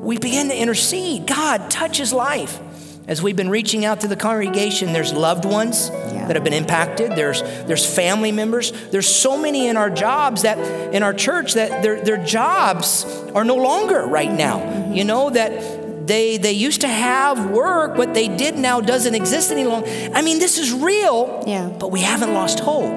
we 0.01 0.19
begin 0.19 0.49
to 0.49 0.57
intercede. 0.57 1.27
God, 1.27 1.71
touches 1.71 2.13
life. 2.13 2.59
As 3.07 3.21
we've 3.23 3.37
been 3.37 3.51
reaching 3.51 3.85
out 3.85 4.01
to 4.03 4.09
the 4.09 4.17
congregation, 4.17 4.93
there's 4.93 5.13
loved 5.13 5.45
ones 5.45 5.91
Yeah. 5.91 6.27
that 6.29 6.37
have 6.37 6.45
been 6.45 6.53
impacted. 6.55 7.13
There's 7.13 7.43
there's 7.43 7.85
family 7.85 8.33
members. 8.33 8.73
There's 8.91 9.09
so 9.09 9.37
many 9.37 9.67
in 9.67 9.77
our 9.77 9.91
jobs 9.91 10.43
that 10.43 10.59
in 10.95 11.03
our 11.03 11.13
church 11.13 11.55
that 11.55 11.83
their 11.83 12.01
their 12.01 12.25
jobs 12.25 13.05
are 13.35 13.45
no 13.45 13.57
longer 13.57 14.05
right 14.07 14.31
now. 14.33 14.93
You 14.93 15.05
know 15.05 15.31
that 15.31 15.80
they 16.11 16.37
they 16.39 16.53
used 16.53 16.81
to 16.81 16.89
have 16.89 17.51
work, 17.51 17.97
what 17.97 18.15
they 18.15 18.29
did 18.29 18.59
now 18.59 18.81
doesn't 18.81 19.15
exist 19.15 19.51
any 19.51 19.65
longer. 19.65 19.89
I 20.15 20.23
mean, 20.23 20.39
this 20.39 20.59
is 20.59 20.73
real. 20.73 21.45
Yeah. 21.47 21.69
But 21.69 21.91
we 21.91 22.01
haven't 22.01 22.35
lost 22.35 22.61
hope. 22.61 22.93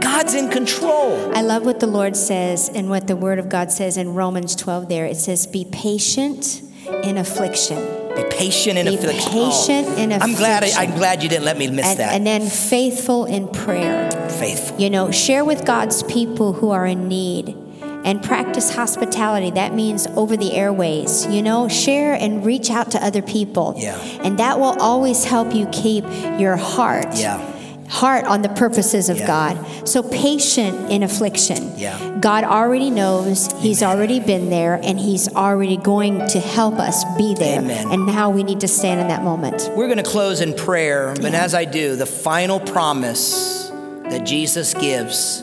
God's 0.00 0.34
in 0.34 0.48
control. 0.50 1.36
I 1.36 1.42
love 1.42 1.64
what 1.66 1.80
the 1.80 1.86
Lord 1.86 2.16
says 2.16 2.70
and 2.74 2.88
what 2.88 3.06
the 3.06 3.16
Word 3.16 3.38
of 3.38 3.48
God 3.48 3.70
says 3.70 3.96
in 3.96 4.14
Romans 4.14 4.56
12 4.56 4.88
there. 4.88 5.04
It 5.04 5.16
says, 5.16 5.46
Be 5.46 5.66
patient 5.70 6.62
in 7.04 7.18
affliction. 7.18 7.76
Be 8.14 8.24
patient 8.30 8.78
in 8.78 8.86
Be 8.86 8.94
affliction. 8.94 9.32
Oh, 9.34 9.50
patient 9.50 9.98
in 9.98 10.12
affliction. 10.12 10.22
I'm 10.22 10.34
glad. 10.36 10.64
I, 10.64 10.82
i'm 10.84 10.96
glad 10.96 11.22
you 11.22 11.28
didn't 11.28 11.44
let 11.44 11.58
me 11.58 11.68
miss 11.68 11.86
And, 11.86 11.98
that. 11.98 12.14
and 12.14 12.26
then 12.26 12.46
faithful 12.46 13.26
in 13.26 13.48
prayer. 13.48 14.10
Faithful. 14.30 14.78
You 14.80 14.88
know, 14.88 15.10
share 15.10 15.44
with 15.44 15.66
God's 15.66 16.02
people 16.04 16.54
who 16.54 16.70
are 16.70 16.86
in 16.86 17.08
need 17.08 17.54
and 18.06 18.22
practice 18.22 18.74
hospitality. 18.74 19.50
That 19.50 19.74
means 19.74 20.06
over 20.14 20.36
the 20.36 20.54
airways, 20.54 21.26
you 21.26 21.42
know, 21.42 21.68
share 21.68 22.14
and 22.14 22.46
reach 22.46 22.70
out 22.70 22.92
to 22.92 23.04
other 23.04 23.20
people. 23.20 23.74
Yeah. 23.76 23.98
And 24.22 24.38
that 24.38 24.58
will 24.58 24.80
always 24.80 25.24
help 25.24 25.52
you 25.54 25.66
keep 25.72 26.04
your 26.38 26.56
heart. 26.56 27.08
Yeah. 27.14 27.52
Heart 27.88 28.24
on 28.24 28.42
the 28.42 28.48
purposes 28.48 29.08
of 29.08 29.18
Yeah. 29.18 29.26
God. 29.26 29.88
So 29.88 30.02
patient 30.02 30.90
in 30.90 31.02
affliction. 31.02 31.72
Yeah. 31.76 32.18
God 32.20 32.42
already 32.44 32.90
knows, 32.90 33.48
He's 33.60 33.82
already 33.82 34.18
been 34.18 34.50
there, 34.50 34.80
and 34.82 34.98
He's 34.98 35.28
already 35.28 35.76
going 35.76 36.26
to 36.28 36.40
help 36.40 36.74
us 36.80 37.04
be 37.16 37.34
there. 37.34 37.60
Amen. 37.60 37.92
And 37.92 38.06
now 38.06 38.30
we 38.30 38.42
need 38.42 38.60
to 38.60 38.68
stand 38.68 39.00
in 39.00 39.08
that 39.08 39.22
moment. 39.22 39.70
We're 39.76 39.86
going 39.86 39.98
to 39.98 40.10
close 40.10 40.40
in 40.40 40.54
prayer, 40.54 41.14
but 41.20 41.34
as 41.34 41.54
I 41.54 41.64
do, 41.64 41.94
the 41.94 42.06
final 42.06 42.58
promise 42.58 43.68
that 44.10 44.24
Jesus 44.24 44.74
gives 44.74 45.42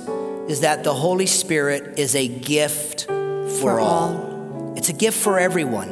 is 0.50 0.62
that 0.62 0.84
the 0.84 0.94
Holy 0.94 1.26
Spirit 1.26 1.98
is 2.00 2.16
a 2.16 2.28
gift 2.28 3.06
for, 3.06 3.50
For 3.60 3.80
all. 3.80 4.74
It's 4.76 4.90
a 4.90 4.94
gift 4.94 5.18
for 5.18 5.40
everyone. 5.40 5.90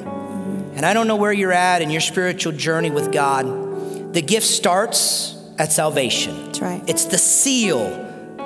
And 0.75 0.85
I 0.85 0.93
don't 0.93 1.07
know 1.07 1.15
where 1.15 1.31
you're 1.31 1.53
at 1.53 1.81
in 1.81 1.89
your 1.89 2.01
spiritual 2.01 2.53
journey 2.53 2.89
with 2.89 3.11
God. 3.11 4.13
The 4.13 4.21
gift 4.21 4.45
starts 4.45 5.37
at 5.57 5.71
salvation. 5.71 6.45
That's 6.45 6.61
right. 6.61 6.83
It's 6.87 7.05
the 7.05 7.17
seal 7.17 7.89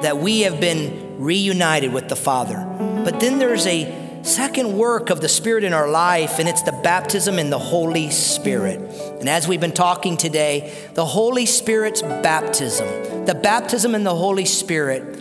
that 0.01 0.17
we 0.17 0.41
have 0.41 0.59
been 0.59 1.17
reunited 1.19 1.93
with 1.93 2.09
the 2.09 2.15
Father. 2.15 2.63
But 3.03 3.19
then 3.19 3.39
there's 3.39 3.65
a 3.65 4.21
second 4.23 4.77
work 4.77 5.09
of 5.09 5.21
the 5.21 5.29
Spirit 5.29 5.63
in 5.63 5.73
our 5.73 5.87
life, 5.87 6.39
and 6.39 6.49
it's 6.49 6.63
the 6.63 6.71
baptism 6.83 7.39
in 7.39 7.49
the 7.49 7.59
Holy 7.59 8.09
Spirit. 8.09 8.79
And 9.19 9.29
as 9.29 9.47
we've 9.47 9.61
been 9.61 9.71
talking 9.71 10.17
today, 10.17 10.73
the 10.93 11.05
Holy 11.05 11.45
Spirit's 11.45 12.01
baptism, 12.01 13.25
the 13.25 13.35
baptism 13.35 13.95
in 13.95 14.03
the 14.03 14.15
Holy 14.15 14.45
Spirit, 14.45 15.19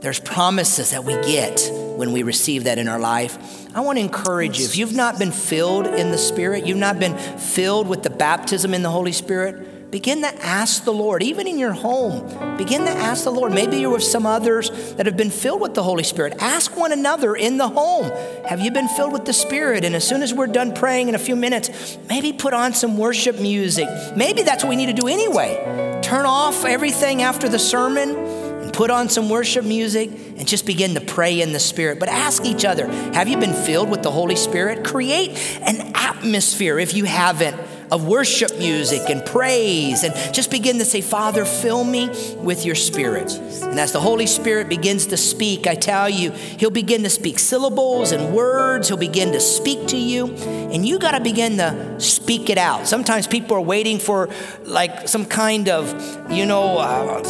there's 0.00 0.20
promises 0.20 0.92
that 0.92 1.04
we 1.04 1.14
get 1.22 1.70
when 1.72 2.12
we 2.12 2.22
receive 2.22 2.64
that 2.64 2.78
in 2.78 2.86
our 2.86 3.00
life. 3.00 3.66
I 3.74 3.80
want 3.80 3.98
to 3.98 4.00
encourage 4.00 4.60
you 4.60 4.64
if 4.64 4.76
you've 4.76 4.94
not 4.94 5.18
been 5.18 5.32
filled 5.32 5.86
in 5.86 6.12
the 6.12 6.18
Spirit, 6.18 6.66
you've 6.66 6.78
not 6.78 7.00
been 7.00 7.18
filled 7.18 7.88
with 7.88 8.04
the 8.04 8.10
baptism 8.10 8.74
in 8.74 8.82
the 8.82 8.90
Holy 8.90 9.10
Spirit, 9.10 9.90
begin 9.90 10.20
to 10.20 10.44
ask 10.44 10.84
the 10.84 10.92
Lord, 10.92 11.22
even 11.22 11.48
in 11.48 11.58
your 11.58 11.72
home, 11.72 12.56
begin 12.56 12.82
to 12.82 12.90
ask 12.90 13.24
the 13.24 13.32
Lord. 13.32 13.52
Maybe 13.52 13.78
you're 13.78 13.90
with 13.90 14.04
some 14.04 14.24
others 14.24 14.70
that 14.94 15.06
have 15.06 15.16
been 15.16 15.30
filled 15.30 15.60
with 15.60 15.74
the 15.74 15.82
Holy 15.82 16.04
Spirit. 16.04 16.36
Ask 16.40 16.76
one 16.76 16.92
another 16.92 17.34
in 17.34 17.56
the 17.56 17.68
home, 17.68 18.10
have 18.46 18.60
you 18.60 18.70
been 18.70 18.88
filled 18.88 19.12
with 19.12 19.24
the 19.24 19.32
Spirit? 19.32 19.84
And 19.84 19.96
as 19.96 20.06
soon 20.06 20.22
as 20.22 20.32
we're 20.32 20.46
done 20.46 20.74
praying 20.74 21.08
in 21.08 21.16
a 21.16 21.18
few 21.18 21.34
minutes, 21.34 21.98
maybe 22.08 22.32
put 22.32 22.54
on 22.54 22.72
some 22.72 22.98
worship 22.98 23.40
music. 23.40 23.88
Maybe 24.14 24.42
that's 24.42 24.62
what 24.62 24.70
we 24.70 24.76
need 24.76 24.86
to 24.86 24.92
do 24.92 25.08
anyway. 25.08 25.98
Turn 26.02 26.24
off 26.26 26.64
everything 26.64 27.22
after 27.22 27.48
the 27.48 27.58
sermon 27.58 28.37
put 28.78 28.90
on 28.90 29.08
some 29.08 29.28
worship 29.28 29.64
music 29.64 30.08
and 30.08 30.46
just 30.46 30.64
begin 30.64 30.94
to 30.94 31.00
pray 31.00 31.40
in 31.40 31.52
the 31.52 31.58
Spirit. 31.58 31.98
But 31.98 32.08
ask 32.08 32.44
each 32.44 32.64
other 32.64 32.86
have 33.12 33.26
you 33.26 33.36
been 33.36 33.52
filled 33.52 33.90
with 33.90 34.04
the 34.04 34.10
Holy 34.12 34.36
Spirit? 34.36 34.84
Create 34.84 35.30
an 35.62 35.90
atmosphere, 35.96 36.78
if 36.78 36.94
you 36.94 37.02
haven't, 37.02 37.60
of 37.90 38.06
worship 38.06 38.56
music 38.56 39.10
and 39.10 39.26
praise. 39.26 40.04
And 40.04 40.14
just 40.32 40.52
begin 40.52 40.78
to 40.78 40.84
say, 40.84 41.00
Father, 41.00 41.44
fill 41.44 41.82
me 41.82 42.08
with 42.36 42.64
your 42.64 42.76
Spirit. 42.76 43.32
And 43.32 43.80
as 43.80 43.90
the 43.90 43.98
Holy 43.98 44.26
Spirit 44.26 44.68
begins 44.68 45.06
to 45.06 45.16
speak, 45.16 45.66
I 45.66 45.74
tell 45.74 46.08
you, 46.08 46.30
He'll 46.30 46.70
begin 46.70 47.02
to 47.02 47.10
speak 47.10 47.40
syllables 47.40 48.12
and 48.12 48.32
words. 48.32 48.86
He'll 48.86 48.96
begin 48.96 49.32
to 49.32 49.40
speak 49.40 49.88
to 49.88 49.96
you. 49.96 50.28
And 50.36 50.86
you 50.86 51.00
got 51.00 51.18
to 51.18 51.20
begin 51.20 51.56
to 51.56 51.96
speak 51.98 52.48
it 52.48 52.58
out. 52.58 52.86
Sometimes 52.86 53.26
people 53.26 53.56
are 53.56 53.60
waiting 53.60 53.98
for 53.98 54.28
like 54.62 55.08
some 55.08 55.26
kind 55.26 55.68
of, 55.68 56.30
you 56.30 56.46
know, 56.46 56.78
uh, 56.78 57.24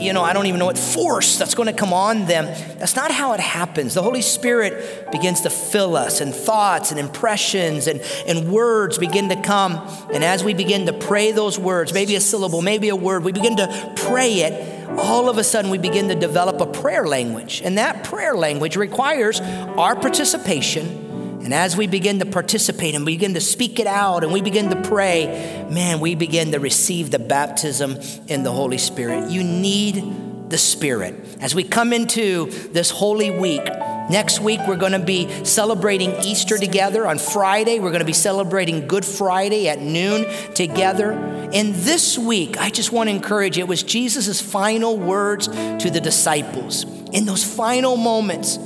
you 0.00 0.12
know, 0.12 0.22
I 0.22 0.32
don't 0.32 0.46
even 0.46 0.58
know 0.58 0.66
what 0.66 0.78
force 0.78 1.38
that's 1.38 1.54
going 1.54 1.66
to 1.66 1.72
come 1.72 1.92
on 1.92 2.26
them. 2.26 2.46
That's 2.78 2.96
not 2.96 3.10
how 3.10 3.32
it 3.32 3.40
happens. 3.40 3.94
The 3.94 4.02
Holy 4.02 4.22
Spirit 4.22 5.10
begins 5.10 5.42
to 5.42 5.50
fill 5.50 5.96
us, 5.96 6.20
and 6.20 6.34
thoughts 6.34 6.90
and 6.90 7.00
impressions 7.00 7.86
and, 7.86 8.00
and 8.26 8.50
words 8.50 8.98
begin 8.98 9.28
to 9.30 9.40
come. 9.40 9.74
And 10.12 10.24
as 10.24 10.44
we 10.44 10.54
begin 10.54 10.86
to 10.86 10.92
pray 10.92 11.32
those 11.32 11.58
words, 11.58 11.92
maybe 11.92 12.14
a 12.16 12.20
syllable, 12.20 12.62
maybe 12.62 12.88
a 12.88 12.96
word, 12.96 13.24
we 13.24 13.32
begin 13.32 13.56
to 13.56 13.92
pray 13.96 14.40
it. 14.40 14.98
All 14.98 15.28
of 15.28 15.38
a 15.38 15.44
sudden, 15.44 15.70
we 15.70 15.78
begin 15.78 16.08
to 16.08 16.14
develop 16.14 16.60
a 16.60 16.66
prayer 16.66 17.06
language. 17.06 17.62
And 17.64 17.78
that 17.78 18.04
prayer 18.04 18.36
language 18.36 18.76
requires 18.76 19.40
our 19.40 19.96
participation. 19.96 21.03
And 21.44 21.52
as 21.52 21.76
we 21.76 21.86
begin 21.86 22.20
to 22.20 22.26
participate 22.26 22.94
and 22.94 23.04
we 23.04 23.16
begin 23.16 23.34
to 23.34 23.40
speak 23.40 23.78
it 23.78 23.86
out 23.86 24.24
and 24.24 24.32
we 24.32 24.40
begin 24.40 24.70
to 24.70 24.80
pray, 24.80 25.66
man, 25.70 26.00
we 26.00 26.14
begin 26.14 26.52
to 26.52 26.58
receive 26.58 27.10
the 27.10 27.18
baptism 27.18 27.98
in 28.28 28.44
the 28.44 28.50
Holy 28.50 28.78
Spirit. 28.78 29.30
You 29.30 29.44
need 29.44 30.48
the 30.48 30.56
Spirit. 30.56 31.14
As 31.40 31.54
we 31.54 31.62
come 31.62 31.92
into 31.92 32.46
this 32.72 32.88
Holy 32.88 33.30
Week, 33.30 33.62
next 34.08 34.40
week 34.40 34.58
we're 34.66 34.78
going 34.78 34.92
to 34.92 34.98
be 34.98 35.44
celebrating 35.44 36.12
Easter 36.22 36.56
together. 36.56 37.06
On 37.06 37.18
Friday, 37.18 37.78
we're 37.78 37.90
going 37.90 38.00
to 38.00 38.06
be 38.06 38.14
celebrating 38.14 38.88
Good 38.88 39.04
Friday 39.04 39.68
at 39.68 39.80
noon 39.80 40.24
together. 40.54 41.12
And 41.12 41.74
this 41.74 42.16
week, 42.18 42.56
I 42.56 42.70
just 42.70 42.90
want 42.90 43.10
to 43.10 43.14
encourage 43.14 43.58
you, 43.58 43.64
it 43.64 43.68
was 43.68 43.82
Jesus' 43.82 44.40
final 44.40 44.96
words 44.96 45.48
to 45.48 45.90
the 45.90 46.00
disciples. 46.00 46.84
In 47.12 47.26
those 47.26 47.44
final 47.44 47.98
moments, 47.98 48.58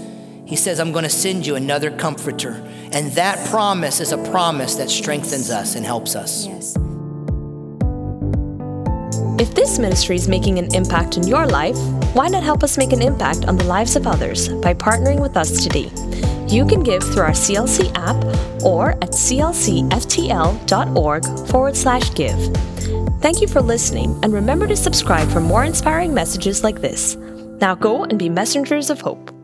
he 0.48 0.56
says, 0.56 0.80
I'm 0.80 0.92
going 0.92 1.04
to 1.04 1.10
send 1.10 1.46
you 1.46 1.56
another 1.56 1.90
comforter. 1.90 2.66
And 2.92 3.12
that 3.12 3.46
promise 3.50 4.00
is 4.00 4.12
a 4.12 4.30
promise 4.30 4.76
that 4.76 4.88
strengthens 4.88 5.50
us 5.50 5.74
and 5.74 5.84
helps 5.84 6.16
us. 6.16 6.46
Yes. 6.46 6.74
If 9.38 9.54
this 9.54 9.78
ministry 9.78 10.16
is 10.16 10.26
making 10.26 10.58
an 10.58 10.74
impact 10.74 11.18
in 11.18 11.26
your 11.26 11.46
life, 11.46 11.76
why 12.14 12.28
not 12.28 12.42
help 12.42 12.62
us 12.64 12.78
make 12.78 12.94
an 12.94 13.02
impact 13.02 13.44
on 13.44 13.58
the 13.58 13.64
lives 13.64 13.94
of 13.94 14.06
others 14.06 14.48
by 14.48 14.72
partnering 14.72 15.20
with 15.20 15.36
us 15.36 15.62
today? 15.62 15.90
You 16.48 16.64
can 16.66 16.82
give 16.82 17.02
through 17.02 17.24
our 17.24 17.32
CLC 17.32 17.92
app 17.94 18.16
or 18.64 18.92
at 18.92 19.10
clcftl.org 19.10 19.90
forward 21.50 21.76
slash 21.76 22.14
give. 22.14 22.38
Thank 23.20 23.42
you 23.42 23.48
for 23.48 23.60
listening, 23.60 24.18
and 24.22 24.32
remember 24.32 24.66
to 24.66 24.76
subscribe 24.76 25.28
for 25.28 25.40
more 25.40 25.64
inspiring 25.64 26.14
messages 26.14 26.64
like 26.64 26.80
this. 26.80 27.16
Now 27.60 27.74
go 27.74 28.04
and 28.04 28.18
be 28.18 28.30
messengers 28.30 28.88
of 28.88 29.02
hope. 29.02 29.37